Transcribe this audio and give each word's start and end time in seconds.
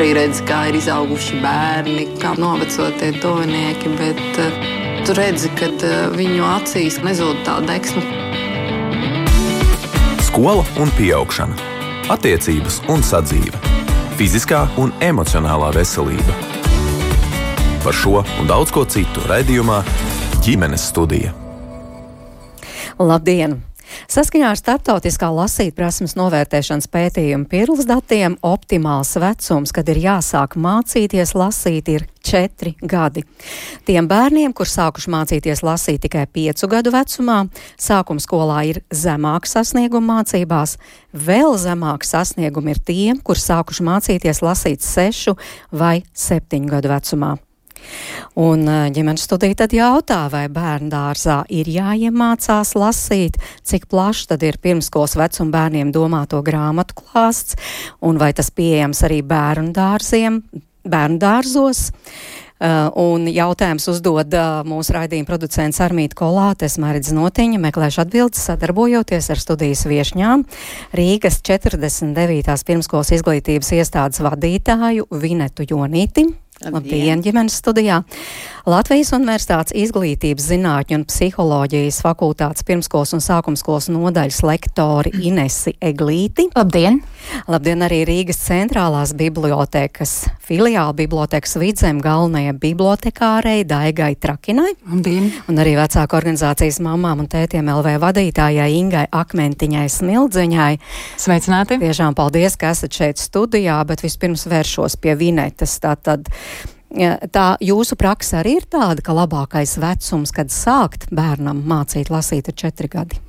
arī 0.00 0.14
redzi, 0.16 0.44
kā 0.48 0.62
ir 0.70 0.78
izauguši 0.78 1.38
bērni, 1.42 2.06
kā 2.22 2.30
novecotie 2.40 3.10
tuvinieki, 3.20 3.90
bet 3.98 4.38
uh, 4.40 4.62
tu 5.04 5.12
redzi, 5.18 5.50
ka 5.58 5.68
uh, 5.68 6.14
viņu 6.16 6.46
acīs 6.46 6.96
nezūd 7.04 7.42
tā 7.44 7.58
deksma. 7.68 8.00
Skola 10.24 10.64
un 10.80 10.92
augšana, 11.18 11.58
attiecības 12.16 12.80
un 12.88 13.04
sadzīve, 13.04 13.60
fiziskā 14.16 14.62
un 14.80 14.94
emocionālā 15.04 15.68
veselība. 15.76 16.38
Par 17.84 17.92
šo 17.92 18.24
un 18.40 18.48
daudz 18.48 18.72
ko 18.72 18.86
citu 18.88 19.20
raidījumā 19.28 19.82
ģimenes 20.40 20.88
studija. 20.94 21.34
Labdien! 22.96 23.60
Saskaņā 24.08 24.52
ar 24.52 24.58
starptautiskā 24.58 25.28
lasīt 25.34 25.74
prasmes 25.76 26.16
novērtēšanas 26.16 26.88
pētījumu 26.92 27.48
pirls 27.50 27.84
datiem 27.88 28.38
optimāls 28.46 29.12
vecums, 29.20 29.74
kad 29.74 29.90
ir 29.92 30.00
jāsāk 30.00 30.56
mācīties 30.56 31.34
lasīt, 31.36 31.90
ir 31.92 32.06
četri 32.24 32.74
gadi. 32.80 33.24
Tiem 33.88 34.08
bērniem, 34.08 34.54
kur 34.56 34.68
sākuši 34.70 35.12
mācīties 35.12 35.64
lasīt 35.66 36.04
tikai 36.06 36.26
piecu 36.30 36.70
gadu 36.70 36.94
vecumā, 36.94 37.42
sākuma 37.80 38.22
skolā 38.22 38.62
ir 38.70 38.82
zemāks 38.94 39.56
sasnieguma 39.56 40.20
mācībās, 40.20 40.78
vēl 41.12 41.58
zemāks 41.60 42.14
sasniegumi 42.14 42.76
ir 42.76 42.82
tiem, 42.86 43.20
kur 43.24 43.40
sākuši 43.40 43.86
mācīties 43.90 44.44
lasīt 44.46 44.86
sešu 44.86 45.36
vai 45.72 46.00
septiņu 46.14 46.76
gadu 46.76 46.94
vecumā. 46.94 47.36
Un 48.40 48.64
ģimenes 48.94 49.24
studija 49.26 49.58
tad 49.62 49.74
jautā, 49.74 50.22
vai 50.32 50.46
bērnu 50.52 50.90
dārzā 50.92 51.40
ir 51.50 51.68
jāiemācās 51.70 52.74
lasīt, 52.78 53.38
cik 53.66 53.88
plašs 53.90 54.30
tad 54.30 54.44
ir 54.46 54.60
pirmskolas 54.62 55.16
vecuma 55.18 55.56
bērniem 55.58 55.90
domāto 55.94 56.42
grāmatu 56.46 57.00
klāsts, 57.02 57.58
un 58.00 58.20
vai 58.20 58.32
tas 58.36 58.52
pieejams 58.54 59.02
arī 59.08 59.22
bērnu 59.26 59.74
dārziem, 59.76 60.42
bērnu 60.86 61.18
dārzos. 61.20 61.90
Uh, 62.60 62.90
un 63.00 63.24
jautājums 63.32 63.86
uzdod 63.88 64.34
uh, 64.36 64.58
mūsu 64.68 64.92
raidījuma 64.92 65.24
producents 65.30 65.78
Armīta 65.80 66.18
Kolāte, 66.18 66.68
Mērķis 66.68 67.14
Notiņa, 67.16 67.60
meklēšu 67.62 68.02
atbildes 68.02 68.42
sadarbojoties 68.50 69.30
ar 69.32 69.40
studijas 69.40 69.86
viešņām 69.88 70.44
Rīgas 71.00 71.40
49. 71.48 72.52
pirmskolas 72.68 73.14
izglītības 73.16 73.72
iestādes 73.78 74.20
vadītāju 74.20 75.08
Vinetu 75.22 75.64
Jonīti. 75.72 76.26
Labdien, 76.60 77.22
ģimenes 77.24 77.54
studijā! 77.56 78.02
Latvijas 78.68 79.14
Universitātes 79.16 79.72
izglītības 79.80 80.44
zinātņu 80.50 80.98
un 80.98 81.04
psiholoģijas 81.08 82.02
fakultātes 82.04 82.66
pirmskolas 82.68 83.14
un 83.16 83.24
sākumskolas 83.24 83.88
nodaļas 83.88 84.42
lektori 84.44 85.14
Inesi 85.24 85.72
Eglīti. 85.80 86.50
Labdien! 86.52 87.00
Labdien 87.48 87.86
arī 87.86 88.02
Rīgas 88.08 88.42
centrālās 88.44 89.14
bibliotekas 89.16 90.18
filiāla 90.50 90.90
bibliotekas 90.98 91.54
vidzem 91.62 92.00
galvenajai 92.02 92.56
bibliotekārei 92.58 93.62
Daigai 93.68 94.16
Trakinai. 94.18 94.72
Labdien! 94.90 95.28
Un 95.48 95.60
arī 95.62 95.76
vecāku 95.78 96.18
organizācijas 96.18 96.80
mamām 96.82 97.22
un 97.22 97.28
tētiem 97.30 97.70
LV 97.70 97.94
vadītājai 98.02 98.66
Ingai 98.80 99.04
Akmentiņai 99.14 99.86
Smildziņai. 99.94 100.72
Sveicināti! 101.22 101.78
Tiešām 101.84 102.18
paldies, 102.18 102.58
ka 102.58 102.72
esat 102.74 102.98
šeit 102.98 103.22
studijā, 103.22 103.78
bet 103.86 104.02
vispirms 104.02 104.48
vēršos 104.50 104.98
pie 104.98 105.14
Vinetas. 105.20 105.76
Tātad, 105.84 106.26
Tā 106.90 107.44
jūsu 107.62 107.94
praksa 107.98 108.40
arī 108.40 108.56
ir 108.58 108.64
tāda, 108.66 109.02
ka 109.04 109.14
labākais 109.14 109.76
vecums, 109.78 110.32
kad 110.34 110.50
sākt 110.50 111.06
bērnam 111.14 111.62
mācīt 111.70 112.10
lasīt, 112.10 112.50
ir 112.50 112.58
četri 112.58 112.90
gadi 112.90 113.20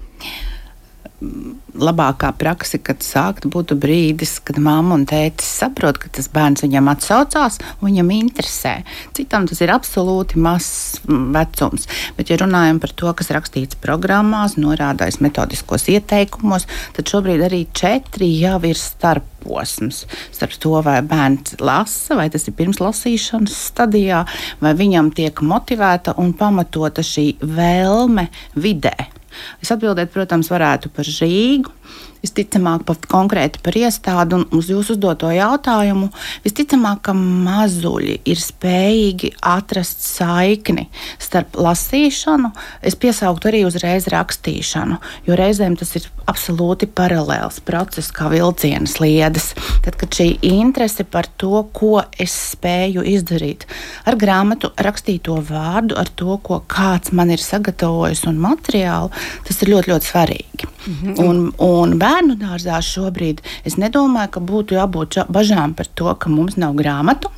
labākā 1.21 2.31
praksa, 2.37 2.79
kad 2.81 3.03
sākt, 3.05 3.45
būtu 3.51 3.77
brīdis, 3.79 4.39
kad 4.45 4.57
mamma 4.61 4.95
un 4.97 5.05
tētis 5.09 5.49
saprot, 5.61 5.99
ka 6.01 6.09
tas 6.17 6.29
bērns 6.33 6.65
viņam 6.65 6.89
atsaucās 6.91 7.59
un 7.79 7.89
viņam 7.89 8.11
interesē. 8.15 8.73
Citam 9.17 9.45
tas 9.49 9.61
ir 9.61 9.73
absolūti 9.73 10.41
mazs 10.41 11.01
vecums. 11.07 11.87
Bet, 12.17 12.31
ja 12.33 12.39
runājam 12.41 12.81
par 12.81 12.95
to, 12.97 13.13
kas 13.17 13.31
rakstīts 13.35 13.79
programmās, 13.81 14.57
norādājis 14.61 15.21
metodiskos 15.23 15.87
ieteikumos, 15.93 16.67
tad 16.97 17.13
šobrīd 17.13 17.45
arī 17.45 17.65
četri 17.77 18.31
jau 18.41 18.57
ir 18.67 18.79
starp 18.79 19.27
posms 19.41 20.03
starp 20.29 20.57
to, 20.61 20.73
vai 20.85 20.99
bērns 21.05 21.57
lasa, 21.61 22.17
vai 22.19 22.27
tas 22.33 22.45
ir 22.47 22.57
pirms 22.57 22.81
lasīšanas 22.81 23.55
stadijā, 23.71 24.25
vai 24.61 24.75
viņam 24.77 25.09
tiek 25.17 25.41
motivēta 25.45 26.17
un 26.21 26.35
pamatota 26.37 27.05
šī 27.05 27.33
vēlme 27.41 28.29
vidē. 28.53 29.20
Es 29.63 29.71
atbildētu, 29.73 30.13
protams, 30.15 30.51
varētu 30.51 30.91
par 30.95 31.07
Rīgu. 31.07 31.73
Visticamāk, 32.21 32.83
pat 32.85 33.07
konkrēti 33.09 33.61
par 33.65 33.73
iestādi 33.77 34.37
un 34.37 34.43
uz 34.53 34.69
jūsu 34.69 34.93
uzdoto 34.95 35.31
jautājumu, 35.33 36.11
visticamāk, 36.45 37.01
ka 37.07 37.15
mazuļi 37.17 38.19
ir 38.29 38.41
spējīgi 38.41 39.31
atrast 39.41 40.05
saikni 40.05 40.85
starp 41.17 41.57
lasīšanu. 41.57 42.51
Es 42.85 42.97
piesauktu 42.99 43.49
arī 43.49 43.63
uzreiz 43.65 44.05
rakstīšanu, 44.13 44.99
jo 45.25 45.37
reizēm 45.39 45.79
tas 45.79 45.95
ir 45.97 46.05
absolūti 46.29 46.87
paralēls 46.87 47.59
process, 47.65 48.11
kā 48.13 48.29
vilciena 48.31 48.89
sliedes. 48.89 49.51
Tad, 49.81 49.97
kad 49.99 50.13
šī 50.13 50.27
interese 50.45 51.03
par 51.03 51.25
to, 51.41 51.63
ko 51.73 52.03
es 52.21 52.35
spēju 52.51 53.03
izdarīt 53.15 53.65
ar 54.05 54.17
grāmatu, 54.21 54.71
rakstīto 54.77 55.39
vārdu, 55.47 55.97
ar 55.97 56.11
to, 56.15 56.37
ko 56.45 56.61
kāds 56.69 57.13
man 57.17 57.33
ir 57.33 57.41
sagatavojis 57.41 58.27
un 58.29 58.39
materiālu, 58.41 59.11
tas 59.47 59.61
ir 59.63 59.73
ļoti, 59.73 59.93
ļoti 59.93 60.11
svarīgi. 60.11 60.69
Mm 60.81 60.95
-hmm. 61.01 61.25
un, 61.25 61.41
un 61.57 61.97
bērnu 62.11 62.35
dārzā 62.39 62.79
šobrīd 62.83 63.39
es 63.67 63.77
nedomāju, 63.79 64.35
ka 64.35 64.43
būtu 64.43 64.75
jābūt 64.79 65.21
bažām 65.31 65.75
par 65.77 65.87
to, 65.95 66.11
ka 66.19 66.31
mums 66.31 66.57
nav 66.59 66.75
grāmatu. 66.79 67.31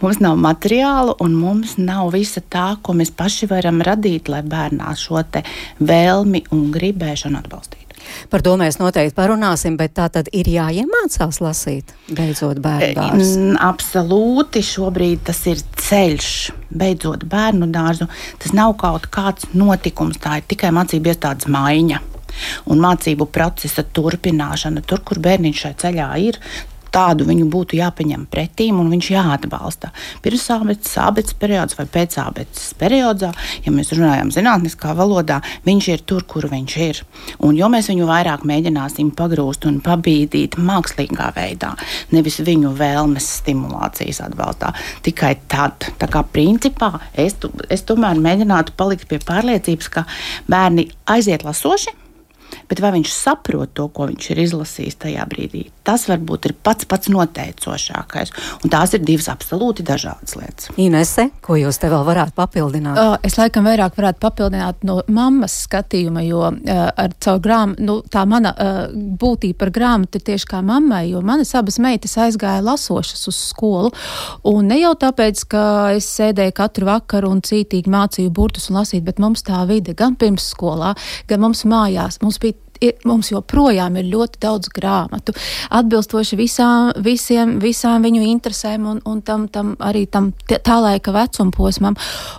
Mums 0.00 0.16
nav 0.24 0.38
materiālu, 0.40 1.12
un 1.20 1.34
mums 1.36 1.74
nav 1.76 2.14
visa 2.14 2.40
tā, 2.40 2.78
ko 2.80 2.94
mēs 2.96 3.12
paši 3.12 3.50
varam 3.50 3.82
radīt, 3.84 4.30
lai 4.32 4.40
bērnā 4.40 4.94
šo 4.96 5.20
vēlmi 5.90 6.46
un 6.56 6.70
gribēšanu 6.72 7.42
atbalstītu. 7.42 7.84
Par 8.32 8.40
to 8.40 8.54
mēs 8.56 8.78
noteikti 8.80 9.12
parunāsim, 9.18 9.76
bet 9.76 9.92
tā 9.98 10.06
tad 10.08 10.30
ir 10.32 10.48
jāiemācās 10.48 11.42
lasīt, 11.44 11.92
beidzot 12.08 12.62
bērnu 12.64 12.94
dārzu. 12.96 13.46
Absolūti, 13.60 14.64
šobrīd 14.64 15.26
tas 15.28 15.42
ir 15.52 15.60
ceļš, 15.60 16.30
beidzot 16.72 17.28
bērnu 17.28 17.68
dārzu. 17.74 18.08
Tas 18.40 18.56
nav 18.56 18.78
kaut 18.80 19.10
kāds 19.12 19.50
notikums, 19.52 20.16
tā 20.24 20.38
ir 20.40 20.48
tikai 20.48 20.72
mācību 20.78 21.12
iestādes 21.12 21.52
maiņa 21.52 22.00
un 22.66 22.82
mācību 22.84 23.28
procesa 23.32 23.84
turpināšana. 23.84 24.84
Tur, 24.88 25.04
kur 25.06 25.22
bērniņš 25.24 25.64
šajā 25.64 25.78
ceļā 25.84 26.10
ir, 26.28 26.40
tādu 26.94 27.26
viņu 27.28 27.48
būtu 27.52 27.78
jāpaņem 27.78 28.26
pretīm 28.32 28.80
un 28.80 28.90
viņš 28.92 29.10
jāatbalsta. 29.12 29.90
Pirms 30.24 30.46
abecas, 30.54 30.94
abecas 31.02 31.36
periods 31.38 31.78
vai 31.78 31.86
pēc 31.90 32.18
abecas 32.22 32.70
periodā, 32.78 33.32
ja 33.64 33.72
mēs 33.74 33.92
runājam 33.96 34.32
zinātniskā 34.34 34.94
valodā, 34.98 35.40
viņš 35.66 35.90
ir 35.92 36.04
tur, 36.08 36.24
kur 36.28 36.48
viņš 36.50 36.76
ir. 36.86 37.02
Un 37.44 37.58
jo 37.58 37.68
mēs 37.72 37.90
viņu 37.92 38.08
vairāk 38.08 38.46
mēģināsim 38.48 39.12
pagrūst 39.18 39.68
un 39.68 39.80
pabīdīt 39.84 40.58
mākslīgā 40.60 41.30
veidā, 41.36 41.74
nevis 42.14 42.40
viņu 42.44 42.74
vēlmes 42.78 43.28
stimulācijas 43.42 44.22
atbalstā, 44.24 44.72
tikai 45.06 45.34
tad, 45.50 45.90
tā 46.00 46.10
kā 46.10 46.24
principā, 46.32 46.94
es, 47.16 47.36
es 47.68 47.84
tomēr 47.88 48.20
mēģinātu 48.22 48.76
palikt 48.78 49.08
pie 49.10 49.20
pārliecības, 49.22 49.92
ka 49.92 50.06
bērni 50.48 50.88
aiziet 51.08 51.44
lasoši 51.46 52.07
bet 52.70 52.82
vai 52.84 52.92
viņš 52.96 53.12
saprot 53.14 53.74
to, 53.76 53.88
ko 53.92 54.08
viņš 54.10 54.30
ir 54.32 54.42
izlasījis 54.44 55.00
tajā 55.04 55.26
brīdī, 55.30 55.66
tas 55.88 56.04
varbūt 56.08 56.50
ir 56.50 56.54
pats 56.64 56.88
pats 56.88 57.08
noteicošākais. 57.12 58.32
Un 58.64 58.72
tās 58.72 58.92
ir 58.96 59.04
divas 59.06 59.30
absolūti 59.32 59.84
dažādas 59.86 60.36
lietas. 60.36 60.68
Inese, 60.80 61.28
ko 61.44 61.56
jūs 61.58 61.80
te 61.80 61.88
vēl 61.88 62.04
varētu 62.06 62.36
papildināt? 62.36 62.98
Uh, 63.00 63.16
es 63.24 63.38
laikam 63.40 63.66
vairāk 63.68 63.96
varētu 63.96 64.20
papildināt 64.22 64.84
no 64.88 65.00
mammas 65.08 65.56
skatījuma, 65.64 66.24
jo 66.26 66.44
uh, 66.50 66.82
ar 66.92 67.16
caur 67.24 67.40
grāmatu, 67.44 67.86
nu, 67.88 67.98
tā 68.12 68.24
mana 68.28 68.52
uh, 68.52 68.80
būtība 68.92 69.62
par 69.64 69.72
grāmatu 69.74 70.20
ir 70.20 70.26
tieši 70.28 70.50
kā 70.52 70.62
mammai, 70.64 71.06
jo 71.12 71.22
manas 71.24 71.54
abas 71.58 71.80
meitas 71.82 72.18
aizgāja 72.20 72.64
lasošas 72.64 73.24
uz 73.30 73.40
skolu. 73.48 73.92
Un 74.48 74.68
ne 74.68 74.80
jau 74.82 74.94
tāpēc, 74.98 75.44
ka 75.50 75.64
es 75.96 76.08
sēdēju 76.18 76.56
katru 76.58 76.88
vakaru 76.90 77.32
un 77.32 77.42
cītīgi 77.44 77.90
mācīju 77.92 78.34
burtus 78.34 78.68
un 78.68 78.82
lasīt, 78.82 79.06
bet 79.06 79.22
mums 79.22 79.44
tā 79.46 79.64
vide 79.68 79.96
gan 79.98 80.18
pirms 80.20 80.52
skolā, 80.52 80.94
gan 81.30 81.44
mums 81.44 81.64
mājās. 81.68 82.20
Mums 82.22 82.40
bija 82.42 82.58
mums 83.08 83.30
joprojām 83.32 83.98
ir 84.00 84.08
ļoti 84.12 84.40
daudz 84.42 84.70
grāmatu, 84.74 85.34
atbilstoši 85.74 86.38
visām, 86.38 86.92
visiem, 87.04 87.56
visām 87.62 88.04
viņu 88.06 88.24
interesēm 88.30 88.86
un, 88.90 89.00
un 89.08 89.22
tam, 89.26 89.46
tam 89.52 89.74
arī 89.84 90.06
tam 90.10 90.30
tā 90.48 90.78
laika 90.82 91.12
vecuma 91.14 91.54
posmam. 91.54 91.98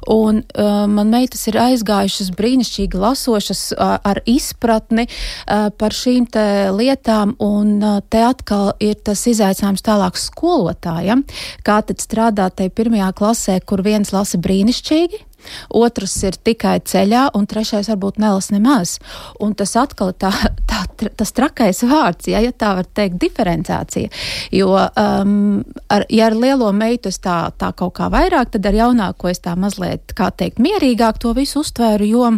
Un 0.09 0.41
uh, 0.43 0.85
man 0.89 1.11
meitas 1.13 1.45
ir 1.51 1.59
aizgājušas 1.61 2.31
brīnišķīgi 2.37 2.99
lasošas 2.99 3.63
uh, 3.75 3.97
ar 4.03 4.21
izpratni 4.29 5.07
uh, 5.09 5.69
par 5.75 5.95
šīm 5.95 6.29
te 6.31 6.45
lietām, 6.75 7.35
un 7.43 7.77
uh, 7.79 7.99
te 8.09 8.23
atkal 8.25 8.73
ir 8.83 8.99
tas 9.03 9.25
izaicinājums 9.29 9.85
tālāk 9.85 10.19
skolotājam, 10.19 11.25
kā 11.65 11.81
tad 11.85 12.03
strādāt 12.03 12.59
tajā 12.59 12.75
pirmajā 12.75 13.13
klasē, 13.17 13.59
kur 13.65 13.83
viens 13.85 14.13
lasa 14.15 14.39
brīnišķīgi, 14.41 15.28
otrs 15.69 16.15
ir 16.27 16.37
tikai 16.43 16.79
ceļā, 16.85 17.29
un 17.37 17.47
trešais 17.49 17.89
varbūt 17.91 18.19
nelas 18.21 18.49
nemaz. 18.53 18.97
Un 19.39 19.55
tas 19.57 19.75
atkal 19.79 20.13
tā, 20.17 20.31
tā, 20.69 20.83
tas 21.17 21.33
trakais 21.35 21.83
vārds, 21.83 22.29
ja, 22.31 22.41
ja 22.43 22.51
tā 22.51 22.73
var 22.79 22.89
teikt, 22.93 23.19
diferenciācija. 23.21 24.11
Jo, 24.55 24.73
um, 24.75 25.63
ar, 25.89 26.05
ja 26.09 26.29
ar 26.29 26.37
lielo 26.37 26.71
meitu 26.75 27.11
es 27.13 27.21
tā, 27.23 27.41
tā 27.57 27.71
kaut 27.77 27.95
kā 27.99 28.09
vairāk, 28.13 28.53
tad 28.55 28.69
ar 28.69 28.81
jaunāko 28.83 29.31
es 29.31 29.43
tā 29.43 29.55
mazliet, 29.59 30.13
kā 30.17 30.31
teikt, 30.31 30.61
mierīgāk 30.63 31.21
to 31.21 31.33
visu 31.37 31.63
uztvēru, 31.63 32.09
jo 32.09 32.31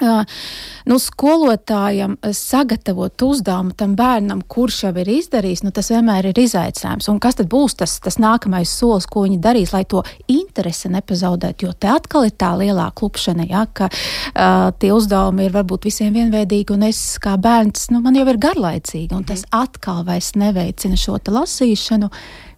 nu, 0.00 0.98
skolotājam 1.00 2.16
sagatavot 2.32 3.22
uzdevumu 3.22 3.74
tam 3.78 3.96
bērnam, 3.98 4.42
kurš 4.48 4.82
jau 4.86 4.92
ir 5.02 5.10
izdarījis, 5.16 5.64
nu, 5.66 5.72
tas 5.74 5.90
vienmēr 5.92 6.30
ir 6.30 6.40
izaicinājums. 6.42 7.08
Un 7.12 7.20
kas 7.22 7.38
tad 7.40 7.50
būs 7.52 7.78
tas, 7.80 7.98
tas 8.04 8.18
nākamais 8.22 8.70
solis, 8.70 9.08
ko 9.10 9.26
viņi 9.26 9.40
darīs, 9.42 9.74
lai 9.74 9.84
to 9.88 10.02
interesi 10.32 10.90
nepazaudētu? 10.92 11.68
Jo 11.68 11.74
te 11.74 11.90
atkal 11.92 12.28
ir 12.28 12.36
tā 12.38 12.52
lielā 12.60 12.88
klupšana, 12.96 13.48
ja, 13.50 13.66
ka 13.72 13.90
uh, 13.90 14.70
tie 14.80 14.92
uzdevumi 14.94 15.48
ir 15.48 15.54
varbūt 15.56 15.88
visiem 15.90 16.14
vienveidīgi, 16.16 16.76
un 16.76 16.88
es 16.90 17.02
kā 17.22 17.36
bērns, 17.40 17.90
nu, 17.94 18.02
man 18.04 18.18
jau 18.18 18.26
ir 18.30 18.40
garlaicīgi, 18.42 19.12
un 19.16 19.24
tas 19.28 19.46
mhm. 19.46 19.64
atkal 19.66 20.04
vairs 20.08 20.34
neveicina 20.38 20.98
šo 21.00 21.18
lasīšanu 21.26 22.10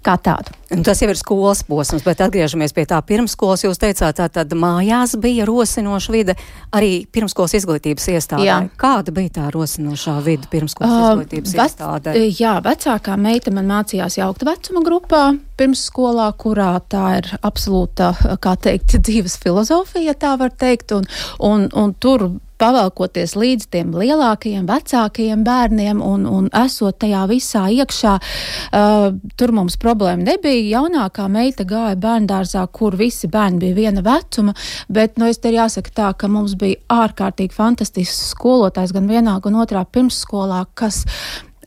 kā 0.04 0.14
tādu. 0.22 0.54
Un 0.74 0.82
tas 0.84 1.00
jau 1.00 1.08
ir 1.08 1.16
skolas 1.18 1.62
posms, 1.66 2.04
bet 2.04 2.20
atgriežamies 2.20 2.74
pie 2.76 2.84
tā 2.88 2.98
pirmskolas. 3.04 3.64
Jūs 3.64 3.80
teicāt, 3.80 4.18
tā 4.18 4.28
tad 4.32 4.52
mājās 4.52 5.16
bija 5.20 5.46
rosinoša 5.48 6.12
vide 6.12 6.36
arī 6.76 7.06
pirmskolas 7.12 7.56
izglītības 7.58 8.08
iestādē. 8.12 8.46
Jā. 8.46 8.58
Kāda 8.80 9.14
bija 9.16 9.38
tā 9.40 9.46
rosinošā 9.54 10.18
vide 10.26 10.50
pirmskolas 10.52 10.92
uh, 10.92 11.06
izglītības 11.12 11.54
vec, 11.56 11.72
iestādē? 11.72 12.16
Jā, 12.36 12.58
vecākā 12.64 13.16
meita 13.20 13.52
man 13.54 13.70
mācījās 13.70 14.18
jaukta 14.20 14.50
vecuma 14.50 14.84
grupā 14.86 15.22
pirmsskolā, 15.58 16.28
kurā 16.38 16.74
tā 16.92 17.06
ir 17.22 17.32
absolūta, 17.40 18.12
kā 18.44 18.54
teikt, 18.60 18.98
dzīves 19.08 19.38
filozofija, 19.42 20.16
tā 20.20 20.36
var 20.40 20.52
teikt, 20.52 20.92
un, 20.96 21.08
un, 21.40 21.66
un 21.72 21.96
tur 21.96 22.28
pavalkoties 22.58 23.34
līdz 23.38 23.68
tiem 23.72 23.92
lielākajiem, 23.96 24.66
vecākajiem 24.68 25.44
bērniem 25.46 26.02
un, 26.04 26.26
un 26.26 26.48
esot 26.64 26.98
tajā 27.02 27.24
visā 27.30 27.64
iekšā, 27.74 28.14
uh, 28.18 29.06
tur 29.38 29.54
mums 29.56 29.78
problēma 29.80 30.30
nebija. 30.32 30.78
Jaunākā 30.78 31.28
meita 31.32 31.66
gāja 31.68 31.96
bērndārzā, 32.00 32.64
kur 32.74 32.98
visi 32.98 33.30
bērni 33.30 33.62
bija 33.62 33.78
viena 33.78 34.04
vecuma, 34.04 34.54
bet, 34.88 35.16
nu, 35.18 35.30
es 35.30 35.40
te 35.42 35.52
jāsaka 35.54 35.94
tā, 35.94 36.12
ka 36.18 36.30
mums 36.32 36.56
bija 36.58 36.80
ārkārtīgi 37.04 37.54
fantastisks 37.54 38.32
skolotājs 38.34 38.94
gan 38.96 39.08
vienā, 39.10 39.38
gan 39.44 39.58
otrā 39.62 39.84
pirmsskolā, 39.86 40.64
kas 40.78 41.04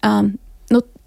um, 0.06 0.36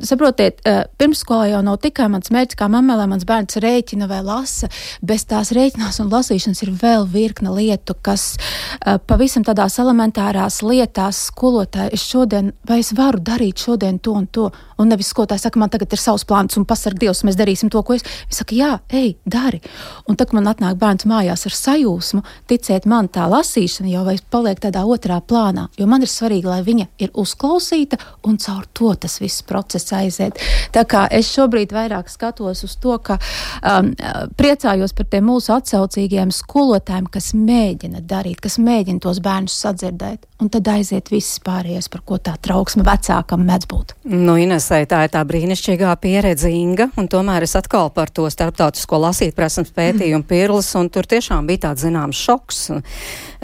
saprotiet, 0.08 0.60
eh, 0.64 0.84
pirmsskolā 0.98 1.48
jau 1.50 1.62
nav 1.64 1.78
tikai 1.82 2.08
mans 2.12 2.30
mērķis, 2.34 2.58
kā 2.58 2.68
mamma, 2.70 2.96
lai 2.96 3.06
mans 3.10 3.24
bērns 3.24 3.58
rēķina 3.62 4.08
vai 4.08 4.20
lasa. 4.22 4.68
Bez 5.02 5.24
tās 5.30 5.52
rēķinās 5.56 6.00
un 6.00 6.10
lasīšanas 6.12 6.62
ir 6.62 6.70
vēl 6.70 7.06
virkne 7.08 7.52
lietu, 7.54 7.94
kas 8.02 8.36
uh, 8.36 8.98
pavisam 8.98 9.44
tādās 9.44 9.78
elementārās 9.78 10.60
lietās 10.62 11.30
skolotāji, 11.30 11.94
es 11.94 12.04
šodien, 12.04 12.52
vai 12.68 12.80
es 12.82 12.92
varu 12.92 13.20
darīt 13.20 13.64
šodien 13.64 13.98
to 13.98 14.12
un 14.12 14.26
to. 14.26 14.50
Un 14.78 14.90
nevis 14.90 15.12
skolotāji 15.12 15.44
saka, 15.44 15.58
man 15.58 15.70
tagad 15.70 15.92
ir 15.94 16.00
savs 16.02 16.24
plāns 16.26 16.58
un 16.58 16.66
pasarg 16.66 16.98
Dievs, 16.98 17.22
mēs 17.24 17.38
darīsim 17.38 17.70
to, 17.70 17.82
ko 17.82 17.94
es. 17.94 18.02
Viņš 18.02 18.40
saka, 18.40 18.56
jā, 18.58 18.72
ej, 18.90 19.14
dari. 19.24 19.60
Un 20.08 20.16
tad, 20.16 20.32
kad 20.32 20.38
man 20.40 20.50
atnāk 20.50 20.78
bērns 20.80 21.06
mājās 21.06 21.46
ar 21.46 21.54
sajūsmu, 21.54 22.24
ticiet 22.50 22.88
man, 22.90 23.08
tā 23.08 23.28
lasīšana 23.30 23.92
jau 23.92 24.04
paliek 24.30 24.60
tādā 24.60 24.82
otrā 24.84 25.20
plānā, 25.22 25.68
jo 25.78 25.86
man 25.86 26.02
ir 26.02 26.10
svarīgi, 26.10 26.50
lai 26.50 26.62
viņa 26.66 26.88
ir 26.98 27.14
uzklausīta 27.14 27.98
un 28.26 28.38
caur 28.42 28.66
to 28.74 28.94
tas 28.98 29.20
viss 29.22 29.44
process 29.46 29.93
aiziet. 29.94 30.40
Tā 30.74 30.84
kā 30.88 31.04
es 31.14 31.30
šobrīd 31.32 31.72
vairāk 31.74 32.10
skatos 32.12 32.64
uz 32.66 32.76
to, 32.82 32.96
ka 33.04 33.18
um, 33.62 33.92
priecājos 34.38 34.94
par 34.96 35.08
tiem 35.10 35.28
mūsu 35.30 35.54
atsaucīgiem 35.54 36.32
skolotājiem, 36.34 37.08
kas 37.12 37.32
mēģina 37.38 38.02
darīt, 38.04 38.40
kas 38.44 38.58
mēģina 38.62 39.02
tos 39.04 39.20
bērnus 39.24 39.56
sadzirdēt, 39.64 40.26
un 40.42 40.50
tad 40.52 40.68
aiziet 40.74 41.10
viss 41.12 41.40
pārējais, 41.44 41.88
par 41.92 42.04
ko 42.06 42.18
tā 42.18 42.34
trauksme 42.42 42.84
vecākam 42.86 43.44
mēdz 43.46 43.68
būt. 43.70 43.94
Nu, 44.10 44.36
Inesai, 44.40 44.84
tā 44.90 45.04
ir 45.06 45.14
tā 45.14 45.22
brīnišķīgā 45.28 45.94
pieredze 46.02 46.50
Inga, 46.52 46.90
un 47.00 47.08
tomēr 47.10 47.46
es 47.46 47.56
atkal 47.58 47.92
par 47.94 48.12
to 48.14 48.26
starptautisko 48.32 49.00
lasīt 49.06 49.36
prasmes 49.36 49.72
pētījumu 49.74 50.26
pirlis, 50.32 50.72
un 50.78 50.90
tur 50.92 51.08
tiešām 51.08 51.48
bija 51.48 51.68
tāds 51.68 51.86
zināms 51.86 52.20
šoks. 52.20 52.64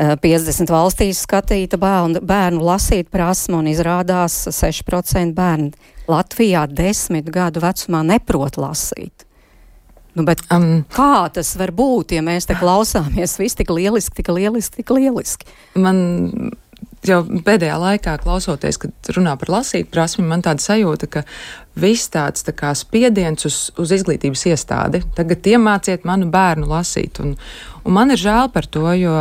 50 0.01 0.73
valstīs 0.73 1.23
skatīta 1.27 1.79
bērnu, 1.81 2.23
bērnu 2.25 2.65
lasīt 2.65 3.11
prasmu, 3.13 3.61
un 3.61 3.71
izrādās 3.73 4.43
6% 4.49 5.37
bērnu 5.37 5.73
Latvijā 6.11 6.67
desmit 6.69 7.31
gadu 7.33 7.63
vecumā 7.65 8.03
neprot 8.07 8.59
lasīt. 8.61 9.27
Nu, 10.19 10.25
bet, 10.27 10.43
um, 10.51 10.83
kā 10.91 11.29
tas 11.35 11.53
var 11.59 11.71
būt, 11.77 12.17
ja 12.17 12.23
mēs 12.27 12.49
te 12.51 12.57
klausāmies 12.59 13.37
viss 13.39 13.59
tik 13.59 13.71
lieliski, 13.71 14.19
tik 14.19 14.33
lieliski, 14.35 14.83
tik 14.83 14.91
lieliski? 14.97 15.47
Man 15.79 16.01
jau 17.07 17.21
pēdējā 17.47 17.77
laikā, 17.81 18.17
klausoties, 18.21 18.79
kad 18.81 19.11
runā 19.17 19.37
par 19.41 19.53
lasīt 19.55 19.91
prasmi, 19.93 20.27
man 20.29 20.43
tāda 20.45 20.63
sajūta, 20.65 21.09
ka 21.11 21.23
viss 21.81 22.11
tāds 22.13 22.45
tā 22.45 22.55
kā 22.57 22.73
spiediens 22.77 23.47
uz, 23.49 23.61
uz 23.81 23.95
izglītības 23.97 24.45
iestādi. 24.51 25.03
Tagad 25.17 25.47
iemāciet 25.55 26.05
manu 26.09 26.29
bērnu 26.33 26.69
lasīt. 26.71 27.23
Un, 27.23 27.37
un 27.85 27.97
man 27.97 28.13
ir 28.13 28.21
žēl 28.21 28.51
par 28.53 28.69
to, 28.69 28.85
jo 28.99 29.15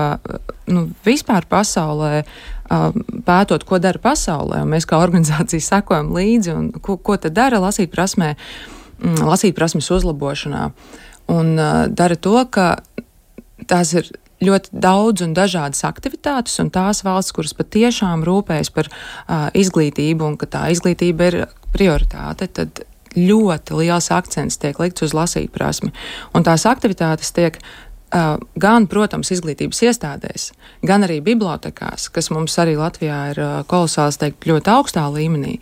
nu, 0.74 0.88
vispār 1.08 1.48
pasaulē 1.50 2.26
pētot, 2.70 3.66
ko 3.66 3.80
dara 3.82 4.02
pasaulē, 4.02 4.64
un 4.64 4.74
mēs 4.74 4.88
kā 4.90 5.00
organizācija 5.02 5.66
sekojam 5.66 6.14
līdzi, 6.16 6.56
un 6.56 6.72
ko, 6.86 6.98
ko 6.98 7.18
tad 7.18 7.36
dara 7.38 7.62
lasīt 7.62 7.92
prasmē, 7.94 8.36
mm, 9.02 9.24
lasīt 9.26 9.58
prasmes 9.58 9.90
uzlabošanā. 9.94 10.70
Un 11.34 11.54
uh, 11.58 11.86
dara 11.90 12.18
to, 12.18 12.38
ka 12.50 12.80
tās 13.70 13.94
ir 13.98 14.12
ļoti 14.44 14.72
daudz 14.72 15.26
un 15.26 15.34
dažādas 15.36 15.82
aktivitātes, 15.88 16.56
un 16.64 16.70
tās 16.74 17.04
valsts, 17.04 17.34
kuras 17.36 17.56
patiešām 17.58 18.24
rūpējas 18.28 18.72
par 18.76 18.90
uh, 18.90 19.50
izglītību, 19.58 20.26
un 20.26 20.38
ka 20.40 20.48
tā 20.50 20.70
izglītība 20.74 21.32
ir 21.32 21.42
prioritāte, 21.74 22.48
tad 22.48 22.86
ļoti 23.18 23.78
liels 23.80 24.10
akcents 24.14 24.60
tiek 24.62 24.78
likts 24.80 25.04
uz 25.06 25.16
lasīt 25.18 25.52
prasmi. 25.54 25.92
Un 26.38 26.46
tās 26.46 26.66
aktivitātes 26.70 27.34
tiek 27.36 27.58
gan, 28.10 28.88
protams, 28.90 29.32
izglītības 29.36 29.84
iestādēs, 29.90 30.50
gan 30.86 31.06
arī 31.06 31.20
bibliotekās, 31.26 32.10
kas 32.14 32.32
mums 32.34 32.58
arī 32.62 32.76
Latvijā 32.80 33.20
ir 33.34 33.44
uh, 33.44 33.54
kolosāls, 33.70 34.18
teikt, 34.22 34.48
ļoti 34.50 34.74
augstā 34.74 35.06
līmenī, 35.14 35.60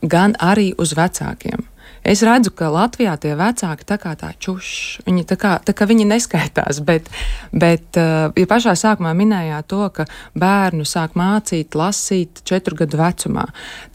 gan 0.00 0.36
arī 0.40 0.72
uz 0.80 0.94
vecākiem. 0.96 1.68
Es 2.04 2.20
redzu, 2.20 2.50
ka 2.52 2.68
Latvijā 2.68 3.14
tie 3.16 3.32
vecāki 3.32 3.86
tā 3.88 3.96
kā 3.96 4.10
tā 4.20 4.34
čuši, 4.36 5.06
viņi 5.06 5.22
tā 5.24 5.38
kā, 5.40 5.54
tā 5.64 5.72
kā 5.72 5.86
viņi 5.88 6.04
neskaitās, 6.10 6.82
bet, 6.84 7.08
bet 7.48 7.96
uh, 8.00 8.28
ja 8.36 8.48
pašā 8.48 8.74
sākumā 8.76 9.14
minējāt 9.16 9.70
to, 9.72 9.86
ka 9.96 10.04
bērnu 10.36 10.84
sāk 10.88 11.16
mācīt, 11.16 11.72
lasīt 11.72 12.44
četru 12.44 12.76
gadu 12.82 13.00
vecumā. 13.00 13.46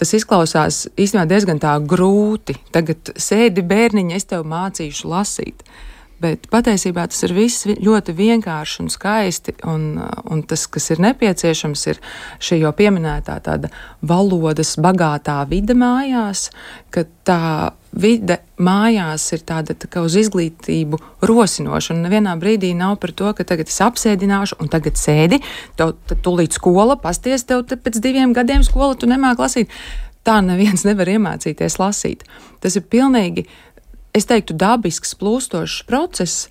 Tas 0.01 0.15
izklausās 0.17 0.87
īstenībā 0.97 1.27
diezgan 1.29 1.61
tā 1.61 1.75
grūti. 1.85 2.57
Tagad 2.73 3.13
sēdi 3.13 3.61
bērniņi, 3.69 4.17
es 4.17 4.25
tev 4.33 4.45
mācīšu 4.49 5.13
lasīt. 5.13 5.61
Uh, 6.19 6.19
Bet 6.19 6.49
patiesībā 6.51 7.05
tas 7.07 7.21
ir 7.23 7.31
viss 7.31 7.63
ļoti 7.69 8.13
vienkārši 8.15 8.81
un 8.83 8.89
skaisti. 8.91 9.55
Un, 9.71 9.85
un 9.99 10.41
tas, 10.47 10.65
kas 10.67 10.89
ir 10.91 10.99
nepieciešams, 11.03 11.83
ir 11.93 12.01
šī 12.43 12.59
jau 12.65 12.73
pieminētā 12.75 13.37
tāda 13.45 13.71
valodas 14.03 14.75
bagātā 14.83 15.37
vide 15.47 15.77
mājās, 15.79 16.49
ka 16.91 17.05
tā 17.27 17.43
vide 17.95 18.41
mājās 18.59 19.29
ir 19.37 19.45
tāda 19.47 19.77
tā 19.79 19.87
kā 19.91 20.03
uz 20.03 20.17
izglītību 20.19 20.99
rosinoša. 21.23 21.95
Un 21.95 22.03
nevienā 22.03 22.35
brīdī 22.41 22.73
nav 22.75 22.99
par 22.99 23.15
to, 23.15 23.31
ka 23.37 23.47
tagad 23.47 23.71
es 23.71 23.79
apsēdināšu, 23.87 24.59
un 24.59 24.69
tagad 24.75 24.99
sēdi, 24.99 25.39
tev 25.79 25.95
tūlīt 26.11 26.59
skola, 26.59 26.99
pasties 26.99 27.47
tev 27.47 27.63
te 27.69 27.79
pēc 27.79 28.03
diviem 28.03 28.35
gadiem 28.35 28.67
skola, 28.67 28.99
tu 28.99 29.07
nemāk 29.07 29.39
lasīt. 29.39 29.71
Tā 30.27 30.41
neviens 30.43 30.83
nevar 30.89 31.15
iemācīties 31.15 31.79
lasīt. 31.79 32.27
Tas 32.59 32.75
ir 32.75 32.83
pilnīgi 32.91 33.47
es 34.19 34.27
teiktu, 34.29 34.57
dabisks, 34.59 35.15
plūstošs 35.19 35.85
process, 35.89 36.49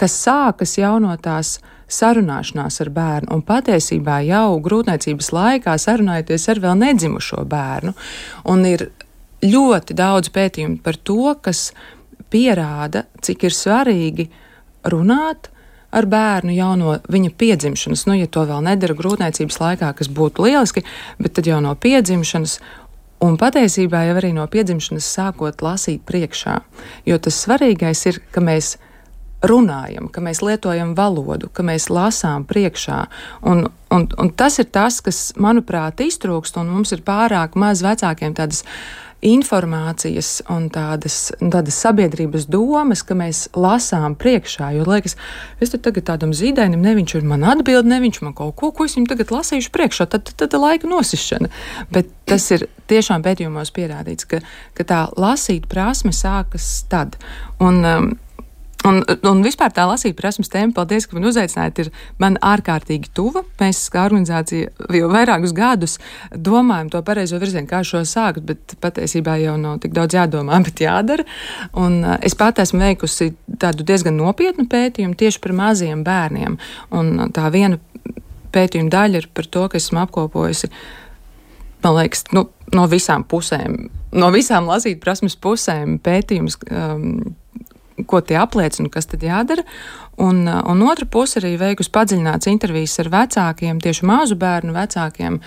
kas 0.00 0.16
sākas 0.24 0.78
jau 0.80 0.96
no 1.02 1.12
tās 1.20 1.58
sarunāšanās 1.90 2.80
ar 2.84 2.90
bērnu, 2.94 3.34
un 3.34 3.44
patiesībā 3.46 4.20
jau 4.28 4.58
grūtniecības 4.62 5.32
laikā 5.34 5.76
sarunājoties 5.80 6.48
ar 6.52 6.60
vēl 6.62 6.76
nedzimušo 6.84 7.44
bērnu. 7.50 7.94
Un 8.50 8.66
ir 8.68 8.88
ļoti 9.44 9.96
daudz 9.98 10.30
pētījumu 10.34 10.80
par 10.84 10.96
to, 10.96 11.34
kas 11.42 11.70
pierāda, 12.30 13.06
cik 13.24 13.48
ir 13.48 13.56
svarīgi 13.56 14.28
runāt 14.92 15.50
ar 15.90 16.06
bērnu 16.06 16.54
jau 16.54 16.74
no 16.78 16.94
viņa 17.10 17.32
piedzimšanas. 17.38 18.06
Nu, 18.06 18.14
ja 18.20 18.30
to 18.30 18.44
vēl 18.46 18.62
nedara 18.66 18.94
grūtniecības 18.98 19.58
laikā, 19.62 19.90
kas 19.98 20.10
būtu 20.14 20.46
lieliski, 20.46 20.84
bet 21.18 21.34
tad 21.38 21.50
jau 21.50 21.58
no 21.64 21.74
piedzimšanas 21.74 22.60
Un 23.20 23.36
patiesībā 23.36 24.06
jau 24.08 24.14
arī 24.16 24.30
no 24.32 24.46
piedzimšanas 24.48 25.08
sākot 25.16 25.60
lasīt 25.64 26.06
priekšā, 26.08 26.54
jo 27.04 27.18
tas 27.20 27.42
svarīgais 27.44 28.06
ir, 28.08 28.20
ka 28.32 28.40
mēs 28.40 28.78
runājam, 29.44 30.08
ka 30.12 30.22
mēs 30.24 30.40
lietojam 30.44 30.94
valodu, 30.96 31.50
ka 31.52 31.64
mēs 31.64 31.88
lasām 31.92 32.46
priekšā. 32.48 33.02
Un, 33.48 33.66
un, 33.92 34.08
un 34.20 34.32
tas 34.36 34.58
ir 34.60 34.68
tas, 34.72 35.00
kas, 35.04 35.20
manuprāt, 35.40 36.00
iztrūkst, 36.04 36.56
un 36.60 36.72
mums 36.72 36.92
ir 36.96 37.04
pārāk 37.04 37.56
maz 37.60 37.84
vecākiem 37.84 38.36
tādas 38.36 38.64
informācijas 39.26 40.40
un 40.52 40.68
tādas, 40.72 41.30
tādas 41.38 41.76
sabiedrības 41.82 42.46
domas, 42.50 43.02
ka 43.04 43.16
mēs 43.18 43.46
lasām 43.56 44.16
priekšā. 44.20 44.70
Jo 44.76 44.86
liekas, 44.88 45.16
es 45.60 45.74
tagad 45.74 46.06
tādam 46.08 46.32
zīdainim, 46.36 46.80
ne 46.80 46.94
viņš 46.98 47.18
man 47.28 47.44
atbild, 47.52 47.88
ne 47.88 48.00
viņš 48.00 48.22
man 48.24 48.36
kaut 48.36 48.56
ko, 48.60 48.72
ko 48.72 48.88
es 48.88 48.96
viņam 48.96 49.10
tagad 49.12 49.34
lasīšu 49.34 49.72
priekšā, 49.74 50.08
tad, 50.10 50.24
tad, 50.30 50.46
tad 50.46 50.56
laika 50.60 50.88
nosišana. 50.88 51.52
Bet 51.92 52.08
tas 52.30 52.48
ir 52.54 52.66
tiešām 52.90 53.24
pētījumos 53.26 53.74
pierādīts, 53.76 54.28
ka, 54.30 54.40
ka 54.74 54.88
tā 54.88 55.04
lasīt 55.20 55.68
prasme 55.70 56.14
sākas 56.16 56.72
tad. 56.90 57.20
Un, 57.60 57.84
um, 57.84 58.12
Un, 58.88 59.02
un 59.28 59.42
vispār 59.44 59.72
tā 59.76 59.84
lasīt 59.84 60.16
prasmes 60.16 60.48
tēma, 60.48 60.72
paldies, 60.72 61.04
ka 61.04 61.16
man 61.16 61.28
uzaicinājāt, 61.28 61.80
ir 61.82 61.88
man 62.22 62.38
ārkārtīgi 62.40 63.10
tuva. 63.16 63.42
Mēs 63.60 63.82
kā 63.92 64.06
organizācija 64.08 64.70
jau 64.96 65.10
vairākus 65.12 65.52
gadus 65.56 65.98
domājam 66.32 66.88
to 66.94 67.02
pareizo 67.04 67.36
virzienu, 67.42 67.68
kā 67.68 67.82
šo 67.84 68.00
sākt, 68.08 68.40
bet 68.48 68.76
patiesībā 68.80 69.36
jau 69.42 69.58
nav 69.60 69.82
tik 69.84 69.92
daudz 69.96 70.16
jādomā, 70.16 70.62
bet 70.66 70.80
jādara. 70.80 71.26
Un 71.76 71.98
uh, 72.06 72.16
es 72.24 72.36
pat 72.38 72.62
esmu 72.64 72.80
veikusi 72.80 73.34
tādu 73.60 73.84
diezgan 73.84 74.16
nopietnu 74.16 74.64
pētījumu 74.72 75.18
tieši 75.20 75.42
par 75.44 75.56
maziem 75.60 76.06
bērniem. 76.06 76.56
Un 76.96 77.12
uh, 77.18 77.28
tā 77.36 77.50
viena 77.52 77.76
pētījuma 78.54 78.94
daļa 78.96 79.20
ir 79.20 79.28
par 79.36 79.50
to, 79.52 79.66
ka 79.68 79.76
esmu 79.76 80.00
apkopojusi, 80.06 80.72
man 81.84 81.98
liekas, 81.98 82.24
nu, 82.32 82.46
no 82.72 82.88
visām 82.88 83.28
pusēm, 83.28 83.76
no 84.16 84.32
visām 84.32 84.72
lasīt 84.72 85.04
prasmes 85.04 85.36
pusēm 85.36 85.98
pētījums. 86.00 86.56
Um, 86.72 87.36
ko 88.08 88.20
tie 88.24 88.38
apliecina, 88.40 88.90
kas 88.92 89.08
tad 89.10 89.24
jādara. 89.26 89.64
Un, 90.20 90.44
uh, 90.48 90.62
un 90.70 90.84
otra 90.86 91.08
puse 91.08 91.40
arī 91.40 91.56
veikusi 91.60 91.92
padziļināts 91.94 92.50
intervijas 92.50 92.98
ar 93.02 93.12
vecākiem, 93.12 93.80
tieši 93.82 94.08
mazu 94.08 94.38
bērnu 94.40 94.76
vecākiem. 94.76 95.40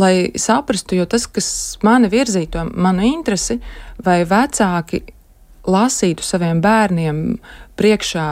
Lai 0.00 0.14
saprastu, 0.40 0.96
jo 0.96 1.04
tas, 1.08 1.26
kas 1.28 1.48
mani 1.84 2.08
virzīja 2.12 2.64
manu 2.72 3.04
interesi, 3.04 3.58
vai 4.00 4.22
vecāki 4.28 5.02
lasītu 5.68 6.24
saviem 6.24 6.62
bērniem 6.64 7.22
priekšā 7.78 8.26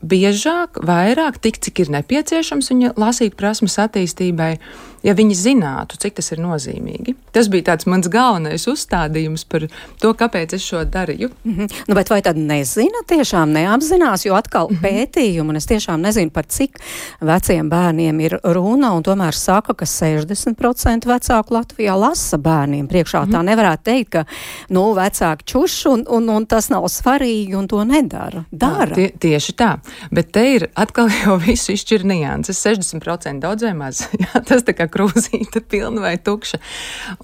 biežāk, 0.00 0.80
vairāk, 0.86 1.38
tik 1.44 1.58
cik 1.60 1.82
ir 1.84 1.90
nepieciešams 1.92 2.70
viņa 2.72 2.92
lasīt 3.00 3.36
prasmes 3.36 3.76
attīstībai, 3.82 4.54
ja 5.02 5.14
viņi 5.16 5.36
zinātu, 5.36 5.98
cik 6.00 6.18
tas 6.18 6.32
ir 6.32 6.42
nozīmīgi. 6.42 7.14
Tas 7.34 7.48
bija 7.52 7.70
tāds 7.70 7.86
mans 7.90 8.08
galvenais 8.10 8.66
uzstādījums 8.70 9.46
par 9.50 9.66
to, 10.02 10.12
kāpēc 10.14 10.54
es 10.56 10.66
šo 10.66 10.84
darīju. 10.84 11.30
Mm 11.44 11.56
-hmm. 11.56 11.82
nu, 11.88 11.94
bet 11.94 12.10
vai 12.10 12.22
tad 12.22 12.36
nezina, 12.36 13.04
tiešām 13.06 13.52
neapzinās, 13.52 14.26
jo 14.26 14.34
atkal 14.34 14.68
mm 14.70 14.76
-hmm. 14.76 14.82
pētījumi, 14.82 15.48
un 15.48 15.56
es 15.56 15.66
tiešām 15.66 16.00
nezinu, 16.00 16.30
par 16.30 16.44
cik 16.46 16.80
veciem 17.20 17.70
bērniem 17.70 18.20
ir 18.20 18.38
runa, 18.44 18.92
un 18.92 19.02
tomēr 19.02 19.34
saka, 19.34 19.74
ka 19.74 19.84
60% 19.84 21.06
vecāku 21.06 21.54
Latvijā 21.54 21.94
lasa 21.98 22.38
bērniem 22.38 22.88
priekšā. 22.88 23.24
Mm 23.24 23.30
-hmm. 23.30 23.36
Tā 23.36 23.42
nevarētu 23.42 23.82
teikt, 23.82 24.10
ka, 24.10 24.24
nu, 24.68 24.94
vecāki 24.94 25.44
čuš, 25.44 25.86
un, 25.86 26.04
un, 26.08 26.28
un 26.28 26.46
tas 26.46 26.68
nav 26.68 26.84
svarīgi, 26.88 27.54
un 27.56 27.68
to 27.68 27.84
nedara. 27.84 28.44
Dara. 28.50 28.86
Jā, 28.86 28.94
tie, 28.94 29.12
tieši 29.18 29.52
tā. 29.52 29.78
Bet 30.10 30.32
te 30.32 30.54
ir 30.54 30.68
atkal 30.74 31.08
jau 31.24 31.38
viss 31.38 31.70
izšķir 31.70 32.04
nianses. 32.04 32.66
60% 32.66 33.40
daudz 33.40 33.62
vai 33.62 33.74
maz. 33.74 34.02
Jā, 34.22 34.42
tas 34.46 34.64
tā 34.66 34.74
kā 34.76 34.89
krūzīte 34.92 35.62
pilna 35.70 36.04
vai 36.04 36.16
tukša. 36.18 36.60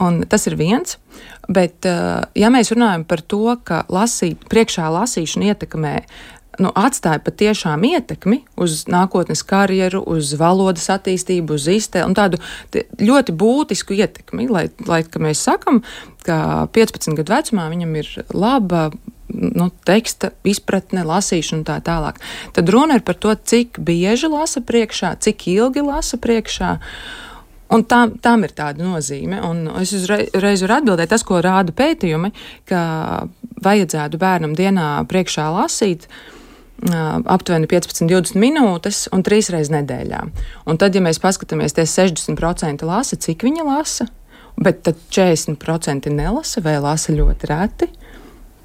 Un 0.04 0.22
tas 0.30 0.46
ir 0.50 0.58
viens. 0.60 0.98
Bet, 1.48 1.86
eh, 1.86 2.22
ja 2.34 2.52
mēs 2.52 2.72
runājam 2.74 3.06
par 3.08 3.22
to, 3.22 3.44
ka 3.64 3.84
lasīt, 3.92 4.48
priekšā 4.50 4.88
lasīšana 4.92 5.52
ietekmē 5.52 5.94
nu, 6.62 6.70
atstāja 6.72 7.20
patiešām 7.24 7.84
ietekmi 7.86 8.40
uz 8.60 8.84
nākotnes 8.90 9.42
karjeru, 9.46 10.00
uz 10.16 10.32
valodas 10.40 10.88
attīstību, 10.92 11.56
uz 11.58 11.66
iztēli 11.72 12.08
un 12.08 12.16
tādu 12.16 12.40
ļoti 13.00 13.34
būtisku 13.36 13.96
ietekmi. 13.96 14.48
Lai, 14.52 14.66
lai 14.88 15.02
mēs 15.22 15.42
sakam, 15.46 15.82
ka 16.26 16.66
15 16.76 17.18
gadu 17.18 17.36
vecumā 17.36 17.68
viņam 17.72 17.94
ir 18.00 18.10
laba 18.34 18.88
nu, 19.28 19.68
teksta 19.86 20.32
izpratne, 20.46 21.04
lasīšana 21.06 21.60
un 21.60 21.66
tā 21.66 21.78
tālāk. 21.84 22.20
Tad 22.56 22.72
runa 22.72 22.98
ir 22.98 23.04
par 23.06 23.18
to, 23.20 23.34
cik 23.34 23.80
bieži 23.82 24.30
lasa 24.32 24.62
priekšā, 24.64 25.16
cik 25.22 25.48
ilgi 25.52 25.84
lasa 25.84 26.20
priekšā. 26.20 26.76
Un 27.74 27.82
tam, 27.90 28.14
tam 28.22 28.44
ir 28.46 28.54
tāda 28.54 28.84
nozīme. 28.84 29.40
Un 29.42 29.66
es 29.80 29.92
uzreiz 29.96 30.62
varu 30.62 30.76
atbildēt, 30.76 31.10
tas, 31.10 31.24
ko 31.26 31.40
rāda 31.42 31.74
pētījumi, 31.74 32.30
ka 32.68 32.80
vajadzētu 33.64 34.20
bērnam 34.22 34.54
dienā 34.58 34.90
priekšā 35.10 35.48
lasīt 35.54 36.06
aptuveni 36.76 37.68
15-20 37.70 38.36
minūtes 38.36 39.06
un 39.16 39.24
trīs 39.24 39.48
reizes 39.52 39.72
nedēļā. 39.72 40.20
Un 40.68 40.78
tad, 40.80 40.94
ja 40.94 41.02
mēs 41.02 41.20
paskatāmies, 41.22 41.74
tie 41.74 41.86
60% 41.88 42.84
lasa, 42.86 43.16
cik 43.16 43.46
viņi 43.46 43.64
lasa, 43.64 44.10
bet 44.60 44.82
tad 44.84 45.00
40% 45.10 46.12
nelasa 46.12 46.62
vai 46.64 46.76
lasa 46.82 47.16
ļoti 47.16 47.50
reti. 47.50 47.88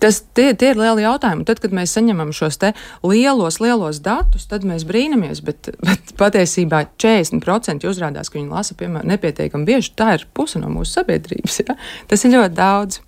Tas, 0.02 0.18
tie, 0.34 0.50
tie 0.58 0.72
ir 0.74 0.80
lieli 0.80 1.04
jautājumi. 1.06 1.46
Tad, 1.46 1.62
kad 1.62 1.76
mēs 1.78 1.94
saņemam 1.94 2.32
šos 2.34 2.58
lielos, 3.06 3.60
lielos 3.62 4.02
datus, 4.02 4.48
tad 4.50 4.66
mēs 4.66 4.86
brīnamies. 4.90 5.44
Bet, 5.46 5.70
bet 5.86 6.16
patiesībā 6.18 6.88
40% 7.02 7.86
uzrādās, 7.90 8.32
ka 8.32 8.40
viņi 8.40 8.50
lasa, 8.50 8.78
piemēram, 8.80 9.12
nepietiekami 9.14 9.70
bieži. 9.70 9.94
Tā 9.98 10.16
ir 10.18 10.26
puse 10.34 10.62
no 10.62 10.74
mūsu 10.74 10.98
sabiedrības. 10.98 11.62
Ja? 11.62 11.78
Tas 12.10 12.26
ir 12.26 12.34
ļoti 12.34 12.58
daudz. 12.58 13.02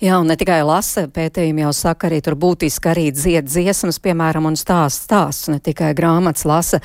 Jā, 0.00 0.18
un 0.20 0.30
ne 0.30 0.36
tikai 0.38 0.60
lasa, 0.66 1.06
pētījumi 1.12 1.64
jau 1.64 1.72
saka, 1.76 2.08
arī 2.08 2.20
tur 2.24 2.36
būtiski 2.40 2.90
arī 2.92 3.06
dzied 3.14 3.48
dziesmas, 3.48 3.98
piemēram, 4.02 4.48
un 4.48 4.56
stāsts 4.58 5.06
stāsts, 5.06 5.50
ne 5.52 5.60
tikai 5.62 5.92
grāmatas 5.96 6.46
lasa. 6.48 6.80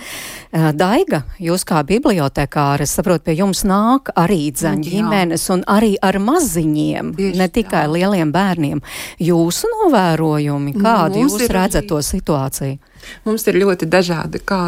Daiga, 0.51 1.23
jūs 1.41 1.65
kā 1.67 1.81
bibliotekāra, 1.87 2.85
es 2.85 2.95
saprotu, 2.97 3.25
pie 3.29 3.37
jums 3.39 3.63
nāk 3.67 4.13
arī 4.19 4.43
dzaņ 4.51 4.85
ģimenes 4.87 5.47
un 5.55 5.65
arī 5.71 5.95
ar 6.01 6.19
maziņiem, 6.21 7.15
Tieši, 7.17 7.39
ne 7.39 7.49
tikai 7.51 7.85
jā. 7.87 7.93
lieliem 7.95 8.31
bērniem. 8.35 8.83
Jūsu 9.21 9.71
novērojumi, 9.77 10.75
kādi 10.77 11.23
Mums 11.23 11.39
jūs 11.39 11.51
redzat 11.51 11.89
to 11.89 11.99
situāciju? 12.05 12.79
Mums 13.25 13.47
ir 13.49 13.57
ļoti 13.63 13.89
dažādi, 13.89 14.43
kā 14.45 14.63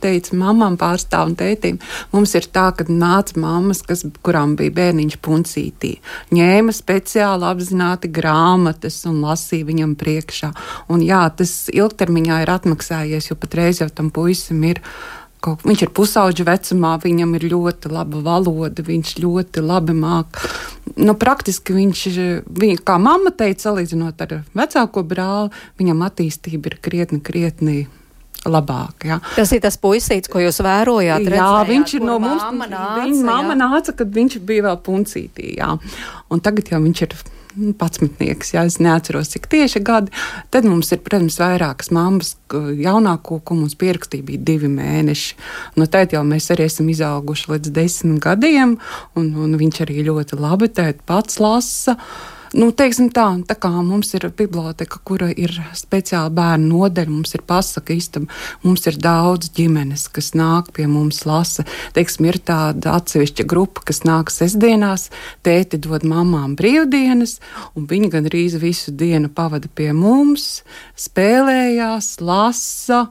teica 0.00 0.36
mamām 0.38 0.78
pārstāv 0.80 1.30
un 1.30 1.36
tētim, 1.38 1.80
mums 2.12 2.34
ir 2.38 2.48
tā, 2.52 2.68
ka 2.76 2.86
nāca 2.88 3.38
mammas, 3.40 3.82
kas, 3.86 4.04
kurām 4.26 4.56
bija 4.58 4.74
bērniņš 4.76 5.18
puncītī, 5.24 5.96
ņēma 6.36 6.74
speciāli 6.76 7.48
apzināti 7.50 8.10
grāmatas 8.12 9.02
un 9.10 9.20
lasīja 9.24 9.68
viņam 9.68 9.96
priekšā. 10.00 10.52
Un 10.92 11.04
jā, 11.04 11.24
tas 11.36 11.66
ilgtermiņā 11.74 12.42
ir 12.44 12.56
atmaksājies, 12.56 13.30
jo 13.30 13.38
patreiz 13.40 13.82
jau 13.82 13.90
tam 13.92 14.12
puisim 14.14 14.64
ir. 14.68 14.82
Kaut, 15.44 15.60
viņš 15.68 15.82
ir 15.84 15.90
pusauģa 15.94 16.46
vecumā, 16.48 16.94
viņam 17.02 17.34
ir 17.36 17.44
ļoti 17.52 17.90
laba 17.92 18.22
valoda, 18.24 18.82
viņš 18.82 19.12
ļoti 19.20 19.62
labi 19.62 19.94
māca. 19.94 20.48
Nu, 20.96 21.12
praktiski 21.18 21.76
viņš, 21.76 22.02
viņa, 22.48 22.80
kā 22.88 22.96
mamma 22.98 23.30
teica, 23.36 23.68
salīdzinot 23.68 24.24
ar 24.24 24.32
vecāko 24.56 25.04
brāli, 25.06 25.52
viņam 25.78 26.02
attīstība 26.08 26.72
ir 26.72 26.78
krietni, 26.82 27.20
krietni 27.20 27.76
labāk. 28.50 29.06
Ja. 29.08 29.20
Tas 29.36 29.52
ir 29.54 29.62
tas 29.64 29.78
puisīts, 29.80 30.30
ko 30.32 30.42
jūs 30.42 30.60
vērojāt. 30.64 31.22
Jā, 31.22 31.32
redzējāt, 31.36 31.70
viņš 31.72 31.96
ir 31.98 32.04
no 32.06 32.18
mums. 32.22 32.44
Nāca, 32.66 32.84
viņa 33.02 33.24
mamma 33.26 33.56
nāca, 33.58 33.96
kad 33.96 34.12
viņš 34.12 34.38
bija 34.46 34.68
vēl 34.68 34.82
puncītī. 34.86 35.56
Jā. 35.60 35.74
Un 36.32 36.44
tagad 36.44 36.74
jau 36.74 36.82
viņš 36.84 37.08
ir. 37.08 37.18
11. 37.56 38.52
Ja 38.52 38.66
es 38.68 38.74
neatceros, 38.84 39.30
cik 39.32 39.46
tieši 39.48 39.80
gadi. 39.80 40.12
Tad 40.52 40.66
mums 40.68 40.90
ir, 40.92 41.00
protams, 41.00 41.38
vairākas 41.40 41.88
mammas. 41.88 42.34
Jaunāko, 42.52 43.38
ko 43.40 43.56
mums 43.56 43.72
pierakstīja, 43.80 44.26
bija 44.28 44.44
divi 44.50 44.68
mēneši. 44.68 45.38
No 45.80 45.88
tad 45.88 46.12
jau 46.12 46.20
mēs 46.28 46.50
arī 46.52 46.68
esam 46.68 46.90
izauguši 46.92 47.54
līdz 47.54 47.72
desmit 47.78 48.20
gadiem, 48.28 48.76
un, 49.16 49.32
un 49.40 49.56
viņš 49.56 49.84
arī 49.86 50.04
ļoti 50.04 50.36
labi 50.36 50.68
pats 51.08 51.40
lasa. 51.40 51.96
Uh, 51.96 52.35
Nu, 52.56 52.70
teiksim 52.72 53.10
tā, 53.12 53.26
tā 53.44 53.52
kā 53.60 53.68
mums 53.84 54.14
ir 54.16 54.24
biblioteka, 54.32 55.02
kura 55.04 55.26
ir 55.28 55.52
speciāla 55.76 56.30
bērnu 56.32 56.70
nodeļa, 56.70 57.12
mums 57.12 57.36
ir 57.36 57.42
pasaka 57.44 57.92
istaba, 57.92 58.30
mums 58.62 58.86
ir 58.88 58.96
daudz 58.96 59.50
ģimenes, 59.58 60.06
kas 60.08 60.30
nāk 60.32 60.70
pie 60.72 60.86
mums 60.88 61.26
lasa. 61.28 61.66
Teiksim, 61.92 62.30
ir 62.30 62.40
tāda 62.48 62.94
atsevišķa 62.96 63.44
grupa, 63.44 63.84
kas 63.90 64.06
nāk 64.08 64.32
sestdienās, 64.32 65.10
tēti 65.44 65.82
dod 65.84 66.06
mamām 66.08 66.56
brīvdienas, 66.56 67.42
un 67.76 67.90
viņi 67.90 68.12
gan 68.16 68.30
arī 68.32 68.46
visu 68.62 68.94
dienu 69.04 69.28
pavada 69.28 69.68
pie 69.68 69.92
mums, 69.92 70.62
spēlējās, 70.96 72.14
lasa. 72.24 73.04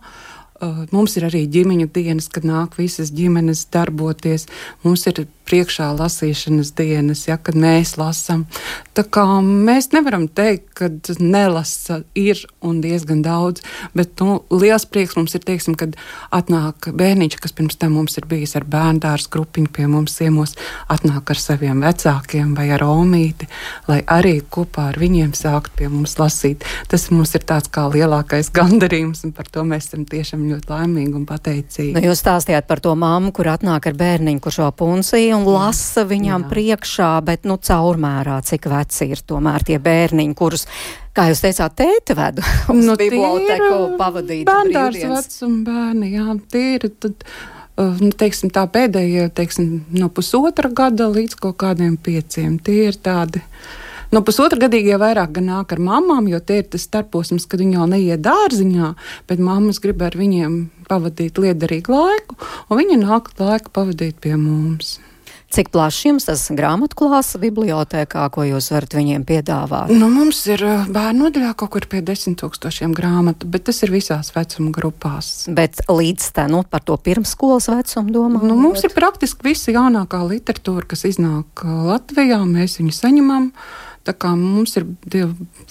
Mums 0.63 1.17
ir 1.19 1.25
arī 1.27 1.43
ģimeņu 1.51 1.89
dienas, 1.91 2.29
kad 2.31 2.45
nāk 2.47 2.77
visas 2.79 3.11
ģimenes 3.11 3.65
darboties. 3.73 4.47
Mums 4.85 5.03
ir 5.11 5.25
priekšā 5.45 5.91
lasīšanas 5.99 6.71
dienas, 6.77 7.25
ja, 7.27 7.37
kad 7.37 7.57
mēs 7.59 7.95
lasām. 7.99 8.45
Tā 8.97 9.03
kā 9.03 9.23
mēs 9.43 9.91
nevaram 9.93 10.27
teikt, 10.31 10.71
ka 10.77 10.89
nelasa 11.19 12.01
ir 12.17 12.39
un 12.65 12.79
diezgan 12.83 13.21
daudz, 13.25 13.61
bet 13.95 14.15
nu, 14.23 14.39
liels 14.49 14.87
prieks 14.89 15.15
mums 15.19 15.35
ir, 15.37 15.43
teiksim, 15.45 15.75
kad 15.79 15.97
atnāk 16.33 16.89
bērniņš, 16.97 17.37
kas 17.43 17.53
pirms 17.55 17.77
tam 17.81 17.95
mums 17.99 18.17
ir 18.17 18.27
bijis 18.29 18.55
ar 18.57 18.65
bērndārs 18.69 19.27
grupiņu 19.33 19.71
pie 19.75 19.85
mums 19.91 20.17
ciemos, 20.17 20.55
atnāk 20.91 21.35
ar 21.35 21.41
saviem 21.41 21.83
vecākiem 21.85 22.55
vai 22.57 22.69
ar 22.75 22.85
omīti, 22.87 23.49
lai 23.89 24.01
arī 24.07 24.39
kopā 24.41 24.89
ar 24.93 24.99
viņiem 25.01 25.35
sākt 25.37 25.75
pie 25.77 25.91
mums 25.91 26.17
lasīt. 26.21 26.65
Tas 26.89 27.09
mums 27.13 27.35
ir 27.37 27.45
tāds 27.45 27.69
kā 27.69 27.85
lielākais 27.91 28.51
gandarījums, 28.57 29.25
un 29.27 29.35
par 29.35 29.51
to 29.51 29.67
mēs 29.67 29.91
esam 29.91 30.07
tiešām 30.09 30.44
esam 30.45 30.53
ļoti 30.53 30.71
laimīgi 30.71 31.15
un 31.17 31.25
pateicīgi. 31.27 31.93
Nu, 31.95 32.03
jūs 32.05 32.21
stāstījāt 32.21 32.67
par 32.67 32.81
to 32.83 32.93
mammu, 32.95 33.31
kur 33.35 33.49
atnāk 33.49 33.87
ar 33.89 33.95
bērniņu, 33.97 34.41
kurš 34.43 34.59
vēl 34.63 34.73
punsīja 34.77 35.37
un 35.37 35.45
lasa 35.47 36.05
viņam 36.05 36.45
Jā. 36.45 36.49
priekšā, 36.51 37.09
bet 37.25 37.45
nu 37.45 37.57
caurmērā, 37.57 38.41
cik 38.45 38.69
veci 38.69 39.09
ir 39.11 39.23
tomēr 39.25 39.65
tie 39.65 39.79
bērniņi, 39.79 40.35
kurus 40.35 40.67
kā 41.15 41.29
jūs 41.31 41.41
teicāt, 41.43 41.77
tēti 41.79 42.17
vedu 42.17 42.45
uz 42.75 42.85
nu, 42.85 42.95
biblioteku 42.99 43.95
pavadīt. 43.99 44.45
Bērndārs 44.49 45.01
vecuma 45.01 45.63
bērni, 45.69 46.11
jā, 46.15 46.37
ir 46.59 46.89
tad, 46.99 47.25
uh, 47.77 47.95
nu, 48.01 48.11
teiksim, 48.11 48.51
tā 48.53 48.67
pēdējie, 48.69 49.29
teiksim, 49.35 49.79
no 49.95 50.11
pusotra 50.13 50.69
gada 50.69 51.09
līdz 51.09 51.39
kaut 51.41 51.59
kādiem 51.63 51.97
pieciem. 51.97 52.59
Tie 52.59 52.85
ir 52.91 53.01
tādi. 53.01 53.43
No 54.13 54.21
pusotra 54.25 54.59
gadīgie 54.65 54.99
vairāk 55.01 55.39
nāk 55.41 55.73
ar 55.75 55.81
mamām, 55.81 56.29
jo 56.29 56.39
tie 56.39 56.61
ir 56.61 56.69
tas 56.75 56.85
starposms, 56.85 57.47
kad 57.49 57.63
viņi 57.63 57.79
jau 57.79 57.87
neiet 57.89 58.23
dārziņā, 58.25 58.93
bet 59.29 59.41
mammas 59.41 59.81
grib 59.83 60.03
ar 60.05 60.17
viņiem 60.17 60.61
pavadīt 60.89 61.41
liederīgu 61.41 61.95
laiku, 61.95 62.37
un 62.69 62.81
viņi 62.81 63.01
nāk 63.01 63.33
laiku 63.39 63.73
pavadīt 63.73 64.21
pie 64.23 64.37
mums. 64.37 64.97
Cik 65.55 65.69
plašs 65.71 66.01
jums 66.03 66.25
tas 66.27 66.41
grāmatu 66.51 66.97
klāsts 66.99 67.37
bibliotekā, 67.39 68.25
ko 68.33 68.43
jūs 68.43 68.65
varat 68.73 68.95
viņiem 68.97 69.23
piedāvāt? 69.29 69.93
Nu, 69.93 70.09
mums 70.11 70.41
ir 70.49 70.59
bērnu 70.89 71.27
nodaļā 71.27 71.53
kaut 71.55 71.71
kur 71.75 71.85
pie 71.87 72.01
desmit 72.03 72.39
tūkstošiem 72.41 72.91
grāmatu, 72.97 73.47
bet 73.47 73.67
tas 73.69 73.79
ir 73.85 73.93
visās 73.93 74.33
vecuma 74.35 74.73
grupās. 74.75 75.45
Bet 75.47 75.85
līdz 75.87 76.27
tam 76.35 76.57
nu, 76.57 76.63
par 76.67 76.83
to 76.83 76.97
pirmsskolas 76.99 77.69
vecumu 77.71 78.11
domā? 78.17 78.43
Nu, 78.43 78.57
mums 78.59 78.83
ir 78.83 78.91
praktiski 78.97 79.53
visa 79.53 79.71
jaunākā 79.75 80.25
literatūra, 80.27 80.89
kas 80.91 81.05
iznāk 81.13 81.63
Latvijā, 81.63 82.41
mēs 82.49 82.81
viņu 82.81 82.97
saņemam. 82.99 83.51
Tā 84.05 84.13
kā 84.13 84.35
mums 84.37 84.75
ir 84.77 84.85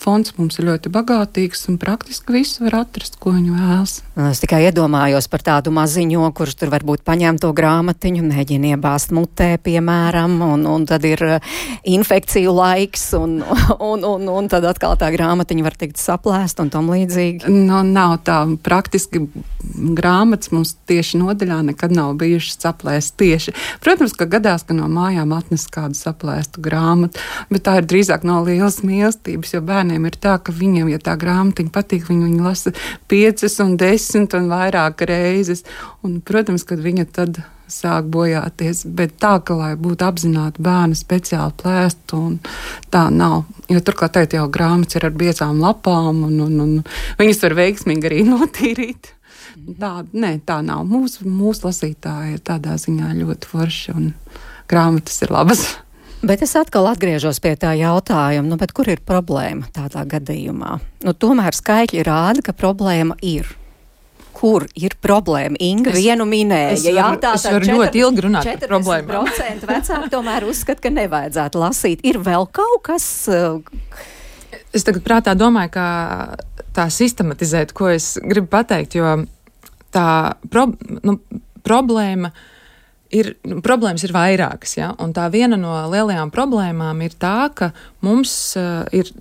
fonds, 0.01 0.33
mums 0.35 0.57
ir 0.59 0.67
ļoti 0.67 0.91
bagātīgs 0.91 1.69
un 1.71 1.77
praktiski 1.79 2.35
viss 2.35 2.59
var 2.59 2.81
atrast, 2.81 3.15
ko 3.23 3.31
viņi 3.31 3.53
vēlas. 3.55 3.93
Es 4.27 4.41
tikai 4.43 4.65
iedomājos 4.67 5.29
par 5.31 5.45
tādu 5.47 5.71
maziņo, 5.75 6.25
kurš 6.35 6.57
tur 6.59 6.73
varbūt 6.75 7.05
paņem 7.07 7.39
to 7.39 7.53
grāmatiņu, 7.55 8.25
mēģina 8.27 8.73
iebāzt 8.75 9.15
mutē, 9.15 9.53
piemēram, 9.63 10.35
un, 10.43 10.67
un 10.67 10.87
tad 10.91 11.07
ir 11.07 11.23
uh, 11.23 11.53
infekciju 11.87 12.57
laiks, 12.57 13.07
un, 13.21 13.37
un, 13.91 14.03
un, 14.03 14.27
un 14.27 14.51
tad 14.51 14.67
atkal 14.67 14.99
tā 14.99 15.13
grāmatiņa 15.15 15.67
var 15.69 15.79
tikt 15.79 16.03
saplēst 16.03 16.65
un 16.65 16.75
tam 16.75 16.91
līdzīgi. 16.91 17.47
No, 17.47 17.85
nu, 17.85 17.95
nav 17.95 18.17
tā. 18.27 18.41
Praktiski 18.67 19.23
grāmatas 19.95 20.51
mums 20.51 20.75
tieši 20.91 21.23
nodaļā 21.23 21.61
nekad 21.71 21.95
nav 21.95 22.17
bijušas 22.19 22.59
saplēst 22.67 23.15
tieši. 23.23 23.55
Protams, 23.85 24.17
ka 24.19 24.27
gadās, 24.31 24.67
ka 24.67 24.75
no 24.75 24.91
mājām 24.91 25.37
atnes 25.39 25.69
kādu 25.71 25.95
saplēstu 25.99 26.63
grāmatu, 26.65 27.23
bet 27.53 27.67
tā 27.71 27.79
ir 27.79 27.89
drīzāk 27.89 28.24
no 28.27 28.41
lielas 28.47 28.81
mīlestības, 28.87 29.55
jo 29.55 29.63
bērniem 29.65 30.07
ir 30.09 30.19
tā, 30.21 30.37
ka 30.43 30.55
viņiem, 30.55 30.91
ja 30.93 31.01
tā 31.03 31.17
grāmatiņa 31.21 31.73
patīk, 31.75 32.07
viņi 32.11 32.31
viņu 32.31 32.45
lasa 32.45 32.75
piecas 33.11 33.59
un 33.65 33.77
desmit 33.81 34.37
un 34.37 34.49
vairāk 34.53 35.05
reizes. 35.09 35.65
Un, 36.05 36.21
protams, 36.25 36.67
kad 36.69 36.83
viņa 36.85 37.07
tad 37.15 37.43
sāk 37.71 38.09
bojāties, 38.13 38.85
bet 38.97 39.17
tā, 39.23 39.39
ka 39.45 39.57
lai 39.57 39.73
būtu 39.81 40.05
apzināti 40.05 40.63
bērni 40.65 40.97
speciāli 40.99 41.57
plēst, 41.61 42.13
un 42.17 42.39
tā 42.93 43.07
nav. 43.13 43.45
Jo 43.73 43.81
turklāt 43.81 44.17
tagad 44.17 44.37
jau 44.37 44.47
grāmatas 44.53 44.99
ir 44.99 45.09
ar 45.09 45.15
biezām 45.17 45.63
lapām, 45.65 46.25
un, 46.29 46.41
un, 46.45 46.59
un 46.61 46.75
viņas 47.21 47.45
var 47.47 47.59
veiksmīgi 47.61 48.11
arī 48.11 48.25
notīrīt. 48.33 49.15
Tā, 49.55 49.93
nē, 50.13 50.37
tā 50.45 50.59
nav. 50.67 50.83
Mūsu, 50.89 51.25
mūsu 51.31 51.69
lasītāji 51.69 52.37
ir 52.37 52.45
tādā 52.45 52.75
ziņā 52.81 53.15
ļoti 53.21 53.49
forši, 53.49 53.95
un 53.95 54.13
grāmatas 54.71 55.23
ir 55.25 55.33
labas. 55.33 55.65
Bet 56.25 56.41
es 56.45 56.55
atkal 56.57 56.87
atgriežos 56.89 57.37
pie 57.45 57.53
tā 57.61 57.75
jautājuma, 57.77 58.49
nu, 58.49 58.57
kur 58.73 58.89
ir 58.89 59.03
problēma 59.05 59.69
tādā 59.75 60.07
gadījumā? 60.09 60.79
Nu, 61.05 61.13
tomēr 61.13 61.57
skaitļi 61.57 62.05
rāda, 62.07 62.45
ka 62.47 62.55
problēma 62.57 63.19
ir 63.21 63.51
kur 64.35 64.65
ir 64.77 64.97
problēma. 65.05 65.57
Inga 65.63 65.93
es, 65.93 65.99
vienu 66.01 66.27
minēja. 66.29 66.73
Es, 66.75 66.87
jā, 66.89 67.11
tā 67.23 67.35
ir 67.53 67.69
ļoti 67.71 68.03
ilgi 68.03 68.25
runāt 68.27 68.49
par 68.51 68.73
problēmu. 68.73 69.09
Procenti 69.13 69.69
vecāki 69.69 70.11
tomēr 70.13 70.49
uzskata, 70.49 70.83
ka 70.85 70.93
nevajadzētu 70.93 71.63
lasīt. 71.63 72.03
Ir 72.09 72.19
vēl 72.25 72.49
kaut 72.53 72.83
kas. 72.89 73.07
Uh, 73.31 73.61
es 74.75 74.85
tagad 74.85 75.05
prātā 75.07 75.37
domāju, 75.39 75.75
kā 75.77 75.89
tā 76.75 76.89
sistematizēt, 76.93 77.77
ko 77.77 77.93
es 77.95 78.15
gribu 78.25 78.51
pateikt, 78.57 78.99
jo 78.99 79.15
tā 79.95 80.09
pro, 80.51 80.67
nu, 81.07 81.21
problēma 81.65 82.33
ir 82.35 82.54
ir, 83.15 83.35
problēmas 83.65 84.05
ir 84.07 84.15
vairākas. 84.15 84.77
Ja? 84.79 84.93
Un 85.03 85.15
tā 85.17 85.29
viena 85.33 85.59
no 85.61 85.77
lielajām 85.93 86.33
problēmām 86.35 87.05
ir 87.07 87.17
tā, 87.21 87.51
ka 87.55 87.73
mums 88.05 88.35
uh, 88.61 88.83
ir. 88.95 89.13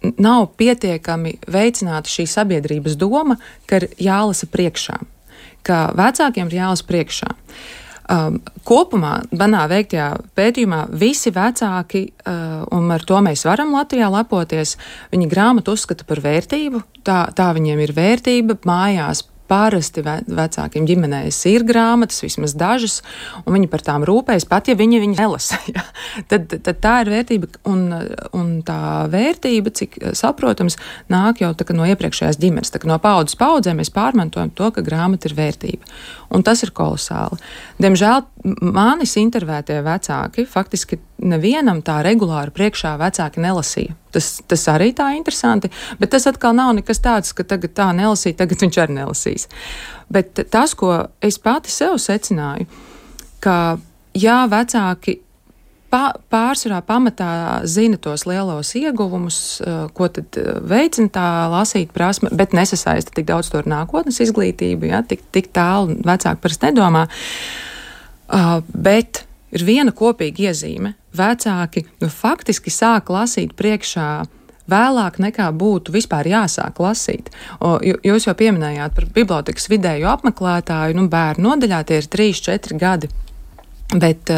Nav 0.00 0.54
pietiekami 0.56 1.34
veicināta 1.52 2.08
šī 2.08 2.24
sabiedrības 2.24 2.94
doma, 2.96 3.34
ka 3.68 3.82
ir 3.82 3.90
jālasa 4.00 4.46
priekšā, 4.48 4.94
ka 5.60 5.80
vecākiem 5.92 6.48
ir 6.48 6.56
jālasa 6.56 6.86
priekšā. 6.88 7.28
Um, 8.10 8.38
kopumā, 8.64 9.18
manā 9.36 9.66
veiktajā 9.70 10.06
pētījumā, 10.34 10.78
visi 10.98 11.30
vecāki, 11.36 12.00
uh, 12.24 12.64
un 12.72 12.88
ar 12.90 13.04
to 13.06 13.20
mēs 13.22 13.44
varam 13.44 13.76
Latvijā 13.76 14.08
lepoties, 14.10 14.78
viņi 15.12 15.28
grāmatu 15.30 15.76
uzskata 15.76 16.08
par 16.08 16.24
vērtību, 16.24 16.80
tā, 17.06 17.20
tā 17.36 17.50
viņiem 17.54 17.84
ir 17.84 17.92
vērtība, 17.94 18.56
mājās 18.66 19.20
parasti 19.50 20.04
ve 20.06 20.16
vecākiem 20.30 20.86
ģimenēs 20.88 21.40
ir 21.50 21.64
grāmatas, 21.66 22.22
vismaz 22.24 22.54
dažas, 22.58 23.00
un 23.44 23.56
viņi 23.56 23.70
par 23.72 23.84
tām 23.86 24.06
rūpējas, 24.08 24.46
pat 24.50 24.70
ja 24.70 24.76
viņi 24.78 25.02
viņu 25.06 25.18
nelasa. 25.18 25.58
Ja? 25.70 25.84
Tad, 26.26 26.50
tad 26.64 26.78
tā 26.82 26.94
ir 27.04 27.10
vērtība, 27.12 27.46
un, 27.70 27.84
un 28.34 28.48
tā 28.66 29.06
vērtība, 29.12 29.70
cik 29.76 29.98
saprotams, 30.18 30.74
nāk 31.12 31.44
jau 31.44 31.52
no 31.76 31.86
iepriekšējās 31.86 32.40
ģimenes. 32.42 32.74
No 32.88 32.96
paudzes 33.02 33.38
paudzē 33.38 33.76
mēs 33.78 33.92
pārmantojam 33.94 34.50
to, 34.56 34.72
ka 34.74 34.82
grāmata 34.82 35.30
ir 35.30 35.36
vērtība. 35.38 35.94
Un 36.34 36.42
tas 36.46 36.64
ir 36.66 36.74
kolosāli. 36.74 37.38
Diemžēl 37.78 38.26
manis 38.66 39.14
intervētie 39.20 39.78
vecāki 39.86 40.46
faktiski 40.48 40.98
nevienam 41.22 41.84
tā 41.86 42.00
regulāri 42.06 42.54
priekšā 42.56 42.96
vecāki 43.00 43.46
nelasīja. 43.46 43.99
Tas, 44.10 44.40
tas 44.50 44.66
arī 44.72 44.90
tā 44.96 45.12
interesanti, 45.16 45.70
bet 46.00 46.10
tas 46.14 46.26
atkal 46.30 46.56
nav 46.56 46.74
nekas 46.78 47.02
tāds, 47.04 47.34
ka 47.36 47.46
tagad 47.46 47.74
tā 47.78 47.90
nelasīja, 47.96 48.40
tagad 48.42 48.64
viņš 48.64 48.80
arī 48.82 48.98
nelasīs. 49.00 49.48
Bet 50.10 50.42
tas, 50.50 50.74
ko 50.74 50.96
es 51.22 51.38
pati 51.38 51.70
sev 51.70 51.98
secināju, 52.02 52.66
ka 53.44 53.56
jā, 54.18 54.38
vecāki 54.50 55.20
pa, 55.90 56.02
pārsvarā 56.32 56.80
pamatā 56.86 57.30
zina 57.68 57.98
tos 58.00 58.26
lielos 58.28 58.72
ieguvumus, 58.78 59.40
eh, 59.60 59.80
ko 59.94 60.08
tad 60.12 60.38
eh, 60.38 60.52
veicina 60.72 61.12
tā 61.14 61.26
lasīt 61.52 61.94
prasme, 61.96 62.30
bet 62.32 62.54
nesasaista 62.56 63.14
tik 63.16 63.28
daudz 63.30 63.50
to 63.50 63.60
ar 63.60 63.68
nākotnes 63.70 64.20
izglītību, 64.26 64.90
ja, 64.92 65.02
tik, 65.06 65.24
tik 65.34 65.50
tālu 65.56 65.98
vecāki 66.06 66.42
parasti 66.42 66.70
nedomā. 66.70 67.06
Uh, 68.30 68.60
bet 68.70 69.24
ir 69.50 69.64
viena 69.66 69.90
kopīga 69.90 70.50
iezīme. 70.50 70.92
Vecāki 71.16 71.84
nu, 72.02 72.08
faktiski 72.12 72.70
sāk 72.70 73.10
lasīt 73.10 73.56
priekšā 73.58 74.10
vēlāk 74.70 75.18
nekā 75.22 75.48
būtu 75.56 75.94
vispār 75.94 76.28
jāsāk 76.30 76.78
lasīt. 76.82 77.30
O, 77.58 77.78
jūs 77.82 78.28
jau 78.28 78.36
pieminējāt 78.38 78.94
par 78.96 79.08
bibliotekas 79.16 79.66
vidēju 79.72 80.10
apmeklētāju, 80.12 80.98
nu, 80.98 81.08
bērnu 81.10 81.48
nodaļā 81.48 81.82
tie 81.88 82.00
ir 82.02 82.10
3, 82.12 82.42
4 82.46 82.78
gadi. 82.80 83.10
Bet, 83.90 84.30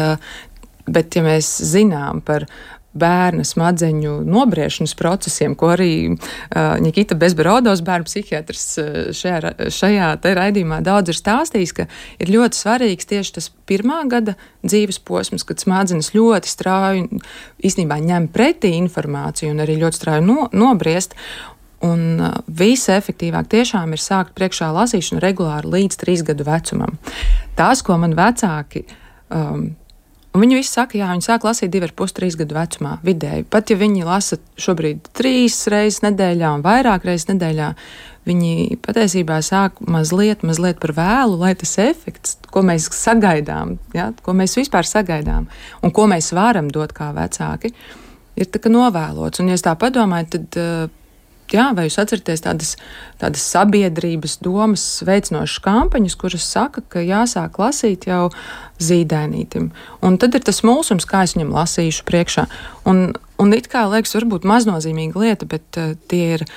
bet, 0.89 1.13
ja 1.13 1.25
mēs 1.25 1.49
zinām 1.69 2.23
par 2.25 2.47
bērna 2.93 3.45
smadzeņu 3.47 4.19
nobriešanas 4.29 4.93
procesiem, 4.97 5.55
ko 5.57 5.71
arī 5.73 5.93
uh, 6.13 6.75
Nikita 6.83 7.17
Bezberodos, 7.19 7.81
bērnu 7.85 8.07
psihiatrs, 8.09 8.65
šajā, 9.17 9.53
šajā 9.73 10.09
raidījumā 10.23 10.81
daudz 10.85 11.13
ir 11.13 11.19
stāstījis, 11.19 11.73
ka 11.77 11.87
ir 12.21 12.33
ļoti 12.33 12.59
svarīgs 12.59 13.09
tieši 13.09 13.35
tas 13.39 13.49
pirmā 13.69 14.03
gada 14.11 14.37
dzīves 14.63 15.01
posms, 15.05 15.45
kad 15.47 15.61
smadzenes 15.63 16.13
ļoti 16.15 16.51
strauji 16.51 17.07
īstenībā 17.63 17.99
ņem 18.03 18.29
pretī 18.33 18.75
informāciju 18.79 19.53
un 19.53 19.63
arī 19.65 19.79
ļoti 19.81 20.01
strauji 20.01 20.27
no, 20.27 20.47
nobriest. 20.53 21.17
Un 21.83 22.21
visefektīvāk 22.47 23.49
tiešām 23.51 23.91
ir 23.91 23.99
sākt 23.99 24.31
priekšā 24.37 24.69
lasīšanu 24.71 25.19
regulāri 25.19 25.71
līdz 25.73 25.97
trīs 25.99 26.21
gadu 26.23 26.45
vecumam. 26.47 26.95
Tās, 27.59 27.81
ko 27.83 27.97
man 27.99 28.15
vecāki 28.15 28.85
um, 29.27 29.73
viņi 30.41 30.57
visi 30.57 30.71
saka, 30.73 30.97
jā, 30.97 31.11
viņi 31.13 31.25
sāk 31.27 31.43
lasīt 31.45 31.69
divi 31.73 31.85
ar 31.85 31.93
pus, 31.97 32.13
trīs 32.15 32.37
gadu 32.39 32.55
vecumā 32.57 32.95
vidēji. 33.05 33.45
Pat 33.53 33.69
ja 33.69 33.77
viņi 33.77 34.07
lasa 34.07 34.39
šobrīd 34.61 35.11
trīs 35.13 35.59
reizes 35.69 36.01
nedēļā 36.05 36.53
un 36.57 36.65
vairāk 36.65 37.05
reizes 37.05 37.29
nedēļā, 37.29 37.67
viņi 38.25 38.79
patiesībā 38.81 39.37
sāk 39.45 39.77
mazliet, 39.85 40.45
mazliet 40.47 40.79
par 40.81 40.95
vēlu, 40.97 41.37
lai 41.43 41.53
tas 41.59 41.75
efekts, 41.83 42.39
ko 42.53 42.63
mēs 42.65 42.89
sagaidām, 42.95 43.77
ja, 43.93 44.09
ko 44.25 44.33
mēs 44.37 44.57
vispār 44.57 44.87
sagaidām 44.89 45.49
un 45.83 45.93
ko 45.93 46.07
mēs 46.09 46.31
varam 46.33 46.71
dot 46.73 46.95
kā 46.97 47.11
vecāki, 47.13 47.73
ir 48.39 48.49
tā 48.49 48.63
kā 48.63 48.73
novēlots. 48.73 49.43
Un, 49.43 49.53
ja 49.53 49.61
tā 49.61 49.77
padomāju, 49.79 50.33
tad. 50.37 50.59
Uh, 50.59 50.99
jā, 51.53 51.69
vai 51.77 51.87
jūs 51.87 51.99
atceraties 52.01 52.43
tādas, 52.45 52.75
tādas 53.21 53.45
sabiedrības 53.53 54.37
domas 54.43 54.85
veicinošas 55.07 55.63
kampaņas, 55.63 56.17
kuras 56.19 56.45
saka, 56.49 56.83
ka 56.89 57.03
jāsāk 57.05 57.59
lasīt 57.61 58.07
jau 58.09 58.27
zīdainītim. 58.83 59.71
Un 60.03 60.19
tad 60.21 60.35
ir 60.37 60.45
tas 60.45 60.63
mulsums, 60.67 61.07
kā 61.09 61.23
es 61.27 61.37
viņam 61.37 61.53
lasīšu 61.55 62.05
priekšā. 62.09 62.47
Un, 62.89 63.05
un 63.41 63.57
it 63.57 63.69
kā 63.71 63.85
liekas, 63.91 64.15
varbūt 64.19 64.47
maznozīmīga 64.49 65.25
lieta, 65.25 65.49
bet 65.49 65.81
uh, 65.81 65.93
tie 66.11 66.39
ir 66.39 66.47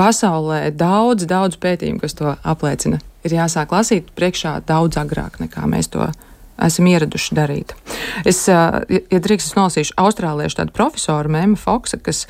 pasaulē 0.00 0.70
daudz, 0.74 1.26
daudz 1.28 1.58
pētījumu, 1.60 2.00
kas 2.02 2.16
to 2.18 2.34
apliecina. 2.42 3.00
ir 3.24 3.36
jāsāk 3.36 3.72
lasīt 3.74 4.10
priekšā 4.16 4.60
daudz 4.68 4.96
agrāk 5.00 5.40
nekā 5.42 5.66
mēs 5.68 5.90
to 5.92 6.06
esam 6.60 6.88
ieraduši 6.90 7.36
darīt. 7.36 7.74
Es, 8.28 8.46
ja 8.48 9.20
drīkst, 9.24 9.52
es 9.52 9.56
nolasīšu 9.56 9.96
austrāliešu 10.00 10.60
tādu 10.60 10.74
profesoru 10.76 11.32
Mēmu 11.32 11.58
Foksa, 11.60 12.00
kas 12.00 12.26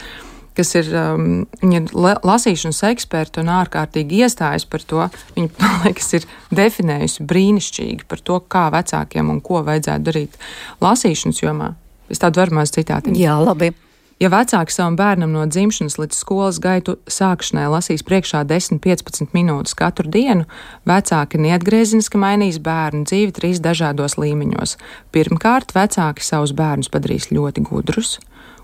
kas 0.60 0.74
ir, 0.76 0.92
um, 0.94 1.26
ir 1.64 1.90
lasīšanas 1.96 2.84
eksperta 2.92 3.42
un 3.42 3.52
ārkārtīgi 3.56 4.22
iestājas 4.24 4.68
par 4.68 4.84
to. 4.84 5.08
Viņa, 5.36 5.52
man 5.62 5.76
liekas, 5.88 6.12
ir 6.20 6.28
definējusi 6.54 7.26
brīnišķīgi 7.30 8.08
par 8.10 8.24
to, 8.24 8.40
kā 8.52 8.68
vecākiem 8.76 9.32
un 9.32 9.42
ko 9.44 9.64
vajadzētu 9.66 10.10
darīt 10.10 10.40
lasīšanas 10.84 11.44
jomā. 11.44 11.74
Es 12.10 12.20
tādu 12.20 12.42
varu 12.42 12.58
maz 12.60 12.74
citāti. 12.74 13.14
Jā, 13.18 13.38
labi. 13.40 13.72
Ja 14.20 14.28
vecāki 14.28 14.74
savam 14.74 14.98
bērnam 15.00 15.30
no 15.32 15.46
dzimšanas 15.48 15.94
līdz 15.96 16.16
skolas 16.18 16.58
gaitu 16.60 16.98
sākšanai 17.08 17.70
lasīs 17.72 18.02
priekšā 18.04 18.42
10-15 18.50 19.32
minūtes 19.32 19.72
katru 19.78 20.10
dienu, 20.12 20.44
vecāki 20.84 21.40
neatgriezeniski 21.40 22.20
mainīs 22.20 22.58
bērnu 22.60 23.06
dzīvi 23.08 23.32
trīs 23.38 23.62
dažādos 23.64 24.18
līmeņos. 24.20 24.76
Pirmkārt, 25.16 25.72
vecāki 25.72 26.26
savus 26.26 26.52
bērnus 26.52 26.92
padarīs 26.92 27.30
ļoti 27.32 27.64
gudrus. 27.70 28.18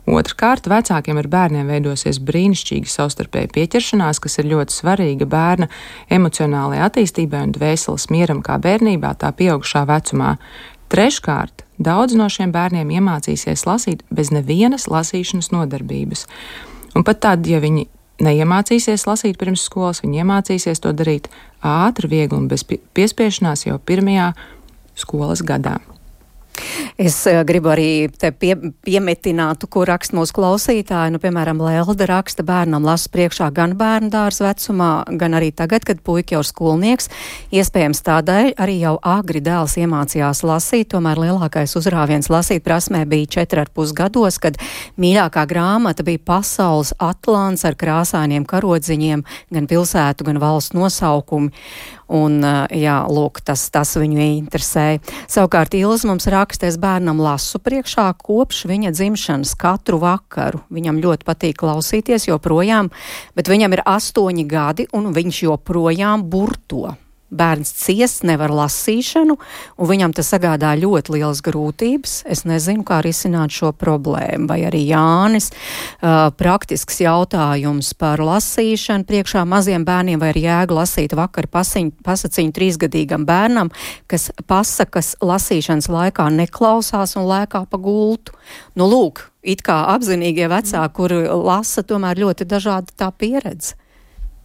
Otrakārt, 0.07 0.69
vecākiem 0.71 1.19
ar 1.19 1.27
bērniem 1.27 1.67
veidosies 1.67 2.21
brīnišķīga 2.23 2.91
savstarpēja 2.93 3.51
pieķeršanās, 3.57 4.21
kas 4.23 4.39
ir 4.39 4.47
ļoti 4.53 4.77
svarīga 4.77 5.27
bērna 5.27 5.67
emocionālajai 6.15 6.85
attīstībai 6.87 7.41
un 7.49 7.55
dvēseles 7.57 8.07
mieram 8.15 8.43
kā 8.47 8.61
bērnībā, 8.63 9.17
tā 9.19 9.33
pieaugušā 9.35 9.83
vecumā. 9.91 10.37
Treškārt, 10.95 11.65
daudz 11.83 12.15
no 12.15 12.29
šiem 12.31 12.55
bērniem 12.55 12.93
iemācīsies 13.01 13.67
lasīt 13.67 14.07
bez 14.15 14.31
nevienas 14.31 14.87
lasīšanas 14.87 15.51
nodarbības. 15.51 16.23
Un 16.95 17.03
pat 17.03 17.25
tad, 17.27 17.51
ja 17.51 17.59
viņi 17.59 17.89
neiemācīsies 18.23 19.09
lasīt 19.11 19.43
pirms 19.43 19.67
skolas, 19.67 20.05
viņi 20.07 20.23
iemācīsies 20.23 20.87
to 20.87 20.95
darīt 20.95 21.27
ātri, 21.67 22.15
viegli 22.15 22.39
un 22.39 22.47
bez 22.53 22.63
piespiešanās 22.63 23.67
jau 23.67 23.81
pirmajā 23.83 24.31
skolas 24.95 25.43
gadā. 25.43 25.81
Es 26.97 27.19
uh, 27.29 27.43
gribu 27.47 27.71
arī 27.73 27.89
pie, 28.41 28.55
piemetināt, 28.87 29.67
ko 29.71 29.85
raksta 29.89 30.17
mūsu 30.17 30.35
klausītāji. 30.37 31.13
Nu, 31.15 31.21
piemēram, 31.23 31.61
Lelda 31.61 32.09
raksta 32.09 32.45
bērnam 32.47 32.87
lasu 32.87 33.11
priekšā 33.13 33.51
gan 33.57 33.75
bērnu 33.77 34.09
dārza 34.13 34.47
vecumā, 34.47 34.91
gan 35.21 35.37
arī 35.37 35.51
tagad, 35.57 35.85
kad 35.87 36.01
puika 36.07 36.37
jau 36.37 36.43
ir 36.45 36.49
skolnieks. 36.49 37.11
Iespējams 37.55 38.03
tādēļ 38.07 38.53
arī 38.63 38.79
jau 38.81 38.95
agri 39.05 39.43
dēls 39.45 39.77
iemācījās 39.83 40.43
lasīt, 40.47 40.91
tomēr 40.95 41.21
lielākais 41.27 41.77
uzrāviens 41.79 42.31
lasīt 42.33 42.65
prasmē 42.65 43.05
bija 43.09 43.45
4,5 43.45 43.95
gados, 43.97 44.41
kad 44.43 44.57
mīļākā 45.01 45.45
grāmata 45.51 46.07
bija 46.07 46.25
Pasaules 46.27 46.95
atlants 47.03 47.67
ar 47.69 47.77
krāsainiem 47.79 48.49
karodziņiem, 48.49 49.27
gan 49.53 49.71
pilsētu, 49.71 50.27
gan 50.31 50.41
valsts 50.43 50.77
nosaukumi. 50.77 51.53
Un, 52.07 52.39
jā, 52.71 52.97
lūk, 53.11 53.41
tas, 53.43 53.65
tas 53.75 53.97
viņu 53.99 54.21
interesēja. 54.23 55.01
Savukārt 55.31 55.75
Ilz 55.75 56.05
mums 56.07 56.29
raksta, 56.31 56.69
es 56.71 56.79
bērnam 56.79 57.19
lasu 57.23 57.59
priekšā 57.63 58.07
kopš 58.23 58.65
viņa 58.71 58.93
dzimšanas 58.95 59.57
katru 59.59 59.99
vakaru. 60.03 60.63
Viņam 60.71 61.01
ļoti 61.03 61.27
patīk 61.27 61.59
klausīties 61.65 62.29
joprojām, 62.31 62.93
bet 63.35 63.51
viņam 63.51 63.75
ir 63.75 63.83
astoņi 63.87 64.47
gadi 64.47 64.87
un 64.95 65.11
viņš 65.17 65.43
joprojām 65.49 66.29
burto 66.31 66.95
bērns 67.37 67.73
ciest 67.77 68.25
nevar 68.27 68.53
lasīšanu, 68.55 69.37
un 69.77 69.91
viņam 69.91 70.15
tas 70.17 70.31
sagādā 70.33 70.73
ļoti 70.81 71.17
lielas 71.17 71.43
grūtības. 71.47 72.19
Es 72.33 72.45
nezinu, 72.49 72.85
kā 72.87 73.01
risināt 73.05 73.55
šo 73.55 73.73
problēmu. 73.77 74.49
Vai 74.51 74.63
arī 74.69 74.83
Jānis, 74.89 75.51
uh, 75.53 76.29
praktisks 76.37 77.01
jautājums 77.05 77.93
par 77.99 78.23
lasīšanu 78.25 79.07
priekšā 79.09 79.45
maziem 79.49 79.87
bērniem, 79.87 80.21
vai 80.23 80.33
ir 80.35 80.43
jēga 80.47 80.81
lasīt 80.81 81.17
vakar 81.17 81.49
pasiņ, 81.53 81.93
pasaciņu 82.07 82.55
trīsgadīgam 82.57 83.27
bērnam, 83.29 83.73
kas 84.11 84.31
pasakas 84.49 85.15
lasīšanas 85.25 85.91
laikā 85.93 86.29
neklausās 86.35 87.17
un 87.21 87.29
lēkā 87.31 87.67
pa 87.71 87.81
gultu. 87.81 88.37
Nu, 88.77 88.89
lūk, 88.91 89.27
it 89.47 89.63
kā 89.67 89.83
apzinīgie 89.95 90.49
vecāki, 90.53 90.95
kuri 90.97 91.25
lasa, 91.31 91.85
tomēr 91.87 92.25
ļoti 92.25 92.49
dažāda 92.49 92.95
tā 92.97 93.11
pieredze. 93.15 93.77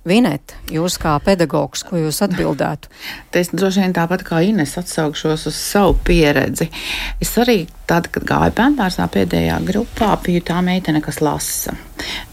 Vinet, 0.08 0.56
jūs 0.74 0.96
kā 0.98 1.14
pedagogs, 1.22 1.84
ko 1.86 2.00
jūs 2.00 2.24
atbildētu? 2.26 2.90
Es 3.42 3.52
droši 3.54 3.84
vien 3.84 3.94
tāpat 3.94 4.24
kā 4.26 4.42
Ines 4.46 4.74
atsaukšos 4.82 5.46
uz 5.52 5.58
savu 5.58 5.94
pieredzi. 6.08 6.68
Es 7.22 7.36
arī 7.42 7.64
tad, 7.92 8.08
kad 8.14 8.24
gāju 8.28 8.56
bērnārsā 8.56 9.08
pēdējā 9.12 9.58
grupā, 9.68 10.14
biju 10.24 10.44
tā 10.48 10.62
meitene, 10.64 11.02
kas 11.04 11.20
lasa. 11.24 11.76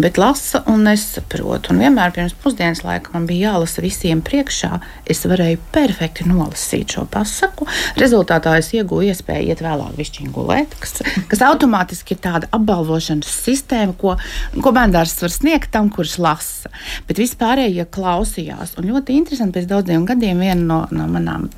Bet 0.00 0.16
lasa 0.20 0.62
un 0.70 0.84
nesaprot. 0.86 1.68
Un 1.72 1.82
vienmēr 1.82 2.12
pirms 2.14 2.34
pusdienas 2.40 2.84
laika 2.86 3.12
man 3.12 3.26
bija 3.28 3.50
jālasa 3.50 3.82
visiem 3.84 4.22
priekšā. 4.24 4.78
Es 5.10 5.24
varēju 5.28 5.60
perfekti 5.74 6.28
nolasīt 6.28 6.94
šo 6.94 7.04
pasaku. 7.10 7.66
Rezultātā 8.00 8.54
es 8.60 8.70
iegūju 8.76 9.12
iespēju 9.12 9.50
iet 9.52 9.62
vēlāk 9.64 9.98
višķiņu 9.98 10.32
gulēt, 10.36 10.78
kas, 10.80 11.02
kas 11.28 11.44
automātiski 11.50 12.16
ir 12.16 12.22
tāda 12.24 12.50
apbalvošanas 12.54 13.34
sistēma, 13.48 13.96
ko, 13.98 14.16
ko 14.62 14.74
bērnārs 14.76 15.18
var 15.24 15.34
sniegt 15.34 15.74
tam, 15.74 15.90
kurš 15.92 16.18
lasa. 16.22 16.72
Bet 17.10 17.20
vispārējie 17.20 17.88
klausījās. 17.92 18.78
Un 18.78 18.92
ļoti 18.92 19.18
interesanti 19.20 19.58
pēc 19.58 19.70
daudziem 19.74 20.08
gadiem 20.08 20.46
viena 20.46 20.62
no, 20.62 20.82
no 20.94 21.10
manām 21.10 21.50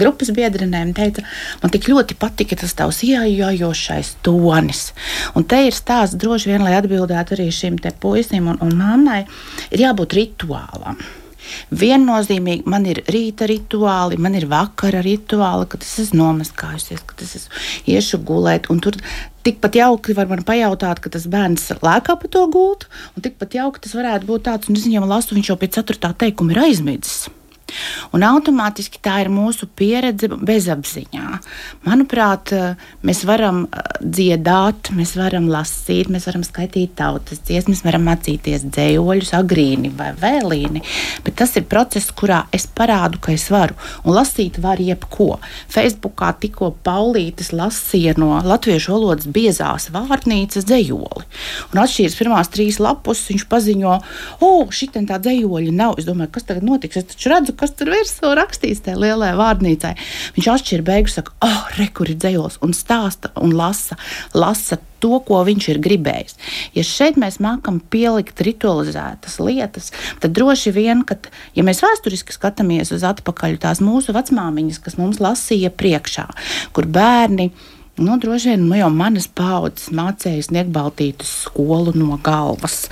grupas 0.00 0.32
biedrinēm 0.34 0.94
teica, 0.96 1.24
man 1.62 1.74
tik 1.74 1.88
ļoti 1.90 2.18
patika 2.20 2.58
tas 2.58 2.74
tavs 2.78 3.02
ieejošais 3.06 4.16
tonis. 4.26 4.88
Un 5.38 5.46
te 5.48 5.64
ir 5.68 5.76
stāsts 5.76 6.18
droši 6.20 6.54
vien, 6.54 6.66
lai 6.66 6.76
atbildētu 6.78 7.36
arī 7.36 7.48
šim 7.54 7.78
te 7.82 7.92
puisim 7.92 8.50
un, 8.52 8.60
un 8.64 8.76
mammai, 8.78 9.24
ir 9.72 9.88
jābūt 9.88 10.18
rituālam. 10.18 11.00
Viennozīmīgi 11.72 12.68
man 12.68 12.86
ir 12.88 13.00
rīta 13.08 13.48
rituāli, 13.48 14.18
man 14.20 14.36
ir 14.38 14.48
vakara 14.50 15.00
rituāli, 15.04 15.68
kad 15.70 15.84
es 15.84 15.94
esmu 16.04 16.20
nomaskājusies, 16.22 17.04
kad 17.08 17.24
es 17.24 17.34
esmu 17.40 17.64
iešu 17.94 18.20
gulēt. 18.28 18.68
Tur 18.84 18.98
tikpat 19.46 19.80
jauki 19.80 20.16
var 20.18 20.28
man 20.30 20.44
pajautāt, 20.48 21.00
ka 21.04 21.12
tas 21.14 21.28
bērns 21.30 21.70
lēkā 21.80 22.18
pa 22.20 22.32
to 22.32 22.44
gultu, 22.52 22.90
un 23.16 23.24
tikpat 23.24 23.58
jauki 23.60 23.84
tas 23.84 23.96
varētu 23.96 24.28
būt 24.28 24.46
tāds, 24.50 24.68
un 24.68 24.78
es 24.78 24.86
viņam 24.88 25.08
lasu, 25.08 25.36
viņš 25.38 25.52
jau 25.52 25.58
pie 25.60 25.72
ceturtā 25.78 26.12
teikuma 26.24 26.56
ir 26.56 26.64
aizmidzis. 26.68 27.28
Un 28.16 28.24
automātiski 28.26 29.00
tā 29.04 29.18
ir 29.24 29.32
mūsu 29.32 29.68
pieredze 29.78 30.30
bezapziņā. 30.30 31.40
Manuprāt, 31.86 32.52
mēs 33.06 33.24
varam 33.28 33.64
uh, 33.66 33.88
dziedāt, 34.02 34.92
mēs 34.96 35.14
varam 35.18 35.48
lasīt, 35.50 36.10
mēs 36.12 36.28
varam 36.28 36.44
skaitīt 36.46 36.94
tautas 36.98 37.42
dziesmas, 37.46 37.82
varam 37.86 38.06
mācīties 38.08 38.66
dzējoļus, 38.68 39.34
agrīni 39.38 39.90
vai 39.96 40.12
vēlīni, 40.18 40.82
bet 41.26 41.38
tas 41.40 41.54
ir 41.58 41.66
process, 41.70 42.12
kurā 42.14 42.44
es 42.54 42.66
parādu, 42.66 43.20
ka 43.22 43.34
es 43.34 43.48
varu. 43.52 43.76
Un 44.04 44.16
lasīt 44.16 44.60
var 44.62 44.80
jebko. 44.82 45.38
Facebookā 45.72 46.32
tikko 46.42 46.70
Paulītis 46.86 47.52
lasīja 47.56 48.16
no 48.20 48.38
latviešu 48.44 48.94
valodas 48.94 49.28
biezās 49.32 49.90
vārnīcas 49.94 50.66
dzējoli. 50.68 51.26
Un 51.72 51.82
atšķīras 51.82 52.18
pirmās 52.18 52.52
trīs 52.54 52.80
lapus, 52.82 53.24
viņš 53.30 53.46
paziņo, 53.50 53.98
o, 54.44 54.52
šī 54.70 54.90
tā 54.98 55.18
dzējoļa 55.18 55.74
nav. 55.74 55.98
Es 56.00 56.08
domāju, 56.08 56.32
kas 56.36 56.48
tagad 56.48 56.66
notiks? 56.66 57.00
Es 57.00 57.10
taču 57.12 57.32
redzu, 57.32 57.54
kas 57.58 57.74
tur 57.78 57.92
virsū 57.92 58.32
rakstīts 58.38 58.84
tajā 58.86 58.98
lielajā 59.02 59.38
vārnīcā. 59.38 59.94
Viņš 60.36 60.50
atšķir 60.54 60.84
beigas, 60.86 61.18
saka, 61.18 61.34
oh, 61.44 61.64
re, 61.78 61.88
kur 61.94 62.10
ir 62.10 62.18
dzējos, 62.20 62.60
un 62.64 62.74
stāsta 62.76 63.32
un 63.42 63.54
lasa, 63.58 63.98
lasa 64.36 64.80
to, 65.02 65.20
ko 65.22 65.40
viņš 65.46 65.70
ir 65.72 65.80
gribējis. 65.82 66.36
Ja 66.74 66.84
šeit 66.86 67.18
mēs 67.20 67.38
mākam 67.42 67.78
pielikt 67.92 68.42
ritualizētas 68.42 69.38
lietas, 69.42 69.92
tad 70.22 70.34
droši 70.34 70.74
vien, 70.74 71.04
kad 71.06 71.30
ja 71.54 71.64
mēs 71.66 71.82
vēsturiski 71.84 72.34
skatāmies 72.34 72.90
uz 72.94 73.06
atpakaļ, 73.06 73.60
tās 73.62 73.82
mūsu 73.84 74.14
vecmāmiņas, 74.16 74.82
kas 74.82 74.98
mums 75.00 75.22
lasīja 75.22 75.70
priekšā, 75.74 76.26
kur 76.74 76.90
bērni 76.90 77.52
ir 77.52 77.77
Nu, 77.98 78.14
droši 78.18 78.52
vien 78.52 78.62
nu, 78.68 78.76
jau 78.78 78.88
manas 78.94 79.26
paudzes 79.26 79.88
mācīja 79.90 80.44
sniegt 80.46 80.70
baltītas 80.70 81.32
skolu 81.48 81.90
no 81.98 82.14
galvas, 82.22 82.84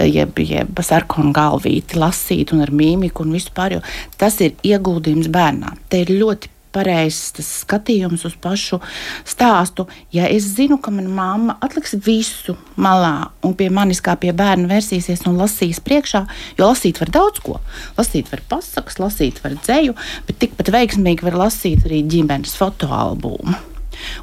jeb, 0.00 0.40
jeb 0.40 0.80
sarkanu 0.80 1.34
galvīti, 1.36 1.98
lasīt 2.00 2.54
un 2.56 2.64
ar 2.64 2.72
mīmiku 2.72 3.26
un 3.26 3.34
vispār. 3.36 3.76
Tas 4.16 4.40
ir 4.40 4.56
ieguldījums 4.64 5.28
bērnā. 5.34 5.74
Te 5.92 6.00
ir 6.06 6.14
ļoti 6.16 6.48
pareizs 6.74 7.34
skatījums 7.44 8.24
uz 8.26 8.38
pašu 8.40 8.80
stāstu. 9.28 9.84
Ja 10.16 10.30
es 10.32 10.48
zinu, 10.56 10.80
ka 10.82 10.92
mana 10.94 11.12
mamma 11.12 11.58
atliks 11.64 11.94
visu 12.06 12.56
malā 12.80 13.28
un 13.44 13.54
pie 13.58 13.68
manis 13.68 14.00
kā 14.04 14.16
pie 14.20 14.32
bērna 14.32 14.70
versīsies 14.72 15.26
un 15.28 15.36
lasīs 15.40 15.82
priekšā, 15.84 16.24
jo 16.58 16.70
lasīt 16.70 17.02
var 17.04 17.12
daudz 17.14 17.44
ko. 17.44 17.60
Lasīt 18.00 18.32
var 18.32 18.42
pasakas, 18.56 18.98
lasīt 19.02 19.44
var 19.44 19.60
dzēju, 19.60 19.94
bet 20.24 20.40
tikpat 20.42 20.72
veiksmīgi 20.74 21.28
var 21.28 21.38
lasīt 21.44 21.86
arī 21.86 22.02
ģimenes 22.16 22.56
fotoalbumu. 22.58 23.73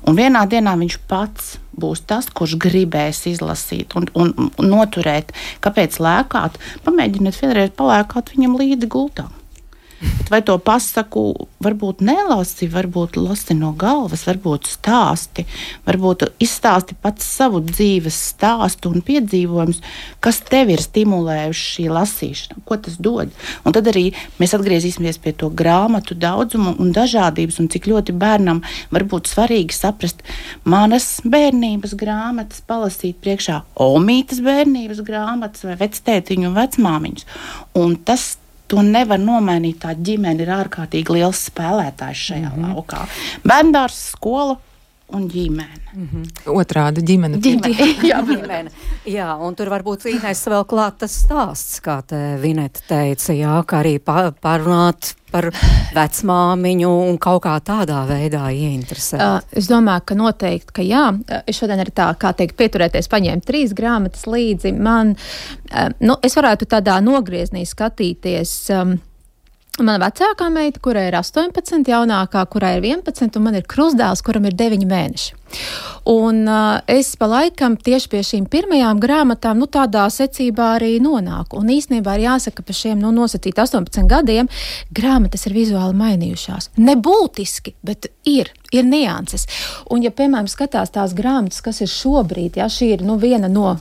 Un 0.07 0.17
vienā 0.19 0.45
dienā 0.49 0.75
viņš 0.79 0.97
pats 1.11 1.57
būs 1.81 2.03
tas, 2.07 2.29
kurš 2.29 2.57
gribēs 2.61 3.25
izlasīt 3.31 3.95
un, 3.97 4.07
un, 4.13 4.33
un 4.51 4.71
noturēt. 4.73 5.31
Kāpēc 5.63 5.99
lēkāt? 6.03 6.57
Pamēģiniet 6.85 7.39
vienreiz 7.41 7.75
palēkāt 7.77 8.35
viņam 8.35 8.57
līdzi 8.61 8.91
gultā. 8.91 9.29
Vai 10.31 10.41
to 10.45 10.55
pasaku 10.61 11.23
varbūt 11.61 12.01
nelasi, 12.05 12.69
varbūt 12.71 13.17
lasi 13.19 13.55
no 13.57 13.71
galvas, 13.77 14.23
varbūt 14.27 14.69
stāsti, 14.71 15.45
varbūt 15.87 16.25
izstāsti 16.41 16.95
pats 17.01 17.27
savu 17.37 17.61
dzīves 17.65 18.17
stāstu 18.31 18.91
un 18.91 19.03
piedzīvojumus, 19.05 19.81
kas 20.23 20.41
tev 20.47 20.71
ir 20.73 20.81
stimulējuši 20.83 21.67
šī 21.75 21.87
lasīšana, 21.93 22.63
ko 22.65 22.79
tas 22.81 22.97
dod. 23.01 23.33
Un 23.65 23.75
tad 23.75 23.89
arī 23.91 24.09
mēs 24.41 24.55
atgriezīsimies 24.57 25.21
pie 25.21 25.35
to 25.37 25.51
grāmatu 25.53 26.17
daudzumu 26.17 26.75
un 26.81 26.93
dažādības, 26.95 27.61
un 27.61 27.69
cik 27.71 27.89
ļoti 27.91 28.15
bērnam 28.17 28.63
var 28.91 29.07
būt 29.11 29.31
svarīgi 29.31 29.75
saprast 29.75 30.23
manas 30.63 31.19
bērnības 31.27 31.95
grāmatas, 31.99 32.63
palasīt 32.65 33.21
priekšā 33.21 33.61
Omītas 33.81 34.41
bērnības 34.45 35.01
grāmatas 35.05 35.65
vai 35.67 35.77
vectētiņu 35.79 36.49
un 36.49 36.57
vecmāmiņus. 36.57 37.27
Un 37.81 37.97
tas 38.05 38.35
to 38.71 38.83
nevar 38.85 39.19
nomainīt. 39.21 39.81
Tā 39.83 39.95
ģimene 39.97 40.45
ir 40.45 40.51
ārkārtīgi 40.55 41.17
liels 41.17 41.45
spēlētājs 41.51 42.27
šajā 42.31 42.49
mm 42.49 42.57
-hmm. 42.57 42.75
laukā. 42.75 43.05
Bērndārs, 43.47 43.99
skola 44.15 44.57
un 45.13 45.27
ģimene. 45.29 45.79
Mm 45.93 46.09
-hmm. 46.11 46.53
Otrādi 46.55 47.03
ģimene. 47.03 47.37
ģimene. 47.37 47.87
Jā, 48.11 48.21
ģimene. 48.29 48.71
jā, 49.05 49.29
un 49.39 49.55
tur 49.55 49.67
varbūt 49.69 50.05
Inês 50.09 50.45
vēl 50.47 50.65
klāt 50.65 50.97
tas 50.97 51.11
stāsts, 51.23 51.81
kā 51.81 52.01
te 52.07 52.37
Vineta 52.41 52.79
teica, 52.87 53.33
jā, 53.33 53.63
ka 53.65 53.81
arī 53.83 53.99
pa, 53.99 54.31
parunāt 54.31 55.15
par 55.31 55.47
vecmāmiņu 55.95 56.89
un 57.09 57.17
kaut 57.17 57.43
kā 57.43 57.59
tādā 57.59 58.05
veidā 58.07 58.51
ieinteresēt? 58.51 59.21
Uh, 59.21 59.39
es 59.51 59.67
domāju, 59.67 60.01
ka 60.05 60.15
noteikti, 60.15 60.73
ka 60.73 60.81
jā. 60.81 61.05
Es 61.47 61.55
šodien 61.55 61.79
arī 61.79 61.91
tā, 61.95 62.09
kā 62.19 62.33
teikt, 62.33 62.57
pieturēties, 62.59 63.07
paņēmu 63.07 63.41
trīs 63.47 63.73
grāmatas 63.73 64.27
līdzi. 64.27 64.73
Man, 64.73 65.15
uh, 65.71 65.89
nu, 65.99 66.17
es 66.23 66.35
varētu 66.35 66.65
tādā 66.65 66.99
nogrieznī 67.01 67.65
skatīties. 67.65 68.69
Um, 68.75 68.99
Mana 69.79 70.01
vecākā 70.03 70.49
meita, 70.51 70.81
kurai 70.83 71.05
ir 71.07 71.15
18, 71.15 71.85
jaunākā, 71.87 72.43
kurai 72.51 72.73
ir 72.79 72.89
11, 72.89 73.37
un 73.39 73.45
man 73.45 73.55
ir 73.55 73.63
krustdēls, 73.71 74.23
kuram 74.27 74.49
ir 74.49 74.57
9 74.59 74.83
mēneši. 74.89 75.40
Un 76.11 76.47
uh, 76.49 76.79
es 76.89 77.13
pa 77.19 77.27
laikam 77.29 77.75
tieši 77.77 78.09
pie 78.09 78.23
šīm 78.25 78.47
pirmajām 78.49 78.99
grāmatām, 79.01 79.59
nu, 79.61 79.67
tādā 79.69 80.07
secībā 80.09 80.75
arī 80.79 80.95
nonāku. 81.03 81.59
Un 81.61 81.69
īsnībā 81.69 82.15
ir 82.17 82.25
jāsaka, 82.25 82.61
ka 82.61 82.67
pie 82.67 82.77
šiem 82.77 83.03
nu, 83.03 83.11
nosacīt 83.13 83.59
18 83.61 84.09
gadiem 84.09 84.49
grāmatas 84.89 85.45
ir 85.45 85.55
vizuāli 85.55 85.97
mainījušās. 85.99 86.71
Nebūtiski, 86.81 87.75
bet 87.85 88.09
ir, 88.25 88.49
ir 88.73 88.87
nianses. 88.87 89.45
Un, 89.93 90.01
ja, 90.05 90.11
piemēram, 90.15 90.49
skatās 90.49 90.93
tās 90.95 91.13
grāmatas, 91.17 91.61
kas 91.61 91.83
ir 91.85 91.91
šobrīd, 91.91 92.57
ja 92.57 92.65
šī 92.71 92.91
ir 92.95 93.05
nu, 93.05 93.19
viena 93.21 93.49
no 93.51 93.75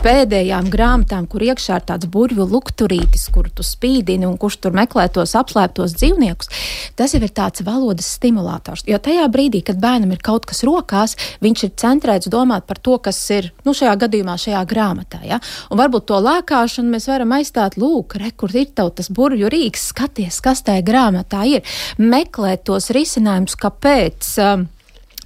pēdējām 0.00 0.70
grāmatām, 0.72 1.28
kur 1.28 1.44
iekšā 1.44 1.80
ir 1.80 1.86
tāds 1.88 2.08
burvju 2.08 2.48
lukturītis, 2.48 3.28
kur 3.34 3.50
tu 3.52 3.66
spīdini 3.66 4.28
un 4.28 4.38
kurš 4.40 4.60
tur 4.64 4.76
meklē 4.76 5.08
tos 5.12 5.36
apslēptos 5.38 5.96
dzīvniekus, 5.98 6.52
tas 6.96 7.14
jau 7.14 7.22
ir 7.24 7.34
tāds 7.34 7.64
valodas 7.66 8.08
stimulators. 8.18 8.86
Jo 8.88 9.00
tajā 9.02 9.28
brīdī, 9.32 9.62
kad 9.66 9.80
bērnam 9.82 10.16
ir 10.16 10.24
kaut 10.24 10.48
kas 10.48 10.64
rokās, 10.66 11.07
grāmatās, 11.08 11.40
viņš 11.40 11.64
ir 11.64 11.72
centrēts 11.76 12.28
domāt 12.28 12.66
par 12.66 12.78
to, 12.78 12.98
kas 12.98 13.18
ir 13.30 13.52
nu, 13.64 13.72
šajā 13.72 13.96
gadījumā, 13.96 14.36
šajā 14.38 14.64
grāmatā. 14.66 15.20
Ja? 15.24 15.40
Un 15.70 15.78
varbūt 15.78 16.06
to 16.08 16.18
lēkāšanu 16.20 16.90
mēs 16.90 17.08
varam 17.08 17.32
aizstāt, 17.32 17.76
lūk, 17.76 18.18
re, 18.18 18.32
kur 18.36 18.50
ir 18.54 18.66
tas 18.74 19.08
burbuļu 19.10 19.48
rīks, 19.48 19.90
skaties, 19.92 20.40
kas 20.40 20.62
tajā 20.62 20.82
grāmatā 20.82 21.44
ir, 21.46 21.62
meklēt 21.98 22.64
tos 22.64 22.90
risinājumus, 22.90 23.56
kāpēc. 23.56 24.34
Um, 24.38 24.68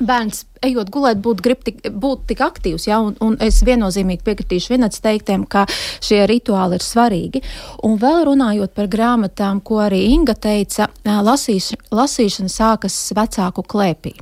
bērns, 0.03 0.45
ejot 0.67 0.91
gulēt, 0.91 1.21
būt, 1.23 1.43
grib 1.45 1.61
tik, 1.63 1.79
būt 1.87 2.27
tik 2.27 2.41
aktīvs. 2.43 2.89
Ja? 2.89 2.99
Un, 3.01 3.15
un 3.23 3.37
es 3.41 3.63
viennozīmīgi 3.63 4.25
piekritīšu 4.27 4.75
vienats 4.75 5.03
teiktiem, 5.03 5.45
ka 5.47 5.67
šie 6.03 6.25
rituāli 6.27 6.79
ir 6.79 6.83
svarīgi. 6.83 7.43
Un 7.87 7.99
vēl 8.03 8.25
runājot 8.27 8.75
par 8.75 8.91
grāmatām, 8.91 9.63
ko 9.63 9.83
arī 9.85 10.03
Inga 10.11 10.35
teica, 10.35 10.89
lasīš, 11.07 11.77
lasīšana 11.95 12.51
sākas 12.51 12.99
vecāku 13.15 13.63
klēpī. 13.63 14.17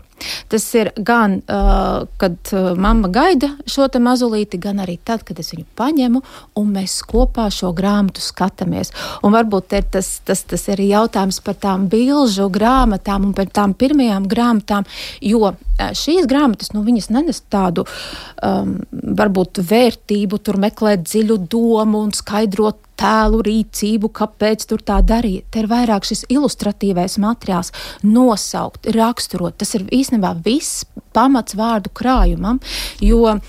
Tas 0.51 0.67
ir 0.79 0.93
gan, 0.97 1.39
uh, 1.45 2.07
kad 2.21 2.53
mamma 2.77 3.11
gaida 3.13 3.53
šo 3.67 3.89
mazulīti, 4.01 4.61
gan 4.61 4.83
arī 4.83 4.99
tad, 5.05 5.25
kad 5.27 5.39
es 5.41 5.53
viņu 5.55 5.67
paņemu 5.79 6.23
un 6.61 6.73
mēs 6.75 7.01
kopā 7.09 7.49
šo 7.55 7.73
grāmatu 7.77 8.23
skatāmies. 8.23 8.93
Un 9.27 9.35
varbūt 9.35 9.75
tas, 9.93 10.13
tas, 10.27 10.45
tas 10.45 10.69
ir 10.73 10.83
jautājums 10.85 11.41
par 11.45 11.59
tām 11.61 11.89
bilžu 11.91 12.49
grāmatām 12.53 13.31
un 13.31 13.35
par 13.37 13.51
tām 13.51 13.75
pirmajām 13.75 14.29
grāmatām, 14.31 14.87
jo 15.25 15.55
šīs 15.81 16.29
grāmatas, 16.31 16.73
nu, 16.75 16.83
viņas 16.85 17.11
nenes 17.15 17.43
tādu 17.53 17.87
um, 17.87 18.77
varbūt 18.91 19.63
vērtību, 19.71 20.41
tur 20.45 20.61
meklēt 20.61 21.07
dziļu 21.07 21.39
domu 21.51 22.05
un 22.05 22.15
skaidrot 22.17 22.90
tēlu 23.01 23.43
rīcību, 23.47 24.11
kāpēc 24.17 24.67
tur 24.71 24.85
tā 24.87 25.01
darīja. 25.07 25.45
Te 25.51 25.65
ir 25.65 25.71
vairāk 25.71 26.07
šis 26.09 26.27
ilustratīvais 26.33 27.19
materiāls, 27.23 27.73
nosaukt, 28.07 28.91
raksturot. 28.97 29.59
Tas 29.61 29.75
ir 29.79 29.87
īstenībā 29.89 30.35
viss 30.45 30.85
pamats 31.17 31.57
vārdu 31.59 31.91
krājumam, 31.97 32.61
jo 33.03 33.25
uh, 33.27 33.41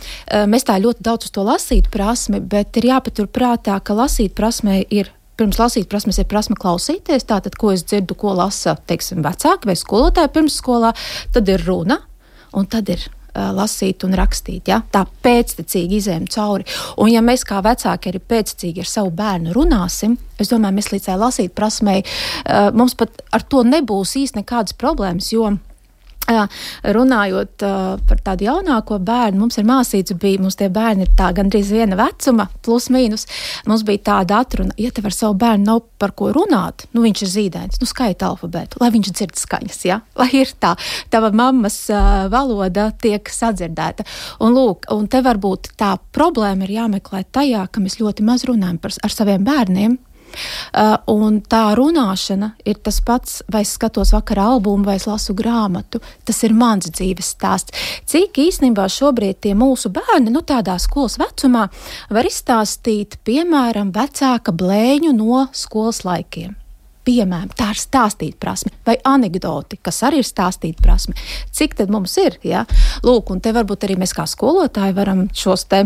mēs 0.50 0.68
tā 0.68 0.80
ļoti 0.82 1.06
daudz 1.06 1.30
uz 1.30 1.36
to 1.36 1.46
lasīt 1.46 1.92
prasmi, 1.94 2.42
bet 2.42 2.80
ir 2.82 2.92
jāpatur 2.94 3.30
prātā, 3.30 3.78
ka 3.84 3.98
lasīt 3.98 4.36
prasmē 4.38 4.82
ir 4.90 5.12
pirms 5.42 5.58
lasīt 5.58 5.90
prasmes 5.90 6.20
ir 6.22 6.28
prasme 6.30 6.58
klausīties. 6.60 7.26
Tātad, 7.30 7.58
ko 7.58 7.72
es 7.74 7.86
dzirdu, 7.88 8.18
ko 8.20 8.36
lasa, 8.38 8.76
teiksim, 8.90 9.24
vecāki 9.26 9.72
vai 9.72 9.78
skolotāji 9.80 10.34
pirmsskolā, 10.36 10.94
tad 11.34 11.50
ir 11.50 11.66
runa, 11.66 12.02
un 12.58 12.70
tad 12.70 12.92
ir 12.94 13.08
lasīt 13.36 14.06
un 14.08 14.16
rakstīt. 14.18 14.70
Ja? 14.72 14.82
Tā 14.92 15.06
pēctecīgi 15.24 16.00
izējām 16.02 16.28
cauri. 16.32 16.68
Un, 17.02 17.12
ja 17.14 17.24
mēs 17.26 17.46
kā 17.48 17.62
vecāki 17.66 18.12
arī 18.12 18.22
pēctecīgi 18.34 18.84
ar 18.84 18.90
savu 18.90 19.14
bērnu 19.16 19.56
runāsim, 19.56 20.18
es 20.42 20.52
domāju, 20.52 20.78
mēs 20.80 20.92
līdz 20.94 21.10
tai 21.10 21.18
lasīt 21.22 21.56
prasmei, 21.56 22.02
mums 22.74 22.96
pat 23.00 23.22
ar 23.32 23.46
to 23.48 23.64
nebūs 23.68 24.18
īsti 24.20 24.42
nekādas 24.42 24.78
problēmas. 24.80 25.32
Jo 25.34 25.54
Runājot 26.96 27.66
par 28.08 28.22
tādu 28.26 28.48
jaunāko 28.48 29.00
bērnu, 29.02 29.40
mums 29.44 29.60
ir 29.60 29.68
māsīca, 29.68 30.18
bija, 30.20 30.42
mums 30.42 30.58
tie 30.60 30.70
bērni 30.74 31.06
ir 31.08 31.14
tā 31.18 31.32
gandrīz 31.36 31.72
viena 31.74 31.98
vecuma, 32.00 32.48
plus 32.66 32.90
mīnus. 32.94 33.28
Mums 33.70 33.86
bija 33.88 34.04
tāda 34.12 34.42
atruna, 34.46 34.76
ja 34.82 34.92
tev 34.94 35.10
ar 35.10 35.16
savu 35.16 35.38
bērnu 35.42 35.68
nav 35.68 35.84
par 36.02 36.16
ko 36.18 36.32
runāt, 36.36 36.88
nu 36.96 37.04
viņš 37.06 37.24
ir 37.26 37.32
zīdainis, 37.36 37.82
nu 37.82 37.90
skaita 37.90 38.32
alfabētu, 38.32 38.82
lai 38.82 38.92
viņš 38.96 39.12
dzird 39.14 39.38
skaņas, 39.40 39.82
ja? 39.88 40.02
lai 40.20 40.30
ir 40.42 40.54
tā, 40.62 40.74
tava 41.14 41.32
mammas 41.36 41.84
valoda 42.32 42.90
tiek 43.02 43.30
sadzirdēta. 43.32 44.08
Un 44.42 44.56
lūk, 44.58 44.90
un 44.94 45.10
te 45.12 45.22
varbūt 45.26 45.74
tā 45.80 45.96
problēma 46.16 46.68
ir 46.68 46.78
jāmeklē 46.80 47.26
tajā, 47.34 47.68
ka 47.72 47.84
mēs 47.84 48.00
ļoti 48.02 48.26
maz 48.28 48.48
runājam 48.50 48.82
par, 48.82 48.96
ar 49.06 49.14
saviem 49.14 49.46
bērniem, 49.48 50.00
un 51.12 51.42
tā 51.42 51.64
runāšana 51.78 52.54
ir 52.66 52.80
tas 52.84 53.02
pats, 53.06 53.42
vai 53.52 53.64
es 53.66 53.76
skatos 53.78 54.14
vakarā 54.16 54.48
albumu 54.56 54.88
vai 54.88 54.98
es 55.00 55.08
lasu 55.10 55.36
grāmatu. 55.38 56.02
Tas 56.26 56.42
ir 56.48 56.56
mans 56.58 56.90
dzīves 56.92 57.34
stāsts. 57.36 57.76
Cik 58.10 58.42
īstenībā 58.46 58.88
šobrīd 58.92 59.42
tie 59.46 59.56
mūsu 59.58 59.92
bērni, 59.94 60.34
nu 60.34 60.44
tādā 60.46 60.78
skolas 60.82 61.20
vecumā, 61.22 61.68
var 62.10 62.28
izstāstīt, 62.28 63.20
piemēram, 63.28 63.94
vecāka 63.96 64.56
blēņu 64.56 65.16
no 65.18 65.48
skolas 65.56 66.06
laikiem 66.08 66.61
piemēram, 67.08 67.52
tā 67.58 67.72
ir 67.74 67.80
stāstīt 67.82 68.38
prasme, 68.42 68.72
vai 68.86 68.98
anekdoti, 69.08 69.80
kas 69.84 70.02
arī 70.08 70.22
ir 70.22 70.28
stāstīt 70.28 70.82
prasme. 70.84 71.16
Cik 71.52 71.76
tad 71.80 71.92
mums 71.94 72.14
ir? 72.22 72.38
Ja? 72.46 72.64
Lūk, 73.06 73.32
un 73.34 73.42
te 73.44 73.54
varbūt 73.56 73.86
arī 73.88 73.98
mēs 74.02 74.14
kā 74.18 74.26
skolotāji 74.30 74.96
varam 74.98 75.26
šos 75.36 75.66
te 75.72 75.84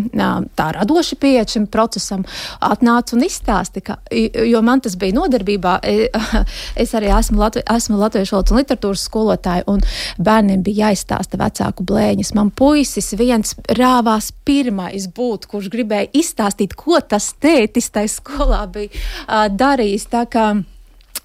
tā 0.55 0.67
radoši 0.75 1.17
pieeja 1.21 1.45
šim 1.55 1.67
procesam 1.71 2.25
atnāc 2.63 3.13
un 3.15 3.25
izstāsti, 3.25 3.83
ka, 3.85 3.97
jo 4.11 4.61
man 4.65 4.83
tas 4.83 4.97
bija 4.99 5.17
nodarbībā. 5.19 5.77
E, 5.83 6.09
es 6.83 6.93
arī 6.97 7.11
esmu, 7.15 7.39
Latvi, 7.41 7.63
esmu 7.75 7.99
latviešu 7.99 8.35
valodas 8.35 8.53
un 8.53 8.61
literatūras 8.61 9.07
skolotāja, 9.09 9.65
un 9.71 9.83
bērniem 10.21 10.63
bija 10.65 10.89
jāizstāsta 10.89 11.39
vecāku 11.41 11.85
blēņas. 11.87 12.33
Man 12.37 12.51
puisis 12.55 13.13
viens 13.19 13.55
rāvās 13.79 14.31
pirmais 14.45 15.09
būt, 15.15 15.49
kurš 15.51 15.71
gribēja 15.73 16.11
izstāstīt, 16.15 16.75
ko 16.79 16.99
tas 17.01 17.31
tētis 17.41 17.91
tajā 17.95 18.15
skolā 18.17 18.63
bija 18.71 19.45
darījis. 19.55 20.09
Tā 20.11 20.25
kā 20.31 20.47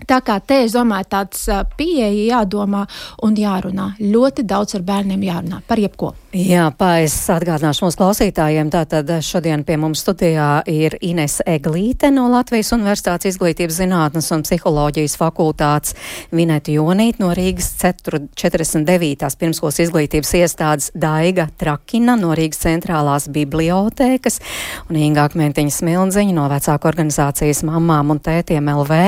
Tā 0.08 0.20
kā 0.24 0.38
te, 0.40 0.62
es 0.64 0.76
domāju, 0.76 1.08
tāds 1.16 1.46
pieeja 1.76 2.40
jādomā 2.40 2.86
un 3.26 3.36
jārunā. 3.36 3.94
Ļoti 4.00 4.46
daudz 4.48 4.78
ar 4.78 4.86
bērniem 4.86 5.28
jārunā 5.28 5.62
par 5.68 5.80
jebko. 5.82 6.14
Jā, 6.30 6.68
pais 6.78 7.10
atgādināšu 7.34 7.82
mūsu 7.82 7.98
klausītājiem. 7.98 8.68
Tātad 8.70 9.08
šodien 9.26 9.64
pie 9.66 9.74
mums 9.82 10.04
studijā 10.04 10.60
ir 10.70 10.94
Ines 11.02 11.40
Eglīte 11.42 12.12
no 12.14 12.28
Latvijas 12.30 12.70
Universitātes 12.76 13.32
izglītības 13.32 13.80
zinātnes 13.80 14.30
un 14.30 14.44
psiholoģijas 14.46 15.16
fakultātes, 15.18 15.96
Vineta 16.30 16.70
Jonīt 16.70 17.18
no 17.18 17.32
Rīgas 17.34 17.72
49. 17.82 19.26
pirmskolas 19.40 19.80
izglītības 19.82 20.30
iestādes 20.38 20.92
Daiga 20.94 21.48
Trakina 21.58 22.14
no 22.20 22.30
Rīgas 22.38 22.62
centrālās 22.62 23.26
bibliotēkas 23.34 24.38
un 24.86 25.00
Inga 25.02 25.26
Akmentiņa 25.26 25.74
Smildziņa 25.80 26.38
no 26.38 26.46
vecāku 26.54 26.92
organizācijas 26.92 27.64
mamām 27.66 28.14
un 28.14 28.22
tētiem 28.22 28.70
LV. 28.76 29.00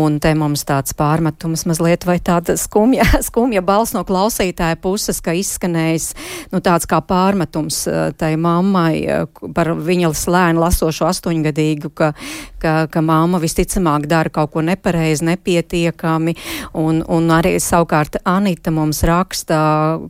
Un 0.00 0.15
Un 0.16 0.20
te 0.24 0.30
mums 0.32 0.62
tāds 0.64 0.94
pārmetums 0.96 1.66
mazliet 1.68 2.06
vai 2.08 2.14
tāda 2.24 2.54
skumja, 2.56 3.04
skumja 3.28 3.60
balss 3.60 3.92
no 3.92 4.00
klausītāja 4.08 4.78
puses, 4.80 5.18
ka 5.20 5.34
izskanējis 5.36 6.06
nu, 6.54 6.62
tāds 6.64 6.88
kā 6.88 7.02
pārmetums 7.04 7.82
uh, 7.90 7.98
tai 8.16 8.30
mammai 8.40 9.02
uh, 9.04 9.26
par 9.52 9.74
viņa 9.76 10.08
slēnu 10.16 10.62
lasošo 10.62 11.04
astoņgadīgu, 11.10 11.90
ka, 11.92 12.14
ka, 12.62 12.72
ka 12.88 13.02
mamma 13.04 13.36
visticamāk 13.42 14.06
dara 14.08 14.32
kaut 14.32 14.54
ko 14.54 14.64
nepareizi, 14.64 15.26
nepietiekami. 15.28 16.32
Un, 16.80 17.02
un 17.04 17.28
arī 17.36 17.58
savukārt 17.60 18.16
Anita 18.24 18.72
mums 18.72 19.02
raksta, 19.04 19.60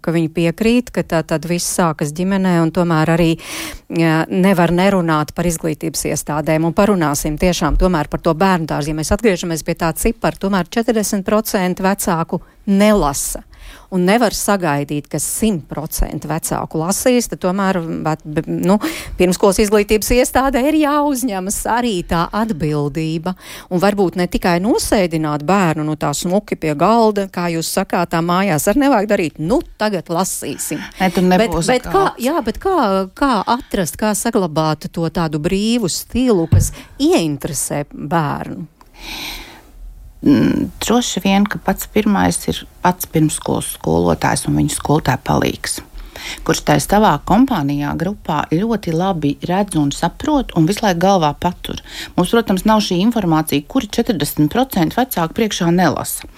ka 0.06 0.14
viņa 0.14 0.32
piekrīt, 0.38 0.94
ka 0.94 1.02
tā 1.02 1.24
tad 1.26 1.50
viss 1.50 1.74
sākas 1.80 2.14
ģimenē 2.14 2.60
un 2.62 2.70
tomēr 2.78 3.16
arī 3.16 3.32
uh, 3.34 4.22
nevar 4.30 4.70
nerunāt 4.70 5.34
par 5.34 5.50
izglītības 5.50 6.06
iestādēm. 6.12 6.70
Un 6.70 6.78
parunāsim 6.78 7.42
tiešām 7.42 7.82
tomēr 7.82 8.06
par 8.12 8.22
to 8.22 8.38
bērnu 8.38 8.70
dārzu. 8.70 8.94
Ja 8.94 9.00
mēs 9.02 9.14
atgriežamies 9.18 9.66
pie 9.66 9.74
tā 9.82 9.95
cipara, 9.98 10.38
tomēr 10.40 10.70
40% 10.72 11.84
vecāku 11.84 12.42
nelasa 12.66 13.44
un 13.94 14.04
nevar 14.06 14.34
sagaidīt, 14.34 15.06
ka 15.10 15.20
100% 15.22 16.26
vecāku 16.30 16.80
lasīs, 16.80 17.28
tad 17.30 17.42
tomēr 17.44 17.78
bet, 18.04 18.24
nu, 18.46 18.78
pirmskolas 19.18 19.60
izglītības 19.62 20.12
iestādē 20.18 20.62
ir 20.68 20.80
jāuzņemas 20.82 21.60
arī 21.70 21.94
tā 22.08 22.26
atbildība. 22.34 23.36
Un 23.70 23.82
varbūt 23.82 24.18
ne 24.20 24.28
tikai 24.30 24.56
nosēdināt 24.64 25.46
bērnu 25.46 25.86
nu, 25.86 25.96
tā 26.00 26.12
smuki 26.16 26.58
pie 26.60 26.74
galda, 26.78 27.28
kā 27.32 27.48
jūs 27.54 27.70
sakāt, 27.78 28.12
tā 28.14 28.22
mājās 28.24 28.68
ar 28.70 28.80
nevajag 28.80 29.10
darīt. 29.12 29.40
Nu, 29.42 29.60
tagad 29.78 30.10
lasīsim. 30.12 30.82
Ne, 31.00 31.38
bet, 31.38 31.54
bet, 31.68 31.88
kā, 31.90 32.08
jā, 32.22 32.36
bet 32.46 32.60
kā, 32.62 32.76
kā 33.16 33.32
atrast, 33.56 33.98
kā 34.00 34.12
saglabāt 34.18 34.88
to 34.92 35.08
tādu 35.14 35.40
brīvu 35.42 35.90
stilu, 35.92 36.46
kas 36.50 36.72
ieinteresē 37.02 37.86
bērnu? 37.92 38.66
Mm, 40.26 40.72
droši 40.82 41.22
vien, 41.22 41.44
ka 41.46 41.60
pats 41.62 41.86
pirmais 41.86 42.40
ir 42.50 42.64
pats 42.82 43.06
pirmskolas 43.06 43.76
skolotājs 43.76 44.48
un 44.50 44.58
viņa 44.58 44.74
skolotāja 44.74 45.22
palīgs 45.22 45.78
kurš 46.46 46.62
tajā 46.68 46.84
savā 46.84 47.12
kompānijā, 47.28 47.92
grupā 47.98 48.44
ļoti 48.52 48.94
labi 48.94 49.34
redz 49.48 49.78
un 49.80 49.92
saprot 49.94 50.54
un 50.56 50.68
visu 50.68 50.84
laiku 50.84 51.02
galvā 51.06 51.32
patur. 51.40 51.80
Mums, 52.16 52.32
protams, 52.34 52.66
nav 52.68 52.82
šī 52.84 52.98
informācija, 53.04 53.64
kuri 53.68 53.90
40% 53.92 54.96
vecāku 54.96 55.36
priekšā 55.36 55.70
nelasa. 55.74 56.28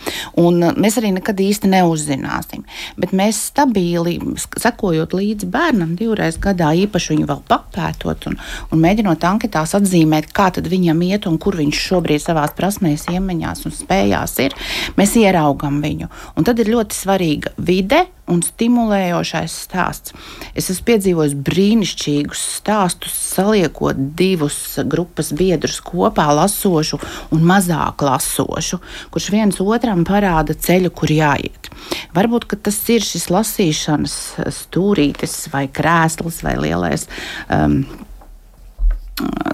Un 0.40 0.62
uh, 0.62 0.74
mēs 0.79 0.98
arī 1.01 1.12
nekad 1.16 1.40
īsti 1.42 1.70
neuzzināsim. 1.72 2.64
Bet 2.98 3.14
mēs 3.16 3.40
stabili, 3.51 4.18
sekojot 4.59 5.16
līdzi 5.16 5.48
bērnam 5.53 5.94
divreiz 5.98 6.38
gadā, 6.42 6.72
īpaši 6.85 7.14
viņu 7.14 7.29
vēl 7.31 7.42
papētot 7.48 8.29
un, 8.31 8.38
un 8.72 8.83
mēģinot 8.83 9.24
anketās 9.29 9.77
atzīmēt, 9.79 10.33
kā 10.35 10.51
viņam 10.59 11.03
iet 11.07 11.27
un 11.31 11.38
kur 11.40 11.59
viņš 11.59 11.81
šobrīd 11.88 12.22
savā 12.24 12.46
prasmēs, 12.57 13.09
iemaņās 13.12 13.66
un 13.68 13.74
spējās 13.74 14.38
ir, 14.44 14.57
mēs 14.98 15.16
ieraugam 15.20 15.83
viņu. 15.85 16.11
Un 16.37 16.46
tad 16.48 16.61
ir 16.62 16.72
ļoti 16.74 16.96
svarīga 16.96 17.55
vide 17.59 18.07
un 18.28 18.42
stimulējošais 18.44 19.54
stāsts. 19.64 20.14
Es 20.58 20.70
esmu 20.72 20.86
piedzīvojis 20.90 21.36
brīnišķīgus 21.48 22.42
stāstus, 22.58 23.14
saliekot 23.34 23.98
divus 24.18 24.58
grupas 24.88 25.32
biedrus 25.36 25.80
kopā, 25.84 26.28
lasošu 26.36 27.00
un 27.34 27.46
mazāk 27.48 28.04
lasošu, 28.04 28.80
kurš 29.14 29.30
viens 29.34 29.62
otram 29.64 30.04
parāda 30.08 30.56
ceļu, 30.56 30.92
kur 30.94 31.12
jāiet. 31.12 31.70
Varbūt 32.16 32.50
tas 32.64 32.78
ir 32.92 33.04
šis 33.06 33.28
lasīšanas 33.32 34.18
stūrītis 34.62 35.40
vai 35.52 35.66
krēsls 35.72 36.42
vai 36.44 36.58
lielais. 36.60 37.08
Um, 37.48 37.82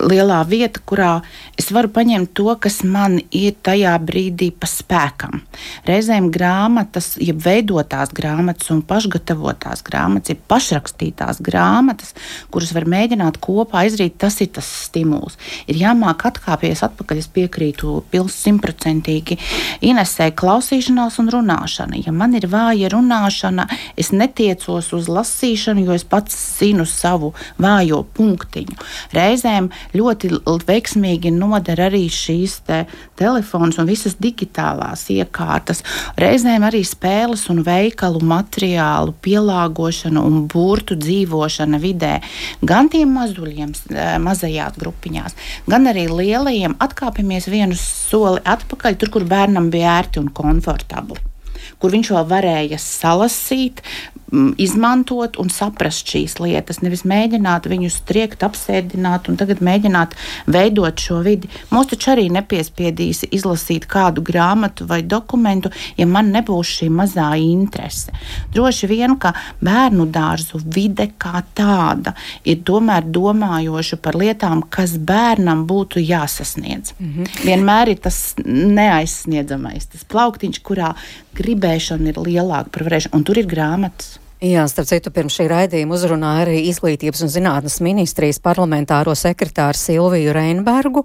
lielā 0.04 0.40
vieta, 0.48 0.80
kurā 0.84 1.12
es 1.58 1.70
varu 1.74 1.90
paņemt 1.94 2.32
to, 2.36 2.48
kas 2.60 2.82
man 2.86 3.18
ir 3.34 3.54
tajā 3.64 3.94
brīdī 4.02 4.50
pa 4.52 4.68
spēkam. 4.68 5.42
Reizēm 5.88 6.30
grāmatas, 6.34 7.14
ja 7.22 7.34
veidotās 7.36 8.12
grāmatas 8.14 8.70
un 8.74 8.82
pašgatavotās 8.86 9.84
grāmatas, 9.86 10.34
ir 10.34 10.42
pašrakstītās 10.50 11.40
grāmatas, 11.44 12.14
kuras 12.54 12.74
var 12.76 12.88
mēģināt 12.90 13.40
kopā 13.44 13.84
izrīt, 13.88 14.18
tas 14.20 14.40
ir 14.44 14.52
tas 14.56 14.68
stimuls. 14.84 15.38
Ir 15.70 15.80
jāmāk 15.80 16.26
atkāpties 16.30 16.84
atpakaļ, 16.86 17.22
es 17.22 17.30
piekrītu 17.34 18.02
simtprocentīgi 18.34 19.38
Inesē 19.84 20.30
klausīšanās 20.36 21.18
un 21.22 21.30
runāšana. 21.32 22.00
Ja 22.04 22.12
man 22.14 22.36
ir 22.36 22.48
vāja 22.50 22.90
runāšana, 22.92 23.68
es 24.00 24.12
netiecos 24.14 24.92
uz 24.96 25.08
lasīšanu, 25.12 25.86
jo 25.86 25.96
es 25.96 26.06
pats 26.08 26.36
zinu 26.58 26.86
savu 26.88 27.32
vājo 27.60 28.02
punktiņu. 28.16 28.76
Reizēm 29.14 29.53
ģimenēm 29.54 29.70
ļoti 29.94 30.30
veiksmīgi 30.66 31.32
noder 31.34 31.80
arī 31.86 32.08
šīs 32.10 32.60
te 32.66 32.84
telefons 33.18 33.78
un 33.78 33.86
visas 33.86 34.16
digitālās 34.18 35.06
iekārtas. 35.10 35.82
Reizēm 36.18 36.64
arī 36.66 36.84
spēles 36.84 37.48
un 37.50 37.62
veikalu 37.64 38.20
materiālu 38.20 39.14
pielāgošana 39.22 40.22
un 40.22 40.46
burtu 40.48 40.96
dzīvošana 40.96 41.78
vidē. 41.80 42.20
Gan 42.62 42.88
tiem 42.88 43.14
mazuļiem, 43.14 43.74
eh, 43.90 44.18
mazajās 44.18 44.78
grupiņās, 44.78 45.34
gan 45.68 45.86
arī 45.86 46.08
lielajiem 46.08 46.76
atkāpjamies 46.78 47.48
vienu 47.48 47.74
soli 47.74 48.40
atpakaļ, 48.40 48.98
tur, 48.98 49.10
kur 49.10 49.24
bērnam 49.24 49.70
bija 49.70 50.00
ērti 50.00 50.18
un 50.18 50.28
komfortabli 50.28 51.18
kur 51.78 51.90
viņš 51.90 52.10
vēl 52.14 52.26
varēja 52.28 52.78
salasīt, 52.78 53.82
izmantot 54.60 55.38
un 55.40 55.50
saprast 55.52 56.08
šīs 56.10 56.38
lietas. 56.42 56.80
Nevis 56.84 57.04
mēģināt 57.08 57.68
viņus 57.70 58.00
triekt, 58.08 58.44
apsēdināt 58.46 59.28
un 59.30 59.38
tagad 59.40 59.62
mēģināt 59.64 60.14
veidot 60.50 61.00
šo 61.00 61.20
vidi. 61.24 61.50
Mums 61.72 61.92
taču 61.92 62.12
arī 62.14 62.26
nepiespiedīs 62.34 63.24
izlasīt 63.30 63.86
kādu 63.90 64.24
grāmatu 64.24 64.88
vai 64.90 65.02
dokumentu, 65.02 65.72
ja 65.98 66.06
man 66.10 66.32
nebūs 66.34 66.74
šī 66.80 66.90
mazā 66.92 67.30
interese. 67.40 68.14
Droši 68.54 68.90
vien, 68.90 69.16
ka 69.20 69.34
bērnu 69.64 70.08
dārzu 70.14 70.62
vide 70.64 71.10
kā 71.20 71.44
tāda 71.56 72.14
ir 72.44 72.62
tomēr 72.66 73.06
domājoša 73.14 74.00
par 74.02 74.18
lietām, 74.18 74.64
kas 74.70 74.96
bērnam 74.98 75.66
būtu 75.68 76.02
jāsasniedz. 76.02 76.94
Mm 76.98 77.12
-hmm. 77.12 77.44
Vienmēr 77.44 77.94
ir 77.94 77.98
tas 77.98 78.34
neaizsniedzamais, 78.44 79.86
tas 79.86 80.04
plauktiņš, 80.04 80.60
kurā 80.62 80.94
gribēšana 81.34 82.12
ir 82.12 82.20
lielāka 82.26 82.70
par 82.70 82.86
varēšanu, 82.88 83.14
un 83.14 83.24
tur 83.24 83.38
ir 83.38 83.46
grāmatas. 83.46 84.18
Jā, 84.42 84.64
starp 84.68 84.88
citu, 84.90 85.12
pirms 85.14 85.36
šī 85.38 85.46
raidījuma 85.48 85.94
uzrunāja 85.94 86.42
arī 86.44 86.56
Izglītības 86.68 87.22
un 87.24 87.30
zinātnes 87.32 87.78
ministrijas 87.84 88.40
parlamentāro 88.42 89.14
sekretāru 89.16 89.78
Silviju 89.78 90.34
Reinbergu, 90.34 91.04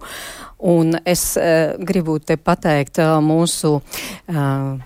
un 0.66 0.98
es 1.08 1.36
uh, 1.38 1.78
gribu 1.78 2.18
te 2.20 2.40
pateikt 2.42 3.00
uh, 3.00 3.20
mūsu. 3.24 3.78
Uh, 4.28 4.82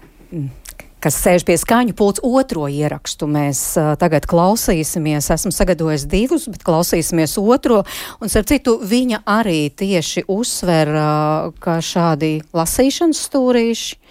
kas 1.04 1.18
sēž 1.20 1.44
pie 1.48 1.58
skaņu 1.60 1.96
pults 2.00 2.22
otro 2.24 2.68
ierakstu. 2.72 3.28
Mēs 3.32 3.62
uh, 3.80 3.94
tagad 4.00 4.28
klausīsimies, 4.30 5.32
esmu 5.36 5.52
sagatavojis 5.52 6.06
divus, 6.12 6.48
bet 6.52 6.64
klausīsimies 6.68 7.36
otro. 7.42 7.82
Un, 8.20 8.32
starp 8.32 8.48
citu, 8.52 8.78
viņa 8.80 9.24
arī 9.28 9.68
tieši 9.72 10.28
uzsver, 10.32 10.94
uh, 10.94 11.50
ka 11.64 11.80
šādi 11.84 12.38
lasīšanas 12.56 13.26
stūrīši 13.28 14.03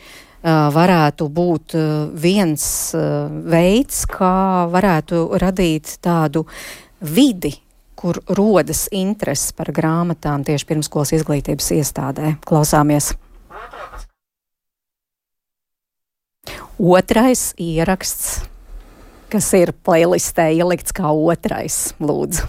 varētu 0.42 1.28
būt 1.30 1.74
viens 2.18 2.64
veids, 3.46 4.04
kā 4.10 4.66
varētu 4.72 5.24
radīt 5.38 5.96
tādu 6.02 6.44
vidi, 6.98 7.52
kur 7.94 8.18
rodas 8.34 8.88
interesi 8.90 9.52
par 9.54 9.70
grāmatām 9.74 10.42
tieši 10.46 10.66
pirmskolas 10.66 11.12
izglītības 11.14 11.70
iestādē. 11.78 12.34
Klausāmies! 12.46 13.12
Otrais 16.82 17.52
ieraksts, 17.62 18.40
kas 19.30 19.52
ir 19.54 19.70
playlistē 19.86 20.48
ielikts 20.56 20.90
kā 20.96 21.12
otrais, 21.14 21.92
lūdzu. 22.02 22.48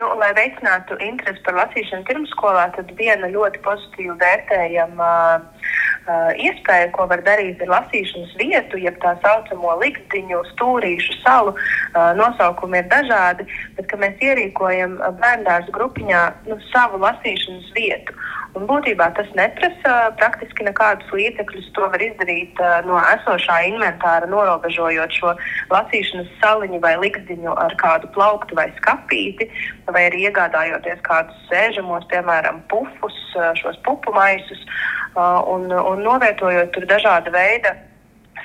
Nu, 0.00 0.09
lai 0.20 0.30
veicinātu 0.36 0.98
interesi 1.04 1.42
par 1.46 1.56
lasīšanu 1.58 2.06
pirmsskolā, 2.08 2.68
tad 2.76 2.92
viena 2.98 3.30
ļoti 3.32 3.62
pozitīvi 3.64 4.16
vērtējama 4.20 5.10
uh, 5.40 6.30
iespēja, 6.36 6.90
ko 6.96 7.06
var 7.10 7.24
darīt, 7.26 7.60
ir 7.60 7.72
lasīšanas 7.72 8.36
vietu, 8.40 8.80
jeb 8.80 8.98
tā 9.04 9.14
saucamo 9.24 9.76
likteņu, 9.82 10.42
stūrīšu 10.52 11.20
salu. 11.22 11.54
Uh, 11.56 12.12
nosaukumi 12.20 12.82
ir 12.82 12.90
dažādi, 12.92 13.48
bet 13.78 13.96
mēs 14.02 14.20
ierīkojam 14.30 14.98
bērnu 15.22 15.74
grupiņā 15.74 16.22
nu, 16.50 16.60
savu 16.70 17.00
lasīšanas 17.02 17.72
vietu. 17.76 18.16
Un 18.58 18.64
būtībā 18.66 19.06
tas 19.14 19.28
neprasa 19.38 20.10
praktiski 20.18 20.64
nekādus 20.66 21.10
līdzekļus. 21.14 21.68
To 21.76 21.86
var 21.92 22.02
izdarīt 22.02 22.58
uh, 22.58 22.80
no 22.86 22.98
esošā 22.98 23.60
inventāra, 23.68 24.26
norobežojot 24.30 25.14
šo 25.14 25.34
lasīšanas 25.70 26.32
saliņu 26.42 26.80
vai 26.82 26.96
likdiņu 26.98 27.54
ar 27.54 27.76
kādu 27.78 28.10
plauktu 28.16 28.58
vai 28.58 28.66
skapīti, 28.80 29.46
vai 29.86 30.08
arī 30.08 30.24
iegādājoties 30.26 31.04
kādus 31.06 31.38
sēžamos, 31.50 32.08
piemēram, 32.10 32.64
pufus, 32.72 33.20
šos 33.60 33.78
pupu 33.86 34.14
maisus, 34.16 34.66
uh, 35.14 35.38
un, 35.46 35.70
un 35.70 36.02
novietojot 36.06 36.74
tur 36.74 36.90
dažāda 36.90 37.30
veida 37.34 37.76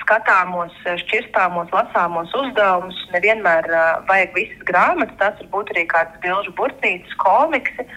skatāmos, 0.06 0.74
šķirstāmos, 1.02 1.72
lasāmos 1.74 2.30
uzdevumus. 2.38 2.98
Nevienmēr 3.14 3.66
uh, 3.72 4.04
vajag 4.06 4.38
visas 4.38 4.62
grāmatas, 4.68 5.18
tas 5.18 5.40
var 5.42 5.50
būt 5.56 5.74
arī 5.74 5.86
kāds 5.90 6.20
bilžu 6.22 6.54
burtnīcas, 6.58 7.18
komiksi. 7.22 7.88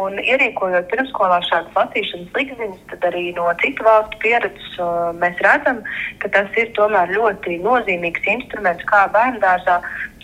Un 0.00 0.16
ierīkojot 0.22 0.86
pirmskolā 0.90 1.40
šādas 1.48 1.74
lasīšanas 1.76 2.36
likteņus, 2.36 2.84
tad 2.92 3.04
arī 3.10 3.24
no 3.36 3.48
citu 3.60 3.84
valstu 3.84 4.20
pieredzes 4.22 4.78
uh, 4.80 5.10
mēs 5.20 5.40
redzam, 5.44 5.82
ka 6.22 6.30
tas 6.36 6.56
ir 6.60 6.70
tomēr 6.78 7.12
ļoti 7.16 7.58
nozīmīgs 7.64 8.28
instruments, 8.34 8.86
kā 8.88 9.02
bērnu 9.12 9.42
dārzā 9.42 9.80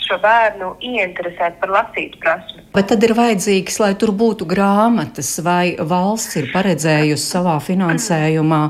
šo 0.07 0.18
bērnu 0.22 0.72
ieinteresēt 0.84 1.59
par 1.61 1.72
lasīt 1.74 2.16
prasmi. 2.22 2.62
Bet 2.76 2.90
tad 2.90 3.04
ir 3.07 3.14
vajadzīgs, 3.16 3.78
lai 3.80 3.94
tur 3.96 4.12
būtu 4.12 4.44
grāmatas, 4.48 5.30
vai 5.44 5.76
valsts 5.80 6.36
ir 6.40 6.50
paredzējusi 6.52 7.24
savā 7.24 7.57
finansējumā, 7.64 8.62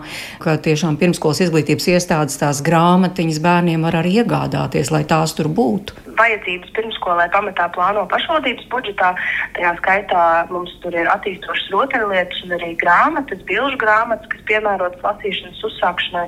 ka 0.43 0.57
tiešām 0.63 0.99
pirmskolas 1.01 1.43
izglītības 1.47 1.89
iestādes 1.91 2.39
tās 2.39 2.63
grāmatiņas 2.67 3.41
bērniem 3.43 3.87
var 3.87 3.99
arī 4.03 4.21
iegādāties, 4.23 4.93
lai 4.95 5.03
tās 5.11 5.35
tur 5.35 5.51
būtu. 5.51 6.05
Vajadzības 6.17 6.71
pirmskolē 6.79 7.27
pamatā 7.35 7.67
plāno 7.75 8.07
pašvaldības 8.09 8.69
budžetā. 8.73 9.11
Tajā 9.59 9.73
skaitā 9.83 10.23
mums 10.49 10.73
tur 10.85 10.95
ir 10.97 11.11
attīstošas 11.13 11.69
rotaļlietas 11.75 12.45
un 12.47 12.55
arī 12.57 12.71
grāmatas, 12.81 13.43
bilžu 13.51 13.77
grāmatas, 13.83 14.31
kas 14.33 14.47
piemērotas 14.49 15.03
lasīšanas 15.05 15.67
uzsākšanai. 15.69 16.25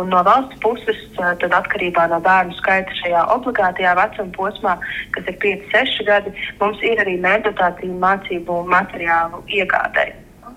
Un 0.00 0.10
no 0.10 0.24
valsts 0.26 0.58
puses, 0.64 1.04
tad 1.18 1.54
atkarībā 1.60 2.08
no 2.10 2.18
bērnu 2.24 2.56
skaita 2.58 2.96
šajā 3.02 3.22
obligātajā 3.36 3.94
vecuma 4.00 4.34
posmā, 4.34 4.47
kas 5.16 5.28
ir 5.28 5.36
5, 5.44 5.66
6 5.74 6.06
gadi, 6.08 6.32
mums 6.60 6.80
ir 6.86 7.02
arī 7.02 7.18
mērķotāciju 7.24 7.98
mācību 8.02 8.62
materiālu 8.72 9.42
iegādai. 9.60 10.10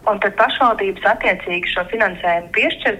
Un 0.09 0.17
tad 0.23 0.33
pašvaldības 0.39 1.03
attiecīgi 1.11 1.69
šo 1.69 1.83
finansējumu 1.91 2.49
piešķir 2.55 2.95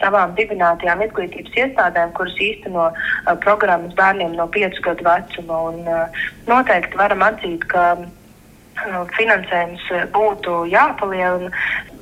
savām 0.00 0.32
dibinātajām 0.38 1.04
izglītības 1.06 1.58
iestādēm, 1.62 2.14
kuras 2.16 2.34
īsteno 2.42 2.88
uh, 2.90 3.34
programmas 3.44 3.94
bērniem 3.98 4.34
no 4.38 4.48
5 4.56 4.80
gadu 4.86 5.06
vecuma. 5.06 5.60
Un, 5.70 5.84
uh, 5.86 6.24
noteikti 6.48 6.98
varam 6.98 7.22
atzīt, 7.28 7.68
ka 7.70 7.84
uh, 8.00 9.04
finansējums 9.14 9.86
būtu 10.16 10.64
jāpalielina 10.72 11.52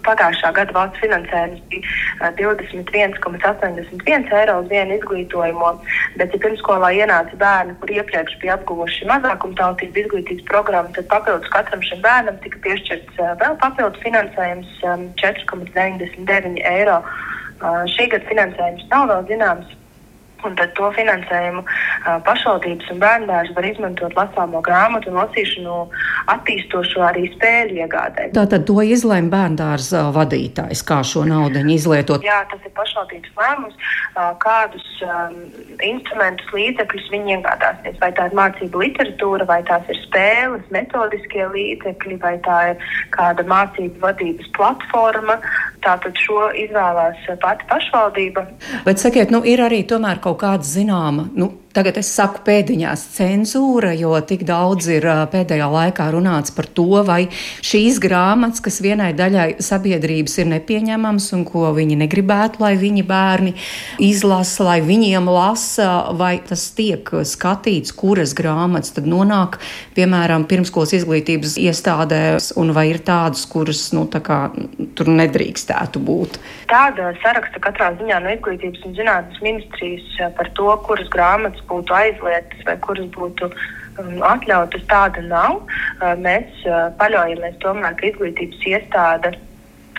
pagājušā 0.09 0.53
gada 0.57 0.75
valsts 0.77 1.03
finansējums 1.05 1.61
bija 1.71 2.33
21,81 2.41 4.33
eiro 4.41 4.59
uz 4.63 4.69
vienu 4.73 4.99
izglītojumu, 4.99 5.71
bet, 6.19 6.35
ja 6.35 6.43
pirmskolā 6.45 6.91
ienāca 6.99 7.41
bērni, 7.41 7.77
kur 7.83 7.95
iepriekš 7.99 8.39
bija 8.43 8.57
apguvuši 8.59 9.09
mazākumtautību 9.13 10.05
izglītības 10.05 10.47
programmu, 10.51 10.95
tad 10.97 11.11
papildus 11.13 11.53
katram 11.55 11.83
šim 11.87 12.01
bērnam 12.05 12.37
tika 12.45 12.63
piešķirts 12.67 13.25
vēl 13.43 13.59
papildus 13.63 14.05
finansējums 14.05 14.71
4,99 15.23 16.63
eiro. 16.73 17.03
Šī 17.91 18.05
gada 18.13 18.25
finansējums 18.29 18.85
nav 18.93 19.09
vēl 19.11 19.25
zināms, 19.33 19.79
Un 20.47 20.55
tad 20.55 20.71
to 20.79 20.87
finansējumu 20.95 21.65
pašvaldības 22.27 22.93
un 22.93 23.01
bērnbērns 23.03 23.55
var 23.57 23.67
izmantot 23.67 24.15
lasāmo 24.15 24.61
grāmatu 24.63 25.11
un 25.11 25.19
lasīšanu 25.19 25.79
attīstošo 26.31 27.03
arī 27.09 27.25
spēļu 27.33 27.81
iegādē. 27.83 28.29
Tātad 28.37 28.67
to 28.69 28.79
izlēma 28.87 29.33
bērndārza 29.33 30.05
vadītājs, 30.15 30.85
kā 30.87 31.01
šo 31.03 31.25
naudu 31.27 31.65
izlietot. 31.75 32.23
Jā, 32.27 32.45
tas 32.53 32.63
ir 32.63 32.75
pašvaldības 32.77 33.35
lēmums, 33.41 33.89
kādus 34.45 34.87
um, 35.07 35.41
instrumentus, 35.85 36.53
līdzekļus 36.55 37.11
viņi 37.15 37.35
iegādāsies. 37.39 37.99
Vai 38.03 38.13
tā 38.15 38.29
ir 38.31 38.37
mācību 38.39 38.85
literatūra, 38.85 39.49
vai 39.49 39.59
tās 39.67 39.91
ir 39.91 39.99
spēles, 40.05 40.69
metodiskie 40.75 41.49
līdzekļi, 41.55 42.21
vai 42.23 42.37
tā 42.47 42.61
ir 42.73 42.87
kāda 43.17 43.47
mācību 43.49 44.03
vadības 44.07 44.53
platforma. 44.55 45.39
Tātad 45.83 46.19
šo 46.21 46.49
izvēlās 46.59 47.27
pati 47.43 47.67
pašvaldība. 47.71 48.45
Bet 48.85 49.01
sakiet, 49.01 49.31
nu 49.35 49.41
ir 49.47 49.63
arī 49.65 49.85
tomēr 49.89 50.19
kaut 50.21 50.28
kāda 50.39 50.67
zināma, 50.67 51.29
nu, 51.39 51.53
tagad 51.79 52.01
es 52.01 52.09
saku 52.11 52.43
pēdiņās 52.43 53.05
cenzūra, 53.15 53.93
jo 53.95 54.17
tik 54.27 54.43
daudz 54.49 54.89
ir 54.91 55.05
pēdējā 55.31 55.69
laikā 55.71 56.09
runāts 56.11 56.51
par 56.55 56.67
to, 56.75 57.05
vai 57.07 57.29
šīs 57.63 58.01
grāmatas, 58.03 58.63
kas 58.65 58.81
vienai 58.83 59.13
daļai 59.15 59.61
sabiedrības 59.63 60.41
ir 60.43 60.49
nepieņemamas 60.57 61.29
un 61.37 61.45
ko 61.47 61.69
viņi 61.77 62.01
negribētu, 62.01 62.59
lai 62.65 62.73
viņi 62.81 63.05
bērni 63.07 63.55
izlasa, 64.03 64.67
lai 64.67 64.79
viņiem 64.83 65.31
lasa, 65.31 65.89
vai 66.19 66.39
tas 66.43 66.65
tiek 66.75 67.13
skatīts, 67.23 67.95
kuras 67.95 68.35
grāmatas 68.35 68.97
tad 68.97 69.07
nonāk, 69.07 69.61
piemēram, 69.95 70.49
pirmskolas 70.51 70.97
izglītības 70.99 71.55
iestādēs, 71.63 72.51
un 72.59 72.75
vai 72.75 72.89
ir 72.91 72.99
tādas, 73.07 73.45
kuras, 73.47 73.85
nu, 73.95 74.09
tā 74.11 74.19
kā 74.25 74.41
tur 74.99 75.13
nedrīkstētu 75.15 76.03
būt. 76.03 76.41
Tāda 76.75 77.13
saraksta 77.23 77.63
katrā 77.63 77.93
ziņā 78.01 78.19
no 78.25 78.35
izglītības 78.35 78.83
un 78.89 78.99
zinātnes 78.99 79.39
ministrijas 79.47 80.35
par 80.35 80.51
to, 80.59 80.73
kuras 80.89 81.07
grāmatas 81.15 81.63
būtu 81.71 81.95
aizliegtas 81.95 82.65
vai 82.67 82.77
kuras 82.85 83.11
būtu 83.15 83.51
um, 83.51 84.17
atļautas, 84.27 84.87
tāda 84.91 85.25
nav. 85.27 85.61
Uh, 85.99 86.15
mēs 86.21 86.65
uh, 86.67 86.89
paļaujamies 87.01 87.61
tomēr, 87.65 87.97
ka 87.99 88.11
izglītības 88.11 88.67
iestāde 88.73 89.35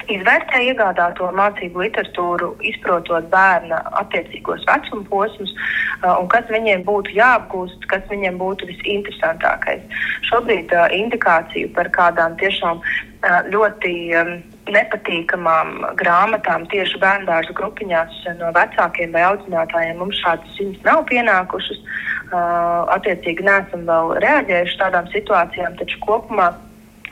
izvērtē 0.10 0.64
iegādāto 0.66 1.28
mācību 1.38 1.84
literatūru, 1.84 2.54
izprotot 2.66 3.28
bērna 3.30 3.82
attiecīgos 4.00 4.64
vecuma 4.70 5.06
posmus, 5.12 5.54
uh, 5.54 6.16
un 6.16 6.30
kas 6.34 6.50
viņiem 6.50 6.86
būtu 6.88 7.14
jāapgūst, 7.18 7.86
kas 7.92 8.06
viņiem 8.10 8.40
būtu 8.42 8.70
visinteresantākais. 8.72 9.86
Šobrīd 10.32 10.74
indikāciju 10.98 11.74
par 11.78 11.92
kādām 11.94 12.38
tiešām 12.42 12.82
ļoti 13.54 13.94
um, 14.16 14.38
nepatīkamām 14.76 15.74
grāmatām 16.00 16.66
tieši 16.72 17.02
bērnu 17.02 17.56
grupiņās 17.58 18.22
no 18.40 18.52
vecākiem 18.56 19.12
vai 19.16 19.26
audzinātājiem 19.32 20.00
mums 20.02 20.22
šādas 20.24 20.56
ziņas 20.58 20.86
nav 20.88 21.04
pienākušas. 21.10 21.84
Uh, 22.30 22.86
attiecīgi, 22.94 23.42
neesam 23.42 23.88
vēl 23.90 24.12
reaģējuši 24.22 24.76
tādām 24.78 25.08
situācijām, 25.10 25.80
taču 25.80 25.98
kopumā 26.04 26.52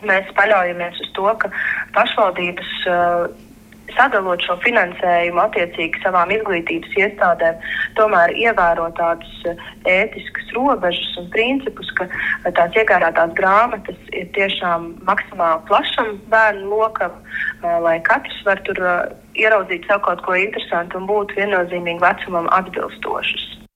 mēs 0.05 0.29
paļaujamies 0.37 0.99
uz 1.01 1.09
to, 1.17 1.25
ka 1.41 1.49
pašvaldības 1.95 2.73
uh, 2.85 3.46
sadalot 3.95 4.43
šo 4.45 4.57
finansējumu 4.63 5.41
attiecīgi 5.43 6.01
savām 6.03 6.31
izglītības 6.35 6.95
iestādēm, 7.03 7.59
tomēr 7.99 8.33
ievēro 8.35 8.89
tādas 8.99 9.59
ētiskas 9.87 10.51
robežas 10.57 11.13
un 11.21 11.29
principus, 11.35 11.91
ka 11.99 12.07
tās 12.57 12.79
iegādātās 12.79 13.35
grāmatas 13.37 13.99
ir 14.11 14.27
tiešām 14.37 14.89
maksimāli 15.07 15.63
plašam 15.69 16.17
bērnu 16.33 16.71
lokam, 16.73 17.15
lai 17.85 17.99
katrs 18.07 18.41
var 18.47 18.63
tur 18.67 18.81
ieraudzīt 19.37 19.87
sev 19.87 20.03
kaut 20.07 20.25
ko 20.25 20.35
interesantu 20.39 21.01
un 21.01 21.07
būt 21.09 21.37
viennozīmīgi 21.37 22.03
vecumam 22.03 22.49
atbilstošs. 22.57 23.66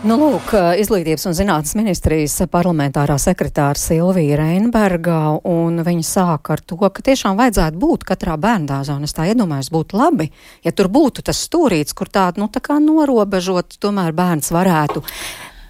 Nu, 0.00 0.16
lūk, 0.16 0.54
Izglītības 0.80 1.26
un 1.28 1.34
zinātnes 1.36 1.74
ministrijas 1.76 2.38
parlamentārā 2.48 3.18
sekretāra 3.20 3.76
Silvija 3.76 4.38
Reinberga, 4.40 5.18
un 5.44 5.82
viņa 5.84 6.06
sāka 6.08 6.54
ar 6.54 6.62
to, 6.64 6.78
ka 6.80 7.04
tiešām 7.04 7.36
vajadzētu 7.36 7.76
būt 7.82 8.06
katrā 8.08 8.38
bērndāzā, 8.40 8.96
un 8.96 9.04
es 9.04 9.12
tā 9.12 9.26
iedomājos, 9.28 9.68
būtu 9.74 10.00
labi, 10.00 10.30
ja 10.64 10.72
tur 10.72 10.88
būtu 10.88 11.26
tas 11.28 11.42
stūrīts, 11.44 11.92
kur 11.92 12.08
tādu, 12.08 12.40
nu, 12.40 12.48
tā 12.48 12.64
kā 12.64 12.78
norobežot, 12.80 13.76
tomēr 13.76 14.16
bērns 14.16 14.48
varētu 14.56 15.04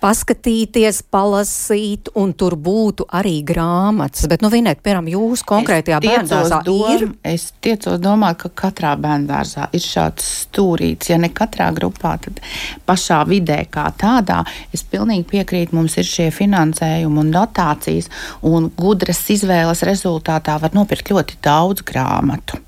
paskatīties, 0.01 1.03
palasīt, 1.13 2.11
un 2.19 2.33
tur 2.37 2.57
būtu 2.57 3.07
arī 3.17 3.41
grāmatas. 3.47 4.27
Bet, 4.31 4.43
nu, 4.45 4.51
Vinēt, 4.53 4.81
piemēram, 4.85 5.11
jūs 5.13 5.45
konkrētajā 5.49 6.01
bērndārzā 6.05 6.61
dom, 6.67 6.87
ir? 6.95 7.05
Es 7.27 7.51
tiecos 7.63 8.01
domāt, 8.03 8.41
ka 8.43 8.53
katrā 8.65 8.95
bērndārzā 9.01 9.69
ir 9.77 9.85
šāds 9.85 10.27
stūrīts. 10.47 11.13
Ja 11.13 11.21
ne 11.21 11.31
katrā 11.35 11.71
grupā, 11.77 12.17
tad 12.25 12.41
pašā 12.89 13.21
vidē 13.29 13.61
kā 13.71 13.89
tādā. 14.01 14.41
Es 14.75 14.85
pilnīgi 14.87 15.29
piekrītu, 15.35 15.77
mums 15.77 15.99
ir 16.01 16.09
šie 16.09 16.31
finansējumi 16.35 17.25
un 17.25 17.35
dotācijas, 17.35 18.11
un 18.47 18.71
gudras 18.81 19.23
izvēles 19.33 19.85
rezultātā 19.87 20.57
var 20.63 20.75
nopirkt 20.77 21.13
ļoti 21.13 21.41
daudz 21.45 21.85
grāmatu. 21.87 22.61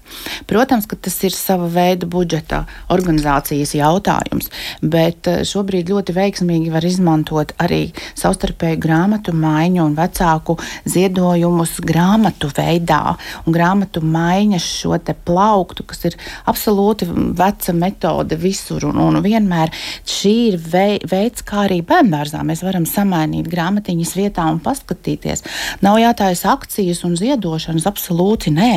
Protams, 0.46 0.86
ka 0.86 0.96
tas 0.96 1.14
ir 1.24 1.32
sava 1.32 1.68
veida 1.72 2.06
budžeta 2.10 2.62
organizācijas 2.92 3.74
jautājums, 3.78 4.50
bet 4.82 5.28
eh, 5.30 5.42
šobrīd 5.48 5.92
ļoti 5.92 6.16
veiksmīgi 6.16 6.72
var 6.74 6.84
izmantot 6.84 7.21
arī 7.30 7.82
savstarpēju 8.18 8.80
grāmatu 8.82 9.34
maiņu 9.36 9.84
un 9.84 9.96
vecāku 9.96 10.56
ziedojumus 10.88 11.78
grāmatu 11.86 12.50
veidā. 12.56 13.16
Un 13.46 13.56
grāmatu 13.56 14.02
maiņas 14.04 14.66
šo 14.82 14.98
te 14.98 15.14
plauktu, 15.14 15.86
kas 15.88 16.04
ir 16.10 16.18
absolūti 16.50 17.08
veca 17.38 17.74
metode 17.76 18.38
visur 18.40 18.88
un, 18.90 18.98
un 18.98 19.20
vienmēr 19.24 19.72
šī 20.08 20.34
ir 20.52 20.58
veids, 20.62 21.44
kā 21.46 21.66
arī 21.66 21.80
bērngārzā 21.86 22.42
mēs 22.46 22.64
varam 22.66 22.86
samainīt 22.88 23.50
grāmatiņas 23.52 24.14
vietā 24.18 24.46
un 24.50 24.60
paskatīties. 24.64 25.44
Nav 25.84 26.00
jātājas 26.02 26.46
akcijas 26.48 27.04
un 27.06 27.16
ziedošanas, 27.20 27.88
absolūti 27.88 28.52
nē 28.54 28.72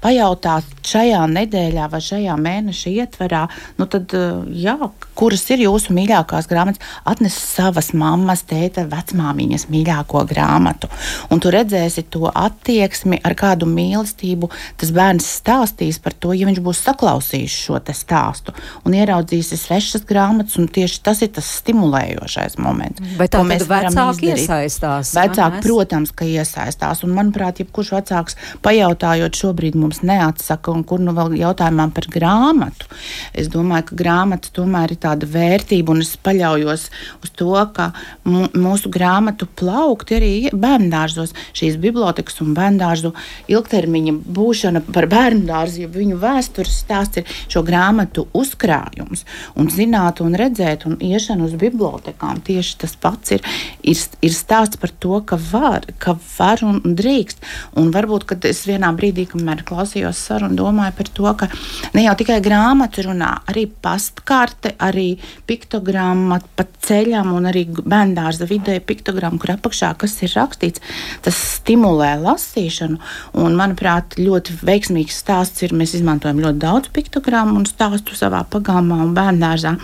pajautāt 0.00 0.64
šajā 0.86 1.22
nedēļā 1.30 1.86
vai 1.92 2.00
šajā 2.04 2.36
mēneša 2.40 2.92
ietverā, 3.02 3.42
nu 3.78 3.86
tad, 3.90 4.12
jā, 4.56 4.76
kuras 5.18 5.44
ir 5.52 5.64
jūsu 5.66 5.94
mīļākās 5.96 6.48
grāmatas, 6.50 6.82
atnes 7.08 7.36
savas 7.36 7.79
tēvas, 7.80 7.94
mammas, 7.94 8.42
tēta, 8.44 8.84
vecmāmiņas 8.88 9.68
mīļāko 9.70 10.24
grāmatu. 10.28 10.88
Un 11.30 11.40
tu 11.40 11.50
redzēsi 11.50 12.04
to 12.10 12.28
attieksmi, 12.28 13.20
ar 13.24 13.34
kādu 13.34 13.66
mīlestību 13.66 14.50
tas 14.76 14.90
bērns 14.92 15.26
stāstīs 15.40 16.00
par 16.02 16.12
to, 16.12 16.32
ja 16.32 16.46
viņš 16.46 16.60
būs 16.60 16.82
saklausījis 16.84 17.56
šo 17.66 17.80
stāstu 17.80 18.52
un 18.84 18.94
ieraudzījis 18.94 19.54
svešas 19.64 20.04
grāmatas, 20.06 20.58
un 20.58 20.68
tieši 20.68 21.00
tas 21.02 21.22
ir 21.22 21.30
tas 21.32 21.46
stimulējošais 21.60 22.58
moments. 22.58 23.00
Bet 23.18 23.32
tā 23.32 23.42
mēs 23.44 23.66
vecāki 23.68 24.34
iesaistās. 24.34 25.14
Vecāki, 25.16 25.62
protams, 25.64 26.12
ka 26.12 26.28
iesaistās, 26.28 27.04
un 27.04 27.14
manuprāt, 27.16 27.62
jebkurš 27.62 27.94
vecāks 27.96 28.36
pajautājot 28.64 29.40
šobrīd 29.40 29.78
mums 29.80 30.02
neatsaka, 30.04 30.74
un 30.74 30.84
kur 30.84 31.00
nu 31.00 31.14
vēl 31.16 31.38
jautājumā 31.40 31.88
par 31.96 32.08
grāmatu. 32.12 32.90
Es 33.32 33.48
domāju, 33.52 33.90
ka 33.90 34.00
grāmata 34.02 34.52
tomēr 34.54 34.94
ir 34.94 35.00
tāda 35.00 35.28
vērtība, 35.30 35.94
un 35.94 36.04
es 36.04 36.12
paļaujos 36.20 36.88
uz 37.24 37.34
to, 37.38 37.54
ka 37.74 37.90
mūsu 38.24 38.90
grāmatu 38.92 39.48
plaukti 39.58 40.18
arī 40.18 40.32
bērndārzos, 40.52 41.34
šīs 41.56 41.78
bibliotekas 41.80 42.40
un 42.44 42.54
bērndārzu 42.56 43.12
ilgtermiņa 43.50 44.16
būšana 44.38 44.84
par 44.90 45.08
bērndārzu, 45.10 45.84
ja 45.84 45.92
viņu 45.92 46.18
vēstures 46.20 46.80
stāsts 46.84 47.22
ir 47.22 47.36
šo 47.50 47.64
grāmatu 47.66 48.26
uzkrājums, 48.36 49.24
un 49.58 49.70
zināt 49.72 50.22
un 50.24 50.36
redzēt, 50.38 50.86
un 50.88 50.98
iešana 51.00 51.46
uz 51.46 51.56
bibliotekām 51.60 52.42
tieši 52.46 52.78
tas 52.84 52.96
pats 53.00 53.36
ir, 53.36 53.44
ir, 53.82 54.00
ir 54.24 54.34
stāsts 54.34 54.80
par 54.80 54.92
to, 55.02 55.20
ka 55.26 55.38
var, 55.50 55.86
ka 56.02 56.16
var 56.38 56.64
un 56.66 56.80
drīkst. 56.84 57.42
Un 57.80 57.90
varbūt, 57.94 58.26
kad 58.30 58.44
es 58.48 58.62
vienā 58.68 58.90
brīdī, 58.96 59.26
kamēr 59.30 59.64
klausījos 59.66 60.20
sarunu, 60.28 60.56
domāju 60.58 60.96
par 60.98 61.10
to, 61.16 61.28
ka 61.42 61.48
ne 61.96 62.04
jau 62.06 62.14
tikai 62.18 62.40
grāmatu 62.44 63.06
runā, 63.06 63.30
arī 63.50 63.66
pastkarte, 63.70 64.74
arī 64.82 65.12
piktogramma 65.48 66.40
pa 66.56 66.66
ceļam 66.86 67.32
un 67.36 67.50
arī 67.50 67.59
bērndārza 67.66 68.48
vidē 68.50 68.78
piktogramma, 68.84 69.40
kur 69.40 69.54
apakšā 69.56 69.92
kas 70.00 70.16
ir 70.24 70.34
rakstīts, 70.36 70.82
tas 71.24 71.40
stimulē 71.60 72.14
lasīšanu. 72.24 73.00
Un, 73.40 73.56
manuprāt, 73.58 74.18
ļoti 74.20 74.60
veiksmīgs 74.66 75.22
stāsts 75.24 75.66
ir, 75.66 75.74
mēs 75.76 75.96
izmantojam 75.98 76.42
ļoti 76.42 76.62
daudz 76.62 76.94
piktogrammu 76.94 77.60
un 77.60 77.68
stāstu 77.68 78.18
savā 78.18 78.44
pagalmā 78.50 79.02
un 79.06 79.16
bērndārzā. 79.16 79.76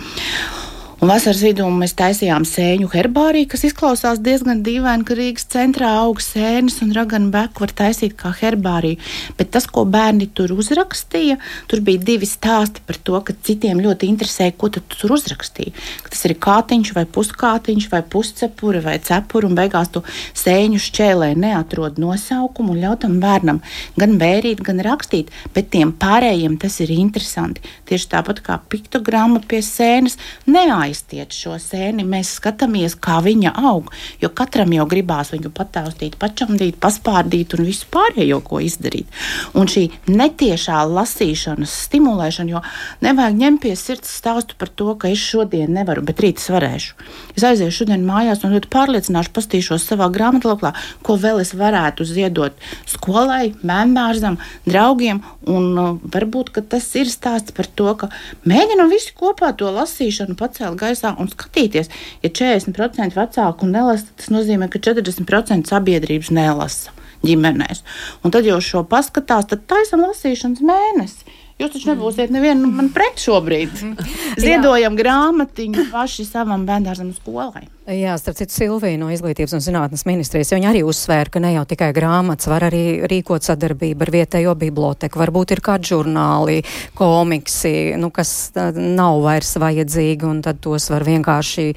Un 0.97 1.11
vasaras 1.11 1.43
vidū 1.45 1.61
mēs 1.69 1.91
taisījām 1.93 2.41
sēņu 2.49 2.87
herbāriju, 2.89 3.45
kas 3.51 3.61
izklausās 3.67 4.17
diezgan 4.25 4.63
dīvaini, 4.65 5.03
ka 5.05 5.13
Rīgas 5.13 5.43
centrā 5.53 5.91
aug 5.99 6.17
sēnes 6.25 6.79
un 6.81 6.89
raganu 6.95 7.29
beku 7.29 7.61
var 7.61 7.73
taisīt 7.77 8.15
kā 8.17 8.31
herbāriju. 8.33 8.97
Bet 9.37 9.51
tas, 9.53 9.67
ko 9.69 9.83
bērni 9.85 10.25
tur 10.33 10.55
uzrakstīja, 10.55 11.35
tur 11.69 11.83
bija 11.85 12.01
divi 12.01 12.25
stāsti 12.25 12.81
par 12.87 12.97
to, 12.97 13.19
ka 13.27 13.35
citiem 13.45 13.77
ļoti 13.85 14.09
interesēja, 14.09 14.55
ko 14.57 14.71
tu 14.73 14.81
tur 14.95 15.13
uzrakstīji. 15.19 15.75
Ka 16.01 16.15
tas 16.15 16.25
ir 16.25 16.33
kātiņš 16.47 16.91
vai 16.97 17.05
puskātiņš 17.05 17.87
vai 17.93 18.01
puscepura 18.01 18.81
vai 18.87 18.97
cepura, 18.97 19.51
un 19.51 19.53
beigās 19.61 19.93
tu 19.93 20.01
sēņu 20.41 20.81
šķēlē 20.81 21.29
neatrod 21.37 22.01
nosaukumu 22.01 22.73
un 22.73 22.81
ļauj 22.87 22.97
tam 23.05 23.19
bērnam 23.21 23.61
gan 24.01 24.17
vērīt, 24.17 24.65
gan 24.65 24.81
rakstīt, 24.89 25.29
bet 25.53 25.69
tiem 25.77 25.93
pārējiem 25.93 26.57
tas 26.57 26.81
ir 26.81 26.97
interesanti. 26.97 27.61
Tieši 27.85 28.11
tāpat 28.17 28.41
kā 28.49 28.57
piktogramma 28.73 29.45
pie 29.45 29.61
sēnes 29.61 30.17
neaiz 30.49 30.86
aiztiet 30.87 31.35
šo 31.35 31.57
sēni, 31.61 32.05
mēs 32.07 32.33
skatāmies, 32.39 32.95
kā 32.99 33.19
viņa 33.25 33.53
aug. 33.69 33.91
Jo 34.21 34.31
katram 34.33 34.73
jau 34.75 34.87
gribās 34.89 35.31
viņu 35.33 35.51
pataustīt, 35.55 36.17
pačamdīt, 36.19 36.79
paspārdīt 36.83 37.55
un 37.57 37.67
visu 37.67 37.89
pārējo, 37.93 38.41
ko 38.47 38.61
izdarīt. 38.63 39.11
Un 39.57 39.69
šī 39.71 39.87
netiešā 40.09 40.81
lasīšanas 40.89 41.75
stimulēšana, 41.87 42.55
jo 42.55 42.63
nevajag 43.05 43.39
ņemt 43.41 43.63
pie 43.63 43.75
sirds 43.79 44.13
stāstu 44.19 44.57
par 44.59 44.71
to, 44.73 44.93
ka 44.99 45.11
es 45.11 45.21
šodien 45.21 45.73
nevaru, 45.75 46.05
bet 46.07 46.21
rīt 46.23 46.41
es 46.41 46.49
varēšu. 46.53 46.97
Es 47.37 47.45
aiziešu 47.47 47.83
šodien 47.83 48.05
mājās 48.07 48.43
un 48.45 48.55
ļoti 48.55 48.71
pārliecināšu, 48.73 49.33
pastīšos 49.35 49.85
savā 49.87 50.09
grāmatlapā, 50.13 50.73
ko 51.05 51.17
vēl 51.21 51.41
es 51.43 51.53
varētu 51.57 52.07
ziedot 52.07 52.57
skolai, 52.89 53.53
bērnām, 53.61 54.37
draugiem. 54.67 55.21
Un 55.47 55.77
uh, 55.77 55.95
varbūt 56.13 56.53
tas 56.69 56.87
ir 56.99 57.09
stāsts 57.11 57.53
par 57.55 57.67
to, 57.67 57.89
ka 57.99 58.09
mēģinam 58.47 58.91
visi 58.91 59.13
kopā 59.17 59.53
to 59.57 59.69
lasīšanu 59.73 60.37
pacelt 60.39 60.76
gaisā 60.79 61.13
un 61.19 61.31
skatīties. 61.31 61.91
Ja 62.25 62.31
40% 62.31 63.17
vecāku 63.17 63.69
nelasa, 63.69 64.09
tas 64.19 64.31
nozīmē, 64.33 64.69
ka 64.71 64.81
40% 64.83 65.69
sabiedrības 65.69 66.31
nelasa 66.35 66.95
ģimenēs. 67.25 67.83
Un 68.23 68.33
tad 68.33 68.47
jau 68.47 68.59
šo 68.63 68.83
paskatās, 68.89 69.49
tad 69.49 69.65
taisam 69.69 70.05
lasīšanas 70.05 70.63
mēnesi. 70.65 71.37
Jūs 71.57 71.73
taču 71.73 71.89
nebūsiet 71.89 72.29
nevienu 72.33 72.69
man 72.69 72.91
pret 72.93 73.17
šobrīd. 73.21 73.81
Ziedojam 74.43 74.97
grāmatiņu 74.99 75.89
paši 75.89 76.27
savam 76.29 76.67
bērnam 76.69 77.09
skolai. 77.17 77.65
Jā, 77.87 78.17
starp 78.19 78.35
citu, 78.35 78.51
Silvija 78.51 78.99
no 78.99 79.07
Izglītības 79.07 79.53
un 79.55 79.61
zinātnes 79.63 80.01
ministrijas, 80.03 80.49
viņa 80.51 80.73
arī 80.73 80.81
uzsvēra, 80.83 81.31
ka 81.31 81.39
ne 81.39 81.53
jau 81.53 81.61
tikai 81.69 81.93
grāmatas, 81.95 82.49
var 82.51 82.65
arī 82.67 82.81
rīkot 83.07 83.45
sadarbību 83.47 84.03
ar 84.03 84.09
vietējo 84.11 84.55
biblioteku, 84.59 85.21
varbūt 85.21 85.53
ir 85.55 85.61
kādi 85.63 85.93
žurnāli, 85.93 86.57
komiksi, 86.99 87.93
nu, 87.95 88.09
kas 88.11 88.51
nav 88.75 89.21
vairs 89.23 89.53
vajadzīgi, 89.63 90.27
un 90.27 90.41
tad 90.43 90.59
tos 90.65 90.89
var 90.91 91.05
vienkārši 91.07 91.69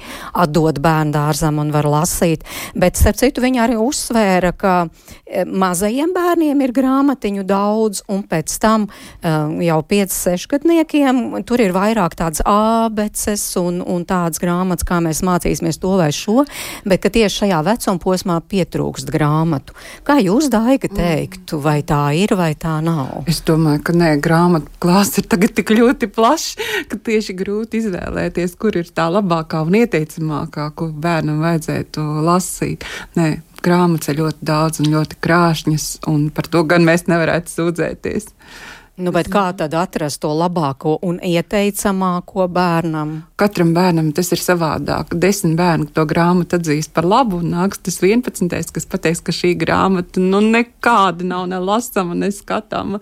atdot 0.43 0.81
bērndārzam 0.83 1.61
un 1.63 1.71
var 1.71 1.87
lasīt. 1.87 2.43
Bet, 2.75 2.99
starp 2.99 3.21
citu, 3.21 3.45
viņa 3.47 3.63
arī 3.69 3.79
uzsvēra, 3.79 4.51
ka 4.51 4.75
mazajiem 5.47 6.11
bērniem 6.11 6.65
ir 6.67 6.75
grāmatiņu 6.75 7.47
daudz, 7.47 8.03
un 8.11 8.25
pēc 8.27 8.57
tam 8.59 8.89
jau 9.63 9.79
5-6 9.95 10.51
gadniekiem 10.57 11.23
tur 11.47 11.63
ir 11.63 11.71
vairāk 11.71 12.19
tādas 12.19 12.43
ābeces 12.43 13.47
un, 13.63 13.79
un 13.79 14.03
tādas 14.03 14.43
grāmatas, 14.43 14.83
kā 14.91 14.99
mēs 14.99 15.23
mācīsimies 15.23 15.79
to 15.79 16.00
vai 16.01 16.09
šo, 16.15 16.45
bet 16.87 17.03
ka 17.03 17.11
tieši 17.13 17.43
šajā 17.43 17.61
vecuma 17.67 18.01
posmā 18.01 18.37
pietrūkst 18.51 19.11
grāmatu. 19.13 19.75
Kā 20.07 20.17
jūs, 20.21 20.49
Daiga, 20.51 20.89
teiktu, 20.91 21.61
vai 21.63 21.79
tā 21.87 22.01
ir 22.17 22.35
vai 22.39 22.51
tā 22.59 22.79
nav? 22.83 23.21
Es 23.31 23.43
domāju, 23.47 23.83
ka 23.87 23.95
nē, 23.97 24.15
grāmatu 24.23 24.71
klāsts 24.81 25.21
ir 25.21 25.29
tagad 25.31 25.55
tik 25.57 25.73
ļoti 25.77 26.09
plašs, 26.11 26.57
ka 26.91 26.99
tieši 26.99 27.37
grūti 27.37 27.81
izvēlēties, 27.83 28.57
kur 28.61 28.77
ir 28.81 28.89
tā 28.91 29.07
labākā 29.13 29.63
un 29.67 29.79
ieteicamākā, 29.83 30.71
ko 30.75 30.91
bērnam 30.91 31.41
vajadzētu 31.45 32.05
lasīt. 32.25 32.87
Nē, 33.19 33.29
grāmatas 33.65 34.11
ir 34.11 34.21
ļoti 34.21 34.47
daudz 34.47 34.81
un 34.81 34.91
ļoti 34.93 35.19
krāšņas, 35.23 35.87
un 36.11 36.29
par 36.33 36.49
to 36.51 36.63
gan 36.67 36.85
mēs 36.87 37.07
nevarētu 37.11 37.53
sūdzēties. 37.55 38.31
Nu, 39.01 39.11
kā 39.33 39.47
tad 39.57 39.73
atrast 39.73 40.21
to 40.21 40.29
labāko 40.37 40.97
un 41.07 41.17
ieteicamāko 41.25 42.45
bērnam? 42.53 43.13
Katram 43.39 43.71
bērnam 43.73 44.11
tas 44.13 44.29
ir 44.35 44.41
savādāk. 44.41 45.15
Desmit 45.17 45.55
bērni 45.57 45.87
to 45.95 46.05
grāmatu 46.09 46.59
atzīst 46.59 46.93
par 46.93 47.07
labu, 47.09 47.39
un 47.41 47.55
nāks 47.55 47.81
tas 47.81 47.97
vienpadsmitais, 48.03 48.69
kas 48.73 48.85
pateiks, 48.89 49.23
ka 49.25 49.33
šī 49.33 49.55
grāmata 49.59 50.21
nu, 50.21 50.43
nekāda 50.45 51.25
nav 51.25 51.47
ne 51.49 51.61
lasama, 51.63 52.17
ne 52.17 52.29
skatāma. 52.35 53.01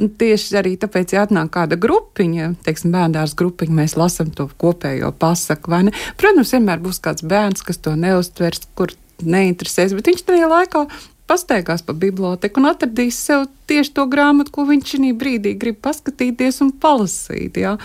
Un 0.00 0.10
tieši 0.20 0.56
arī 0.60 0.74
tāpēc, 0.80 1.12
ja 1.16 1.24
atnāk 1.24 1.50
kāda 1.54 1.76
grupiņa, 1.80 2.50
teiksim, 2.64 2.92
bērndārs 2.92 3.36
grupiņa, 3.36 3.76
mēs 3.80 3.96
lasām 3.96 4.32
to 4.36 4.48
kopējo 4.60 5.12
pasaku? 5.20 5.82
Protams, 6.20 6.52
vienmēr 6.52 6.80
būs 6.84 7.00
kāds 7.04 7.24
bērns, 7.24 7.64
kas 7.64 7.80
to 7.84 7.96
neustvers, 7.96 8.68
kur 8.76 8.92
neinteresēs, 9.24 9.96
bet 9.96 10.12
viņš 10.12 10.26
tajā 10.28 10.48
laikā 10.52 10.86
pastaigās 11.26 11.82
pa 11.86 11.94
biblioteku 11.96 12.62
un 12.62 12.70
atradīs 12.70 13.18
sev 13.28 13.46
tieši 13.70 13.94
to 13.98 14.06
grāmatu, 14.10 14.52
ko 14.54 14.66
viņš 14.68 14.94
šī 14.94 15.12
brīdī 15.18 15.56
grib 15.58 15.80
paskatīties 15.84 16.62
un 16.64 16.72
palasīt. 16.82 17.58
Jā. 17.60 17.76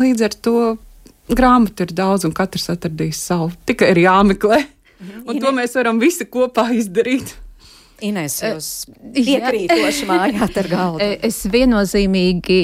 Līdz 0.00 0.26
ar 0.28 0.36
to 0.46 0.56
grāmatu 1.30 1.86
ir 1.86 1.94
daudz, 1.96 2.26
un 2.28 2.34
katrs 2.36 2.70
atradīs 2.72 3.20
savu. 3.22 3.52
Tikai 3.68 3.92
ir 3.94 4.04
jāmeklē. 4.06 4.64
Mhm. 5.00 5.22
Un 5.28 5.40
to 5.40 5.52
mēs 5.56 5.76
varam 5.78 6.00
visi 6.02 6.26
kopā 6.28 6.68
izdarīt. 6.76 7.34
Ines, 8.04 8.36
eh, 8.42 8.54
jūs 8.54 8.68
piekrītoši 9.14 10.06
mājāt 10.08 10.58
ar 10.62 10.68
galvu. 10.70 11.00
Eh, 11.04 11.18
es 11.26 11.42
viennozīmīgi 11.50 12.58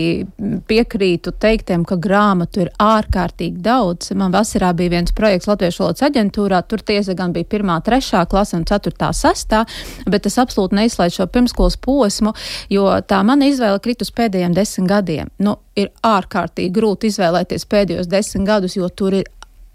piekrītu 0.68 1.32
teiktiem, 1.42 1.84
ka 1.86 1.98
grāmatu 2.00 2.64
ir 2.64 2.70
ārkārtīgi 2.82 3.60
daudz. 3.64 4.12
Man 4.16 4.32
vasarā 4.32 4.72
bija 4.76 4.96
viens 4.96 5.12
projekts 5.12 5.48
Latviešu 5.50 5.84
valodas 5.84 6.06
aģentūrā, 6.08 6.62
tur 6.68 6.78
tiesa 6.78 7.16
gan 7.18 7.32
bija 7.36 7.44
pirmā, 7.44 7.78
trešā 7.84 8.26
klasa 8.30 8.56
un 8.56 8.64
ceturtā, 8.64 9.12
sestā, 9.12 9.64
bet 10.06 10.26
es 10.26 10.38
absolūti 10.40 10.78
neizslēdzu 10.80 11.20
šo 11.20 11.28
pirmskolas 11.32 11.76
posmu, 11.76 12.34
jo 12.72 12.88
tā 13.06 13.22
mana 13.26 13.50
izvēle 13.50 13.80
krit 13.84 14.02
uz 14.02 14.10
pēdējiem 14.10 14.56
desmit 14.56 14.90
gadiem. 14.90 15.30
Nu, 15.38 15.58
ir 15.76 15.92
ārkārtīgi 16.02 16.72
grūti 16.72 17.12
izvēlēties 17.12 17.68
pēdējos 17.68 18.10
desmit 18.10 18.46
gadus, 18.48 18.76
jo 18.76 18.88
tur 18.88 19.20
ir 19.20 19.32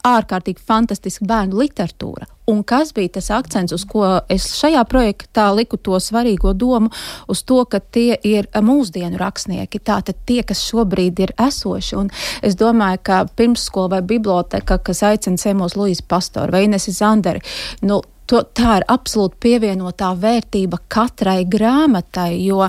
ārkārtīgi 0.07 0.63
fantastiska 0.65 1.27
bērnu 1.29 1.61
literatūra. 1.61 2.27
Un 2.51 2.63
kas 2.67 2.91
bija 2.95 3.15
tas 3.17 3.29
akcents, 3.31 3.73
uz 3.75 3.85
ko 3.87 4.03
es 4.31 4.49
šajā 4.59 4.83
projektā 4.91 5.47
liku 5.55 5.79
to 5.79 5.99
svarīgo 6.03 6.53
domu, 6.53 6.91
uz 7.31 7.43
to, 7.47 7.61
ka 7.65 7.79
tie 7.79 8.17
ir 8.27 8.49
mūsdienu 8.51 9.19
rakstnieki, 9.21 9.79
tātad 9.87 10.19
tie, 10.27 10.41
kas 10.47 10.63
šobrīd 10.67 11.23
ir 11.23 11.35
esoši. 11.39 11.97
Un 12.01 12.11
es 12.43 12.57
domāju, 12.59 13.03
ka 13.07 13.21
pirmsskola 13.39 13.95
vai 13.95 14.01
biblioteka, 14.13 14.81
kas 14.83 15.03
aicina 15.07 15.39
ciemos 15.39 15.77
Luīsu 15.79 16.03
Pastoru 16.07 16.57
vai 16.57 16.65
Inesi 16.67 16.95
Zanderi, 16.95 17.43
nu, 17.87 18.01
To, 18.31 18.39
tā 18.55 18.77
ir 18.79 18.85
absolūti 18.87 19.35
pievienotā 19.43 20.13
vērtība 20.15 20.77
katrai 20.93 21.41
grāmatai, 21.51 22.37
jo 22.45 22.61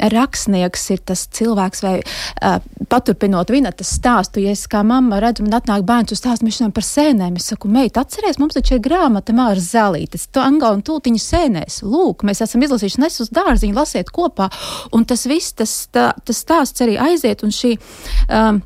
rakstnieks 0.00 0.84
ir 0.94 1.02
tas 1.08 1.26
cilvēks, 1.36 1.82
vai 1.84 1.94
uh, 2.00 2.58
paturpinot 2.90 3.50
Vinatas 3.52 3.94
stāstu, 3.96 4.42
ja 4.44 4.54
es 4.56 4.66
kā 4.70 4.82
mamma 4.86 5.20
redzu, 5.22 5.46
man 5.46 5.58
atnāk 5.58 5.86
bērns 5.88 6.14
uz 6.14 6.22
stāstu, 6.22 6.46
runājam 6.46 6.74
par 6.76 6.86
sēnēm. 6.86 7.40
Es 7.40 7.50
saku, 7.52 7.70
meita, 7.72 8.04
atceries, 8.04 8.40
mums 8.42 8.56
taču 8.58 8.76
ir 8.76 8.84
grāmata 8.84 9.34
Māras 9.36 9.72
Zālītes, 9.72 10.28
Tanga 10.34 10.72
un 10.74 10.84
Tūtiņa 10.86 11.22
sēnēs. 11.22 11.80
Lūk, 11.86 12.26
mēs 12.26 12.44
esam 12.44 12.64
izlasījuši 12.66 13.02
nes 13.02 13.20
uz 13.24 13.32
dārziņu, 13.34 13.76
lasiet 13.76 14.12
kopā. 14.14 14.50
Un 14.96 15.06
tas 15.08 15.26
viss, 15.30 15.56
tas, 15.56 15.76
tā, 15.92 16.10
tas 16.24 16.42
stāsts 16.44 16.84
arī 16.84 16.98
aiziet 17.08 17.44
un 17.46 17.54
šī. 17.54 17.76
Um, 18.30 18.62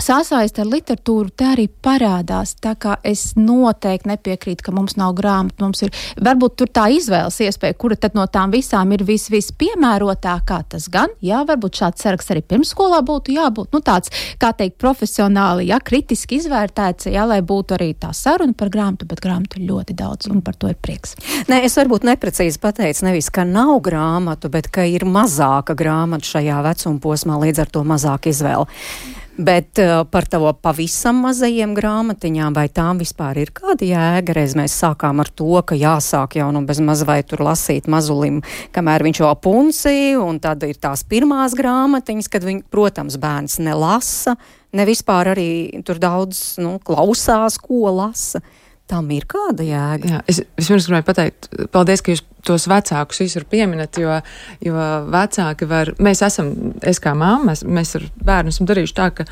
Sāsaist 0.00 0.56
ar 0.56 0.70
literatūru 0.72 1.28
te 1.36 1.44
arī 1.52 1.66
parādās. 1.68 2.54
Tā 2.64 2.72
kā 2.80 2.94
es 3.04 3.34
noteikti 3.36 4.08
nepiekrītu, 4.08 4.64
ka 4.64 4.72
mums 4.72 4.96
nav 4.96 5.12
grāmatu. 5.18 5.60
Mums 5.60 5.84
ir 5.84 5.92
varbūt 6.16 6.56
tur 6.62 6.70
tā 6.72 6.86
izvēles 6.96 7.36
iespēja, 7.44 7.76
kura 7.76 7.98
tad 8.00 8.16
no 8.16 8.24
tām 8.24 8.54
visām 8.54 8.94
ir 8.96 9.04
vis, 9.04 9.28
vispiemērotākā. 9.30 10.62
Tas 10.72 10.88
gan, 10.92 11.12
jā, 11.20 11.42
varbūt 11.46 11.82
šāds 11.82 12.06
saraksts 12.06 12.32
arī 12.32 12.40
pirmsskolā 12.40 13.02
būtu 13.04 13.36
jābūt. 13.36 13.68
Nu, 13.76 13.82
tāds, 13.84 14.08
kā 14.40 14.54
teikt, 14.56 14.78
profesionāli, 14.80 15.68
jā, 15.68 15.78
kritiski 15.84 16.40
izvērtēts, 16.40 17.12
jā, 17.12 17.28
lai 17.28 17.42
būtu 17.44 17.76
arī 17.76 17.92
tā 17.92 18.14
saruna 18.16 18.56
par 18.56 18.72
grāmatu, 18.72 19.06
bet 19.12 19.20
grāmatu 19.22 19.60
ir 19.60 19.68
ļoti 19.68 20.00
daudz, 20.00 20.32
un 20.32 20.40
par 20.42 20.56
to 20.56 20.72
ir 20.72 20.80
prieks. 20.80 21.18
Nē, 21.52 21.60
es 21.68 21.76
varbūt 21.76 22.08
neprecīzi 22.08 22.64
pateicu, 22.64 23.10
nevis, 23.10 23.28
ka 23.28 23.44
nav 23.44 23.76
grāmatu, 23.84 24.48
bet 24.50 24.72
ka 24.72 24.88
ir 24.88 25.04
mazāka 25.04 25.76
grāmata 25.78 26.32
šajā 26.32 26.62
vecuma 26.64 27.02
posmā, 27.04 27.42
līdz 27.44 27.66
ar 27.66 27.76
to 27.76 27.84
mazāk 27.86 28.32
izvēle. 28.32 29.20
Bet 29.36 29.78
uh, 29.80 30.02
par 30.04 30.26
tavo 30.28 30.50
pavisam 30.52 31.22
mazajiem 31.24 31.70
grāmatiņām, 31.72 32.52
vai 32.52 32.66
tām 32.68 32.98
vispār 33.00 33.38
ir 33.40 33.52
kāda 33.56 33.86
jēga? 33.88 34.34
Reiz 34.36 34.52
mēs 34.58 34.74
sākām 34.76 35.22
ar 35.24 35.30
to, 35.32 35.54
ka 35.64 35.78
jāsāk 35.78 36.36
jau 36.36 36.50
nu 36.52 36.60
bez 36.68 36.82
maz 36.84 37.00
vai 37.08 37.22
tur 37.24 37.40
lasīt 37.46 37.88
mazulim, 37.88 38.42
kamēr 38.76 39.06
viņš 39.08 39.22
jau 39.22 39.30
punci, 39.40 39.94
un 40.20 40.36
tad 40.42 40.66
ir 40.68 40.76
tās 40.76 41.06
pirmās 41.08 41.56
grāmatiņas, 41.56 42.28
kad 42.28 42.44
viņi, 42.44 42.66
protams, 42.68 43.16
bērns 43.22 43.56
nelasa, 43.64 44.36
ne 44.76 44.84
vispār 44.84 45.32
arī 45.32 45.80
tur 45.80 45.96
daudz 46.02 46.60
nu, 46.60 46.76
klausās, 46.84 47.56
ko 47.56 47.88
lasa. 47.88 48.44
Tam 48.92 49.08
ir 49.14 49.24
kāda 49.30 49.64
jēga. 49.64 50.10
Jā, 50.10 50.20
es 50.28 50.42
vispirms 50.58 50.88
gribēju 50.90 51.06
pateikt, 51.08 51.48
paldies, 51.72 52.02
ka 52.04 52.12
jūs 52.12 52.20
tos 52.44 52.66
vecākus 52.68 53.22
visur 53.22 53.46
pieminat, 53.48 53.96
jo, 54.02 54.18
jo 54.60 54.86
vecāki 55.12 55.68
var, 55.70 55.94
mēs 56.02 56.20
esam, 56.26 56.52
es 56.84 57.00
kā 57.00 57.14
māma, 57.16 57.52
mēs, 57.52 57.64
mēs 57.64 57.96
ar 57.96 58.06
bērnu 58.28 58.52
esam 58.52 58.68
darījuši 58.68 58.96
tā, 58.98 59.08
ka 59.16 59.26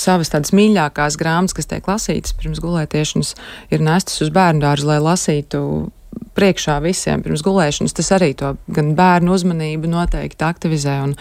savas 0.00 0.32
tādas 0.32 0.54
mīļākās 0.56 1.18
grāmatas, 1.20 1.56
kas 1.58 1.68
tiek 1.68 1.90
lasītas 1.90 2.32
pirms 2.38 2.62
gulētiešanas, 2.64 3.34
ir 3.74 3.84
nestas 3.84 4.22
uz 4.24 4.32
bērnu 4.32 4.64
dārzu, 4.64 4.88
lai 4.88 4.98
lasītu 5.04 5.60
priekšā 6.36 6.76
visiem 6.84 7.22
pirms 7.24 7.42
gulēšanas, 7.46 7.94
tas 7.96 8.10
arī 8.16 8.32
to 8.38 8.52
gan 8.72 8.92
bērnu 8.98 9.32
uzmanību 9.34 9.90
noteikti 9.90 10.46
aktivizē 10.46 10.96
un, 11.06 11.14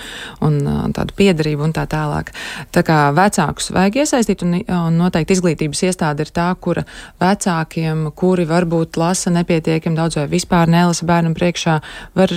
un 0.46 0.60
tādu 0.96 1.16
piedarību 1.18 1.68
un 1.68 1.76
tā 1.76 1.86
tālāk. 1.90 2.32
Tā 2.76 2.84
kā 2.86 3.00
vecākus 3.16 3.72
vajag 3.76 4.02
iesaistīt 4.04 4.44
un, 4.46 4.58
un 4.62 5.00
noteikti 5.00 5.38
izglītības 5.38 5.86
iestāde 5.90 6.26
ir 6.26 6.34
tā, 6.36 6.50
kura 6.60 6.86
vecākiem, 7.24 8.10
kuri 8.18 8.48
varbūt 8.50 9.00
lasa 9.00 9.34
nepietiekami 9.36 10.00
daudz 10.00 10.20
vai 10.20 10.28
vispār 10.32 10.72
nelasa 10.72 11.08
bērnam 11.08 11.36
priekšā, 11.38 11.78
var 12.18 12.36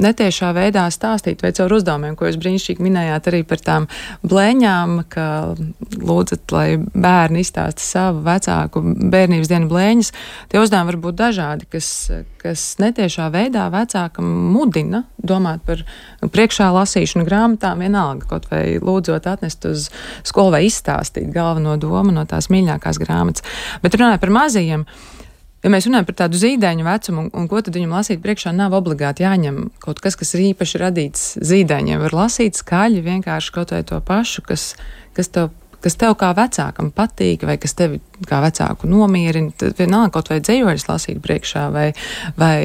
netiešā 0.00 0.52
veidā 0.56 0.86
stāstīt 0.94 1.42
vai 1.44 1.52
caur 1.56 1.76
uzdevumiem, 1.78 2.16
ko 2.18 2.28
jūs 2.30 2.38
brīnišķīgi 2.40 2.86
minējāt 2.86 3.30
arī 3.30 3.42
par 3.48 3.64
tām 3.64 3.88
blēņām, 4.26 4.96
ka 5.10 5.26
lūdzat, 5.98 6.46
lai 6.54 6.68
bērni 6.78 7.44
izstāsta 7.44 7.84
savu 7.84 8.24
vecāku 8.26 8.82
bērnības 8.84 9.50
dienu 9.50 9.70
blēņas. 9.70 10.12
Tie 10.50 10.62
uzdevumi 10.62 10.92
var 10.92 11.00
būt 11.06 11.20
dažādi, 11.20 11.68
kas 11.70 11.90
kas 12.40 12.62
netiešā 12.80 13.28
veidā 13.34 13.66
vecākam 13.72 14.26
mudina 14.54 15.04
domāt 15.16 15.62
par 15.66 15.84
priekšā 16.24 16.70
lasīšanu 16.74 17.26
grāmatām, 17.28 17.84
vienalga 17.84 18.28
kaut 18.30 18.48
vai 18.50 18.78
lūdzot 18.80 19.28
atnest 19.30 19.64
uz 19.68 19.88
skolu 20.26 20.56
vai 20.56 20.64
izstāstīt 20.68 21.30
galveno 21.34 21.76
domu 21.80 22.14
no 22.16 22.26
tās 22.28 22.50
mīļākās 22.52 23.00
grāmatas. 23.02 23.46
Bet 23.84 23.96
runājot 23.98 24.22
par 24.22 24.34
mazajiem. 24.40 24.86
Ja 25.60 25.68
mēs 25.68 25.84
runājam 25.84 26.06
par 26.08 26.16
tādu 26.22 26.38
zīdaiņu 26.40 26.86
vecumu, 26.86 27.22
un, 27.26 27.32
un 27.36 27.48
ko 27.50 27.60
tad 27.60 27.76
viņam 27.76 27.92
lasīt 27.92 28.22
priekšā, 28.24 28.54
nav 28.56 28.72
obligāti 28.78 29.26
jāņem 29.26 29.66
kaut 29.82 30.00
kas, 30.00 30.16
kas 30.16 30.32
ir 30.32 30.46
īpaši 30.54 30.80
radīts 30.80 31.24
zīdaiņiem. 31.36 32.00
Var 32.00 32.16
lasīt 32.16 32.56
skaļi, 32.56 33.02
vienkārši 33.04 33.52
kaut 33.52 33.74
vai 33.76 33.82
to 33.84 34.00
pašu, 34.00 34.46
kas, 34.48 34.70
kas 35.16 35.28
tev 35.28 35.50
kas 35.84 35.96
tev 36.00 36.16
kā 36.20 36.30
vecākam 36.36 36.90
patīk, 36.94 37.46
vai 37.48 37.56
kas 37.60 37.76
tevi 37.78 38.00
kā 38.28 38.40
vecāku 38.44 38.88
nomierina. 38.90 39.52
Tad 39.60 39.78
vienalga 39.80 40.12
kaut 40.16 40.30
vai 40.32 40.40
dzējoļus 40.44 40.86
lasīt 40.88 41.22
priekšā, 41.24 41.66
vai, 41.74 41.88
vai 42.40 42.60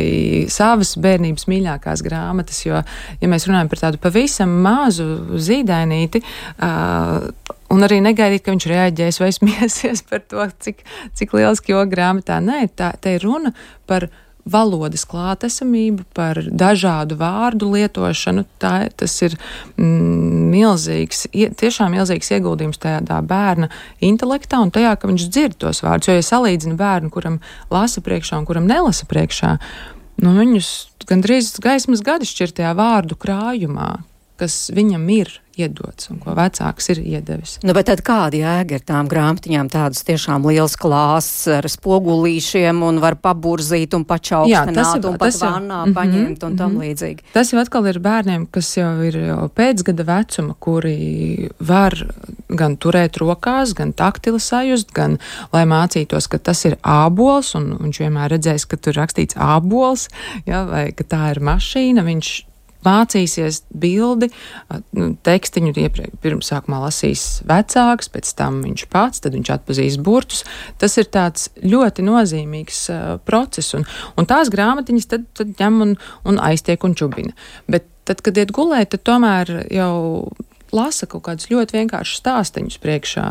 savas 0.51 0.95
bērnības 1.01 1.47
mīļākās 1.51 2.03
grāmatas. 2.05 2.61
Jo, 2.67 2.83
ja 3.21 3.31
mēs 3.31 3.47
runājam 3.49 3.71
par 3.71 3.83
tādu 3.87 4.01
pavisam 4.03 4.59
mazu 4.65 5.39
zīdainīti, 5.39 6.23
uh, 6.59 7.31
Un 7.73 7.81
arī 7.81 7.97
negaidīt, 7.97 8.43
ka 8.45 8.53
viņš 8.53 8.67
reaģēs 8.69 9.17
vai 9.23 9.31
smieties 9.37 10.03
par 10.05 10.21
to, 10.29 10.45
cik, 10.61 10.83
cik 11.17 11.33
lieliski 11.33 11.73
joga 11.73 11.89
grāmatā. 11.95 12.37
Nē, 12.43 12.67
tā 12.77 12.93
ir 13.15 13.25
runa 13.25 13.55
par 13.89 14.05
valodas 14.45 15.05
klātesamību, 15.09 16.05
par 16.15 16.39
dažādu 16.45 17.17
vārdu 17.19 17.71
lietošanu. 17.73 18.45
Tā, 18.61 18.73
tas 18.97 19.15
ir 19.25 19.35
mm, 19.75 20.51
milzīgs, 20.53 21.25
tiešām 21.33 21.95
milzīgs 21.97 22.31
ieguldījums 22.37 22.81
tādā 22.81 23.19
bērna 23.25 23.71
intelektā 24.05 24.61
un 24.61 24.73
tajā, 24.75 24.95
ka 24.99 25.09
viņš 25.09 25.27
dzird 25.29 25.59
tos 25.65 25.81
vārdus. 25.85 26.11
Jo, 26.11 26.17
ja 26.19 26.25
salīdzina 26.29 26.77
bērnu, 26.79 27.11
kuram 27.13 27.39
lasa 27.73 28.03
priekšā 28.05 28.41
un 28.41 28.49
kuram 28.49 28.69
nelasa 28.69 29.09
priekšā, 29.09 29.55
nu, 30.21 30.35
viņus 30.37 30.73
gandrīz 31.09 31.55
gaismas 31.63 32.05
gadi 32.05 32.29
šķirtajā 32.29 32.75
vārdu 32.77 33.17
krājumā, 33.19 33.95
kas 34.39 34.69
viņam 34.75 35.09
ir 35.15 35.39
iedots 35.55 36.09
un 36.11 36.19
ko 36.19 36.33
vecāks 36.35 36.89
ir 36.93 36.99
iedevis. 37.01 37.55
Nu, 37.65 37.73
bet 37.75 37.89
kāda 38.05 38.37
jēga 38.39 38.77
ir 38.77 38.83
tām 38.85 39.09
grāmatiņām 39.11 39.69
tādas 39.71 40.03
tiešām 40.07 40.45
liels 40.49 40.75
klāsts 40.79 41.45
ar 41.51 41.67
spogulīšiem 41.71 42.81
un 42.85 42.99
var 43.03 43.17
paburzīt 43.21 43.95
un 43.95 44.05
pačaukstināt 44.07 45.07
un 45.07 45.19
pat 45.21 45.37
vannā 45.39 45.81
jau, 45.85 45.95
paņemt 45.95 46.43
un 46.47 46.57
tam 46.59 46.73
mm 46.73 46.77
-hmm. 46.77 46.83
līdzīgi. 46.83 47.27
Tas 47.33 47.53
jau 47.53 47.61
atkal 47.61 47.87
ir 47.87 47.99
bērniem, 47.99 48.47
kas 48.51 48.75
jau 48.77 48.91
ir 49.03 49.19
jau 49.21 49.49
pēcgada 49.55 50.05
vecuma, 50.07 50.55
kuri 50.59 51.49
var 51.59 51.95
gan 52.49 52.77
turēt 52.77 53.17
rokās, 53.17 53.73
gan 53.73 53.93
taktili 53.93 54.39
sajust, 54.39 54.91
gan 54.93 55.17
lai 55.53 55.63
mācītos, 55.65 56.27
ka 56.27 56.37
tas 56.37 56.65
ir 56.65 56.77
ābols 56.83 57.55
un 57.55 57.77
viņš 57.79 57.99
vienmēr 57.99 58.31
redzēs, 58.35 58.67
ka 58.67 58.77
tur 58.77 58.93
rakstīts 58.93 59.35
ābols, 59.35 60.09
ja, 60.45 60.65
vai 60.65 60.91
ka 60.91 61.03
tā 61.03 61.31
ir 61.31 61.39
mašīna, 61.39 62.03
viņš 62.03 62.54
mācīsies 62.85 63.61
bildi, 63.73 64.29
nu, 64.97 65.09
tekstiņu 65.25 65.73
iepriekš, 65.85 66.19
pirms 66.23 66.51
sākumā 66.51 66.81
lasīs 66.85 67.25
vecāks, 67.49 68.11
pēc 68.13 68.31
tam 68.39 68.61
viņš 68.65 68.85
pats, 68.93 69.23
tad 69.25 69.37
viņš 69.37 69.51
atpazīs 69.57 69.99
burtus. 70.01 70.45
Tas 70.81 70.97
ir 71.01 71.09
tāds 71.13 71.49
ļoti 71.63 72.05
nozīmīgs 72.05 72.81
uh, 72.93 73.03
process, 73.27 73.75
un, 73.77 73.85
un 74.15 74.29
tās 74.29 74.51
grāmatiņas 74.53 75.11
tad, 75.11 75.27
tad 75.37 75.55
ņem 75.59 75.81
un, 75.87 75.95
un 76.29 76.41
aiztiek 76.51 76.83
un 76.87 76.95
čubina. 76.97 77.35
Bet 77.71 77.89
tad, 78.05 78.21
kad 78.25 78.37
iet 78.37 78.53
gulēt, 78.55 78.93
tad 78.93 79.05
tomēr 79.07 79.57
jau 79.73 79.95
lasa 80.73 81.07
kaut 81.09 81.23
kādus 81.27 81.49
ļoti 81.51 81.77
vienkāršus 81.79 82.21
stāstīņus 82.21 82.79
priekšā. 82.83 83.25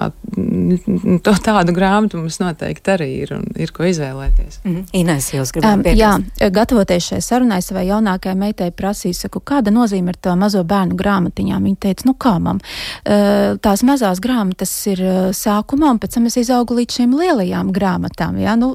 To 1.25 1.35
tādu 1.45 1.75
grāmatu 1.77 2.21
mums 2.21 2.39
noteikti 2.43 2.93
arī 2.95 3.09
ir 3.25 3.35
un 3.37 3.45
ir 3.61 3.73
ko 3.75 3.87
izvēlēties. 3.89 4.61
Mm 4.65 4.75
-hmm. 4.75 4.85
Inês, 5.01 5.31
jūs 5.35 5.53
gribētu 5.55 5.91
um, 5.91 5.99
Jā, 5.99 6.51
gatavoties 6.51 7.11
šai 7.11 7.21
sarunai, 7.21 7.63
savai 7.63 7.87
jaunākajai 7.87 8.37
meitai 8.37 8.71
prasīju, 8.71 9.15
saku, 9.15 9.41
kāda 9.41 9.71
nozīme 9.71 10.09
ir 10.15 10.19
tā 10.23 10.37
mazo 10.37 10.65
bērnu 10.65 10.97
grāmatiņām. 10.97 11.63
Viņa 11.65 11.77
teica, 11.81 12.03
nu 12.07 12.15
kā 12.15 12.39
mam, 12.39 12.61
uh, 12.61 13.59
tās 13.61 13.83
mazās 13.83 14.21
grāmatas 14.21 14.87
ir 14.87 15.01
uh, 15.01 15.31
sākumā, 15.31 15.91
un 15.91 15.99
pēc 15.99 16.15
tam 16.15 16.27
es 16.27 16.37
izaugu 16.37 16.75
līdz 16.75 17.01
šīm 17.01 17.19
lielajām 17.19 17.73
grāmatām. 17.73 18.39
Ja? 18.39 18.57
Nu, 18.57 18.75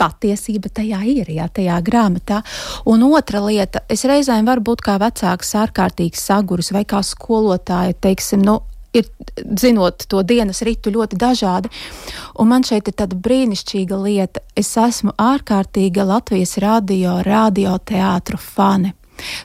patiesība 0.00 0.72
tajā 0.80 1.02
ir, 1.08 1.30
jā, 1.36 1.46
tajā 1.52 1.76
grāmatā. 1.84 2.40
Un 2.88 3.04
otra 3.10 3.42
lieta, 3.44 3.84
es 3.92 4.06
reizēm 4.08 4.48
varu 4.48 4.64
būt 4.70 4.84
kā 4.86 4.96
vecāks 5.02 5.54
ārkārtīgs 5.60 6.26
saguris 6.30 6.72
vai 6.74 6.86
kā 6.88 7.02
skolotāja, 7.06 7.96
teiksim, 8.00 8.44
nu, 8.46 8.60
ir, 8.96 9.08
zinot 9.60 10.06
to 10.10 10.22
dienas 10.26 10.62
ritu, 10.66 10.92
ļoti 10.94 11.18
dažādi. 11.20 11.70
Un 12.40 12.50
man 12.50 12.64
šeit 12.66 12.88
ir 12.90 12.96
tāda 12.98 13.18
brīnišķīga 13.18 14.00
lieta. 14.00 14.44
Es 14.56 14.72
esmu 14.80 15.14
ārkārtīga 15.20 16.06
Latvijas 16.08 16.56
radio, 16.62 17.20
radioteātru 17.26 18.40
fani. 18.40 18.94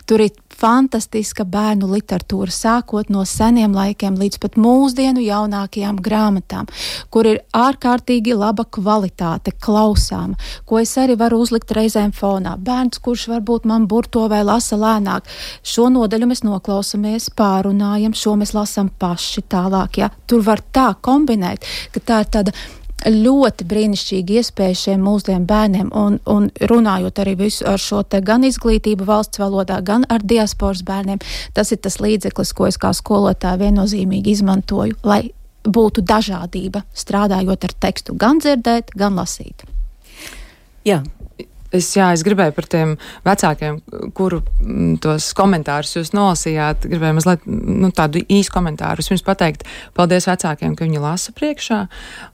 Tur 0.07 0.23
ir 0.23 0.31
fantastiska 0.55 1.45
bērnu 1.47 1.89
literatūra, 1.91 2.53
sākot 2.53 3.09
no 3.13 3.25
seniem 3.27 3.75
laikiem 3.75 4.17
līdz 4.19 4.39
pat 4.43 4.57
mūsdienu 4.59 5.23
jaunākajām 5.25 5.99
grāmatām, 6.03 6.69
kur 7.13 7.27
ir 7.29 7.41
ārkārtīgi 7.55 8.35
laba 8.37 8.65
kvalitāte, 8.77 9.53
klausāma, 9.65 10.39
ko 10.65 10.79
es 10.81 10.95
arī 11.01 11.17
varu 11.19 11.41
uzlikt 11.43 11.73
reizēm 11.75 12.13
fonā. 12.15 12.55
Bērns, 12.57 13.01
kurš 13.03 13.27
varbūt 13.33 13.67
man 13.69 13.89
burto 13.91 14.25
vai 14.31 14.43
lasa 14.47 14.79
lēnāk, 14.79 15.27
šo 15.63 15.89
nodaļu 15.93 16.31
mēs 16.31 16.45
noklausāmies, 16.47 17.29
pārunājam, 17.35 18.15
šo 18.15 18.37
mēs 18.39 18.55
lasām 18.55 18.89
paši 18.99 19.45
tālāk. 19.51 20.01
Ja? 20.03 20.11
Tur 20.27 20.45
var 20.45 20.63
tā 20.73 20.91
kombinēt, 21.01 21.67
ka 21.93 22.03
tā 22.03 22.23
ir 22.23 22.33
tāda 22.37 22.55
ļoti 23.05 23.67
brīnišķīga 23.69 24.39
iespēja 24.39 24.77
šiem 24.79 25.03
mūsdienu 25.05 25.45
bērniem, 25.49 25.91
un, 25.93 26.19
un 26.25 26.49
runājot 26.71 27.19
arī 27.21 27.35
visu 27.43 27.65
ar 27.69 27.81
šo 27.81 28.01
te 28.07 28.21
gan 28.25 28.45
izglītību 28.47 29.05
valsts 29.05 29.41
valodā, 29.41 29.81
gan 29.85 30.07
ar 30.09 30.23
diasporas 30.23 30.83
bērniem, 30.87 31.21
tas 31.53 31.73
ir 31.75 31.81
tas 31.83 31.99
līdzeklis, 32.01 32.53
ko 32.55 32.69
es 32.69 32.79
kā 32.81 32.93
skolotāja 32.95 33.59
viennozīmīgi 33.61 34.37
izmantoju, 34.37 34.97
lai 35.03 35.21
būtu 35.65 36.05
dažādība 36.05 36.85
strādājot 36.93 37.67
ar 37.67 37.77
tekstu, 37.87 38.15
gan 38.17 38.41
dzirdēt, 38.41 38.93
gan 38.97 39.17
lasīt. 39.17 39.65
Jā, 40.85 41.01
Es, 41.75 41.91
jā, 41.97 42.11
es 42.15 42.23
gribēju 42.25 42.55
par 42.55 42.69
tiem 42.71 42.95
vecākiem, 43.27 43.81
kuru 44.17 44.41
m, 44.41 44.69
mm, 44.69 44.95
tos 45.03 45.31
komentārus 45.37 45.95
jūs 45.97 46.13
nolasījāt. 46.15 46.87
Gribēju 46.91 47.19
mazliet 47.19 47.45
nu, 47.49 47.91
tādu 47.95 48.23
īsu 48.25 48.53
komentāru. 48.55 49.05
Jums 49.05 49.25
pateikt, 49.25 49.67
paldies 49.97 50.29
vecākiem, 50.29 50.75
ka 50.75 50.87
viņi 50.87 51.03
lasa 51.03 51.35
priekšā. 51.35 51.85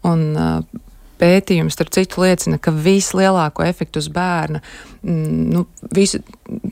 Un, 0.07 0.25
uh, 0.35 0.87
pētījums, 1.21 1.75
starp 1.75 1.91
citu, 1.93 2.23
liecina, 2.23 2.57
ka 2.61 2.73
vislielāko 2.73 3.65
efektu 3.65 4.01
uz 4.01 4.09
bērna, 4.13 4.61
mm, 5.03 5.43
nu, 5.53 5.65
visu 5.93 6.21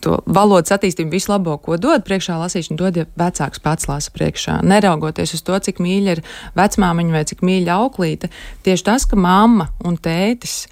to 0.04 0.20
valodas 0.26 0.74
attīstību, 0.76 1.14
visu 1.14 1.34
labo, 1.34 1.58
ko 1.62 1.78
dod 1.82 2.06
priekšā 2.08 2.40
lasīšana, 2.40 2.80
dod, 2.80 3.00
ja 3.00 3.06
vecāks 3.20 3.62
pats 3.64 3.90
lasa 3.90 4.14
priekšā. 4.16 4.60
Neraugoties 4.66 5.36
uz 5.38 5.46
to, 5.46 5.58
cik 5.70 5.82
mīļa 5.84 6.18
ir 6.18 6.24
vecmāmiņa 6.60 7.18
vai 7.18 7.26
cik 7.30 7.46
mīļa 7.46 7.78
auklīte, 7.78 8.32
tieši 8.66 8.88
tas, 8.90 9.06
ka 9.10 9.20
mamma 9.20 9.70
un 9.86 10.00
tētis 10.02 10.64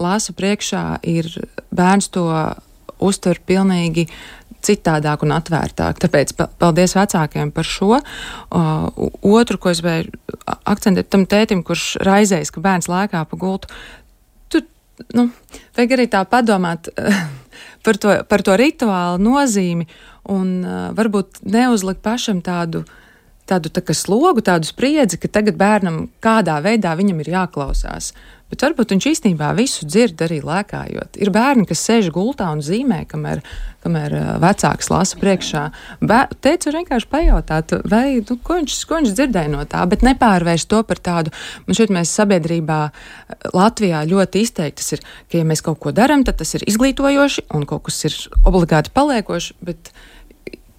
lasa 0.00 0.34
priekšā, 0.36 0.84
ir 1.06 1.28
bērns 1.74 2.10
to 2.14 2.26
uztver 3.02 3.40
pilnīgi 3.44 4.06
citādāk 4.66 5.22
un 5.26 5.34
atvērtāk. 5.36 6.00
Tāpēc 6.02 6.32
paldies 6.58 6.96
vecākiem 6.96 7.52
par 7.54 7.68
šo. 7.68 8.00
Uh, 8.00 8.88
otru, 9.22 9.60
ko 9.62 9.70
es 9.72 9.82
vēju 9.84 10.10
akcentēt 10.66 11.10
tam 11.12 11.26
tētim, 11.28 11.62
kurš 11.66 11.96
raizējas, 12.06 12.52
ka 12.54 12.64
bērns 12.64 12.90
lēkā 12.90 13.22
pa 13.30 13.38
gultu. 13.40 13.70
Tu, 14.52 14.64
nu, 15.14 15.28
vajag 15.78 15.96
arī 15.98 16.08
tā 16.12 16.24
padomāt 16.28 16.90
uh, 16.92 17.22
par, 17.86 18.00
to, 18.02 18.18
par 18.28 18.46
to 18.46 18.58
rituālu 18.58 19.22
nozīmi 19.22 19.88
un 20.32 20.52
uh, 20.64 20.78
varbūt 20.96 21.44
neuzlikt 21.46 22.02
pašam 22.04 22.42
tādu 22.44 22.84
tādu 23.46 23.70
tā 23.72 23.82
slogu, 23.94 24.42
tādu 24.44 24.68
spriedzi, 24.68 25.18
ka 25.22 25.30
tagad 25.30 25.58
bērnam 25.60 26.06
kādā 26.22 26.58
veidā 26.64 26.96
viņam 26.98 27.22
ir 27.22 27.32
jāklausās. 27.36 28.12
Bet 28.46 28.62
varbūt 28.62 28.92
viņš 28.94 29.06
īstenībā 29.10 29.48
visu 29.58 29.88
dzird 29.90 30.20
arī 30.22 30.36
lēkājot. 30.46 31.16
Ir 31.18 31.32
bērni, 31.34 31.64
kas 31.66 31.80
sēž 31.82 32.12
gultā 32.14 32.46
un 32.54 32.60
zīmē, 32.62 33.00
kamēr, 33.10 33.40
kamēr 33.82 34.14
vecāks 34.42 34.86
lasa 34.92 35.18
priekšā. 35.18 35.64
Teicu 36.46 36.74
vienkārši 36.76 37.10
pajautāt, 37.10 37.74
vai, 37.90 38.20
nu, 38.22 38.38
ko, 38.46 38.60
viņš, 38.60 38.78
ko 38.86 39.00
viņš 39.00 39.16
dzirdēja 39.18 39.50
no 39.50 39.64
tā, 39.66 39.82
bet 39.90 40.06
nepārvērst 40.06 40.70
to 40.70 40.84
par 40.86 41.02
tādu. 41.02 41.34
Man 41.66 41.74
šķiet, 41.74 41.94
mēs 41.98 42.14
sabiedrībā 42.20 42.80
Latvijā 43.50 44.04
ļoti 44.06 44.46
izteikti 44.46 44.92
ir, 44.94 45.02
ka, 45.26 45.40
ja 45.40 45.48
mēs 45.50 45.66
kaut 45.66 45.82
ko 45.82 45.90
darām, 45.96 46.22
tad 46.26 46.38
tas 46.38 46.54
ir 46.54 46.62
izglītojoši 46.70 47.48
un 47.50 47.66
kaut 47.66 47.88
kas 47.90 47.98
ir 48.06 48.14
obligāti 48.46 48.94
paliekoši. 48.94 49.58
Bet, 49.66 49.90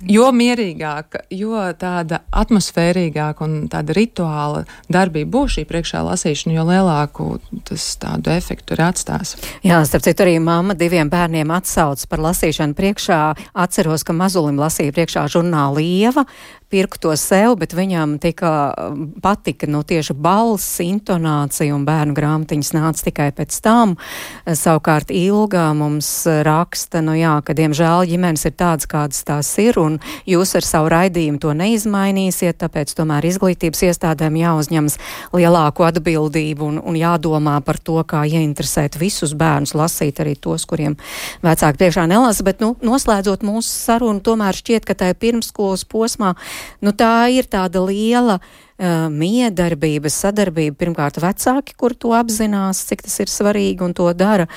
Jo 0.05 0.27
mierīgāka, 0.29 1.23
jo 1.33 1.57
tāda 1.73 2.19
atmosfērīgāka 2.29 3.41
un 3.41 3.55
tāda 3.71 3.95
rituāla 3.97 4.59
darbība 4.93 5.31
būs 5.33 5.55
šī 5.55 5.63
priekšā 5.65 6.03
lasīšana, 6.05 6.53
jo 6.53 6.65
lielāku 6.67 7.25
tas 7.65 7.85
tādu 7.97 8.29
efektu 8.35 8.75
ir 8.77 8.83
atstās. 8.85 9.33
Jā, 9.65 9.79
starp 9.89 10.05
citu 10.05 10.27
arī 10.27 10.35
mamma 10.43 10.75
diviem 10.77 11.09
bērniem 11.09 11.49
atsauc 11.55 12.03
par 12.11 12.21
lasīšanu 12.27 12.77
priekšā. 12.77 13.21
Atceros, 13.57 14.05
ka 14.05 14.13
mazulim 14.13 14.61
lasīja 14.61 14.93
priekšā 14.93 15.25
žurnālu 15.33 15.81
Ieva, 15.81 16.27
pirku 16.69 16.99
to 16.99 17.13
sev, 17.15 17.55
bet 17.61 17.71
viņam 17.75 18.17
tika 18.19 18.51
um, 18.75 19.07
patika 19.23 19.67
nu, 19.71 19.83
tieši 19.87 20.13
balss, 20.13 20.81
intonācija 20.83 21.75
un 21.75 21.85
bērnu 21.87 22.15
grāmatiņas 22.17 22.73
nāca 22.75 23.05
tikai 23.07 23.29
pēc 23.37 23.59
tam. 23.63 23.95
Savukārt 24.45 25.11
ilgā 25.15 25.69
mums 25.77 26.09
raksta, 26.43 26.99
nu 27.05 27.15
jā, 27.15 27.37
ka 27.47 27.55
diemžēl 27.57 28.07
ģimenes 28.11 28.43
ir 28.49 28.55
tādas, 28.59 28.89
kādas 28.89 29.23
tās 29.27 29.51
ir, 29.63 29.79
un 29.79 29.99
jūs 30.27 30.55
ar 30.59 30.67
savu 30.67 30.91
raidījumu 30.91 31.39
to 31.43 31.53
neizmainīsiet, 31.55 32.59
tāpēc 32.59 32.91
tomēr 32.97 33.29
izglītības 33.31 33.85
iestādēm 33.87 34.35
jāuzņemas 34.41 34.99
lielāku 35.37 35.87
atbildību 35.87 36.67
un, 36.67 36.81
un 36.83 36.99
jādomā 36.99 37.57
par 37.63 37.79
to, 37.79 37.99
kā 38.07 38.25
ieinteresēt 38.27 38.99
visus 38.99 39.35
bērnus 39.37 39.75
lasīt, 39.77 40.19
arī 40.23 40.35
tos, 40.35 40.67
kuriem 40.67 40.99
vecāki 41.45 41.83
priekšā 41.83 42.07
nelasa, 42.11 42.43
bet, 42.47 42.59
nu, 42.63 42.73
noslēdzot 42.83 43.47
mūsu 43.47 43.71
sarunu, 43.71 44.23
tomēr 44.23 44.57
šķiet, 44.57 44.87
ka 44.87 44.97
tajā 44.97 45.15
pirmskolas 45.21 45.87
posmā 45.87 46.35
Nu, 46.83 46.93
tā 46.97 47.29
ir 47.33 47.49
tāda 47.49 47.81
liela 47.85 48.37
uh, 48.39 49.07
miedarbības 49.13 50.21
sadarbība. 50.25 50.77
Pirmkārt, 50.83 51.19
vecāki, 51.23 51.75
kur 51.77 51.95
to 51.97 52.13
apzinās, 52.17 52.85
cik 52.89 53.05
tas 53.07 53.19
ir 53.23 53.31
svarīgi 53.31 53.85
un 53.85 53.97
to 53.97 54.07
dara. 54.17 54.47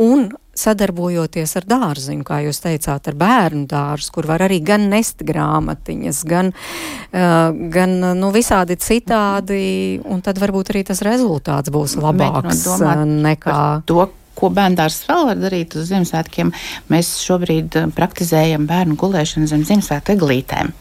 Un 0.00 0.28
sadarbojoties 0.56 1.52
ar 1.60 1.66
dārziņu, 1.68 2.24
kā 2.24 2.40
jūs 2.46 2.60
teicāt, 2.64 3.10
ar 3.10 3.16
bērnu 3.20 3.66
dārzu, 3.68 4.12
kur 4.14 4.28
var 4.28 4.46
arī 4.46 4.62
gan 4.64 4.88
nest 4.92 5.20
grāmatiņas, 5.26 6.22
gan, 6.28 6.52
uh, 6.52 7.50
gan 7.72 7.98
nu, 8.18 8.30
visādi 8.34 8.78
citādi, 8.80 9.64
un 10.04 10.24
tad 10.24 10.40
varbūt 10.40 10.72
arī 10.72 10.86
tas 10.88 11.04
rezultāts 11.04 11.72
būs 11.72 11.98
labāks 12.00 12.64
uh, 12.72 13.04
nekā. 13.04 13.58
To, 13.88 14.08
ko 14.36 14.50
bērndārs 14.54 15.02
vēl 15.08 15.24
var 15.30 15.40
darīt 15.40 15.76
uz 15.78 15.90
Ziemassvētkiem, 15.90 16.52
mēs 16.92 17.12
šobrīd 17.24 17.78
eh, 17.80 17.88
praktizējam 17.96 18.68
bērnu 18.68 18.98
gulēšanu 19.00 19.48
zem 19.50 19.64
Ziemassvētku 19.66 20.16
eglītēm. 20.16 20.72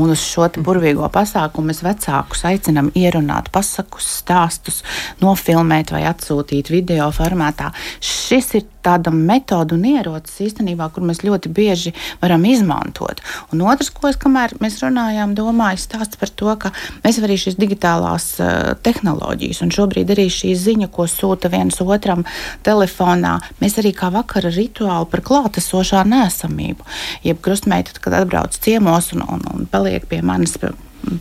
Un 0.00 0.14
uz 0.14 0.22
šo 0.24 0.48
burvīgo 0.60 1.08
pasākumu 1.12 1.70
mēs 1.70 1.82
vecākus 1.86 2.44
aicinām 2.48 2.92
ierunāt 2.98 3.50
pasakus, 3.54 4.08
stāstus, 4.20 4.82
nofilmēt 5.22 5.94
vai 5.94 6.04
atsūtīt 6.10 6.72
video 6.72 7.10
formātā. 7.14 7.70
Šis 8.00 8.54
ir 8.58 8.68
tāda 8.84 9.12
metode 9.14 9.76
un 9.76 9.84
ierocis 9.88 10.40
īstenībā, 10.48 10.90
kur 10.94 11.04
mēs 11.06 11.22
ļoti 11.26 11.52
bieži 11.54 11.94
varam 12.22 12.44
izmantot. 12.48 13.22
Un 13.54 13.64
otrs, 13.68 13.92
ko 13.94 14.10
es, 14.10 14.18
kamēr 14.20 14.56
mēs 14.62 14.80
runājām, 14.82 15.34
domāju, 15.38 15.82
stāsts 15.82 16.20
par 16.20 16.32
to, 16.32 16.50
ka 16.60 16.72
mēs 17.04 17.20
arī 17.22 17.38
šīs 17.40 17.58
digitālās 17.60 18.28
uh, 18.40 18.74
tehnoloģijas 18.82 19.62
un 19.64 19.74
šobrīd 19.74 20.12
arī 20.14 20.28
šī 20.32 20.54
ziņa, 20.58 20.90
ko 20.94 21.06
sūta 21.10 21.52
viens 21.52 21.80
otram 21.80 22.26
telefonā, 22.66 23.38
mēs 23.62 23.78
arī 23.82 23.94
kā 23.96 24.10
vakara 24.14 24.52
rituālu 24.54 25.08
par 25.10 25.24
klātesošā 25.26 26.04
nesamību. 26.08 26.86
Jeb 27.26 27.42
krustmeita, 27.44 27.98
kad 28.00 28.20
atbrauc 28.22 28.56
ciemos 28.60 29.12
un, 29.16 29.26
un, 29.28 29.44
un 29.54 29.66
paliek 29.70 30.06
pie 30.10 30.22
manis 30.26 30.58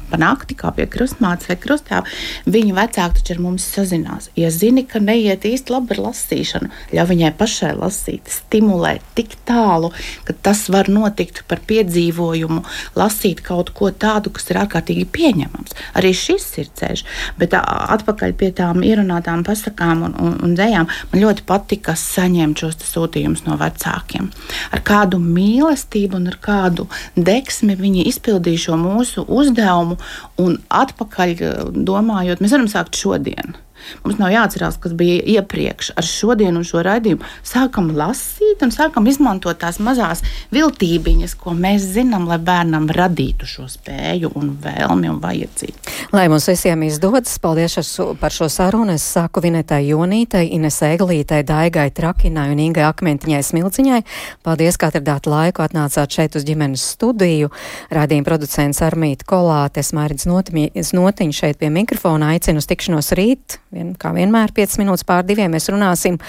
pa 0.10 0.20
nakti, 0.20 0.56
kā 0.58 0.72
pie 0.76 0.86
krustmātes 0.92 1.50
vai 1.50 1.58
krustēva, 1.60 2.06
viņa 2.50 2.76
vecāki 2.78 3.20
taču 3.20 3.36
ar 3.36 3.42
mums 3.44 3.66
sazinās. 3.66 4.30
Ja 4.40 4.52
zini, 4.54 4.84
ka 4.88 5.02
neiet 5.04 5.46
īsti 5.48 5.74
labi 5.74 5.96
ar 5.96 6.02
lasīšanu, 6.10 6.70
ļauj 6.96 7.10
viņai 7.14 7.32
pašai 7.40 7.72
lasīt, 7.80 8.30
stimulē 8.30 8.98
tik 9.18 9.38
tālu, 9.48 9.92
ka 10.28 10.36
tas 10.48 10.66
var 10.74 10.90
notikt 10.92 11.44
par 11.50 11.62
piedzīvojumu, 11.70 12.64
lasīt 13.00 13.44
kaut 13.46 13.72
ko 13.78 13.92
tādu, 13.92 14.34
kas 14.36 14.50
ir 14.52 14.62
ārkārtīgi 14.64 15.08
pieņemams. 15.16 15.78
Arī 16.00 16.14
šis 16.18 16.48
ir 16.62 16.70
ceļš, 16.80 17.06
bet 17.40 17.56
atpakaļ 17.60 18.36
pie 18.40 18.52
tām 18.56 18.84
ierunātām 18.86 19.46
pasakām 19.48 20.06
un, 20.10 20.18
un, 20.20 20.38
un 20.46 20.58
dzējām, 20.60 20.90
man 21.14 21.24
ļoti 21.24 21.48
patika 21.50 21.96
saņemt 21.98 22.66
šos 22.66 22.80
sūtījumus 22.90 23.46
no 23.48 23.58
vecākiem. 23.60 24.30
Ar 24.76 24.84
kādu 24.86 25.22
mīlestību 25.24 26.20
un 26.20 26.30
ar 26.32 26.38
kādu 26.44 26.88
deksmi 27.16 27.78
viņi 27.80 28.08
izpildīja 28.10 28.68
šo 28.68 28.80
mūsu 28.80 29.26
uzdevumu 29.26 29.69
uzdevumu 29.70 29.98
un 30.42 30.58
atpakaļ 30.70 31.34
eh, 31.38 31.64
domājot, 31.74 32.42
mēs 32.42 32.56
varam 32.56 32.70
sākt 32.72 33.00
šodien. 33.00 33.58
Mums 34.04 34.20
nav 34.22 34.34
jāatcerās, 34.34 34.80
kas 34.82 34.94
bija 34.98 35.22
iepriekš. 35.38 35.94
Ar 36.00 36.08
šodienu 36.08 36.64
šo 36.68 36.84
raidījumu 36.86 37.26
sākam 37.48 37.92
lasīt 37.98 38.64
un 38.66 38.74
sākam 38.74 39.08
izmantot 39.10 39.60
tās 39.62 39.80
mazās 39.84 40.24
viltībiņas, 40.56 41.36
ko 41.40 41.54
mēs 41.58 41.86
zinām, 41.96 42.28
lai 42.30 42.40
bērnam 42.44 42.90
radītu 42.94 43.48
šo 43.50 43.68
spēju 43.72 44.32
un 44.40 44.54
vēlmi 44.64 45.12
un 45.12 45.20
vajadzību. 45.24 45.96
Lai 46.16 46.28
mums 46.32 46.48
visiem 46.50 46.84
izdodas, 46.88 47.38
paldies 47.42 47.78
par 48.20 48.34
šo 48.34 48.50
sarunu. 48.52 48.96
Es 48.98 49.06
saku 49.16 49.44
Vinetai 49.44 49.84
Jonītai, 49.90 50.46
Ines 50.56 50.80
Eglītai, 50.86 51.44
Daigai 51.48 51.90
Trakinai 51.96 52.50
un 52.54 52.64
Ingai 52.64 52.88
Akmentiņai 52.88 53.42
Smilciņai. 53.46 54.02
Paldies, 54.46 54.80
ka 54.80 54.90
atradāt 54.90 55.30
laiku, 55.30 55.64
atnācāt 55.66 56.16
šeit 56.16 56.38
uz 56.40 56.46
ģimenes 56.48 56.84
studiju. 56.96 57.52
Radījuma 57.94 58.28
producents 58.28 58.82
Armīta 58.86 59.28
Kolāte, 59.30 59.84
es 59.84 59.94
Mārits 59.96 60.28
Notiņš 60.30 61.44
šeit 61.44 61.60
pie 61.62 61.72
mikrofona 61.74 62.34
aicinu 62.36 62.62
uz 62.62 62.68
tikšanos 62.70 63.14
rīt 63.18 63.60
vien, 63.80 63.96
kā 64.00 64.12
vienmēr, 64.16 64.54
5 64.56 64.80
minūtes 64.82 65.08
pār 65.08 65.26
diviem 65.28 65.56
mēs 65.56 65.70
runāsim, 65.72 66.20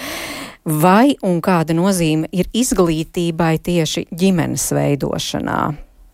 vai 0.65 1.15
un 1.27 1.41
kāda 1.43 1.75
nozīme 1.77 2.29
ir 2.31 2.49
izglītībai 2.53 3.55
tieši 3.63 4.07
ģimenes 4.11 4.69
veidošanā. 4.77 5.59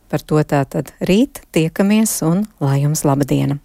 Par 0.08 0.24
to 0.24 0.42
tātad 0.48 0.94
rīt 1.04 1.44
tiekamies 1.56 2.22
un 2.28 2.46
lai 2.64 2.82
jums 2.86 3.04
laba 3.08 3.28
diena! 3.28 3.60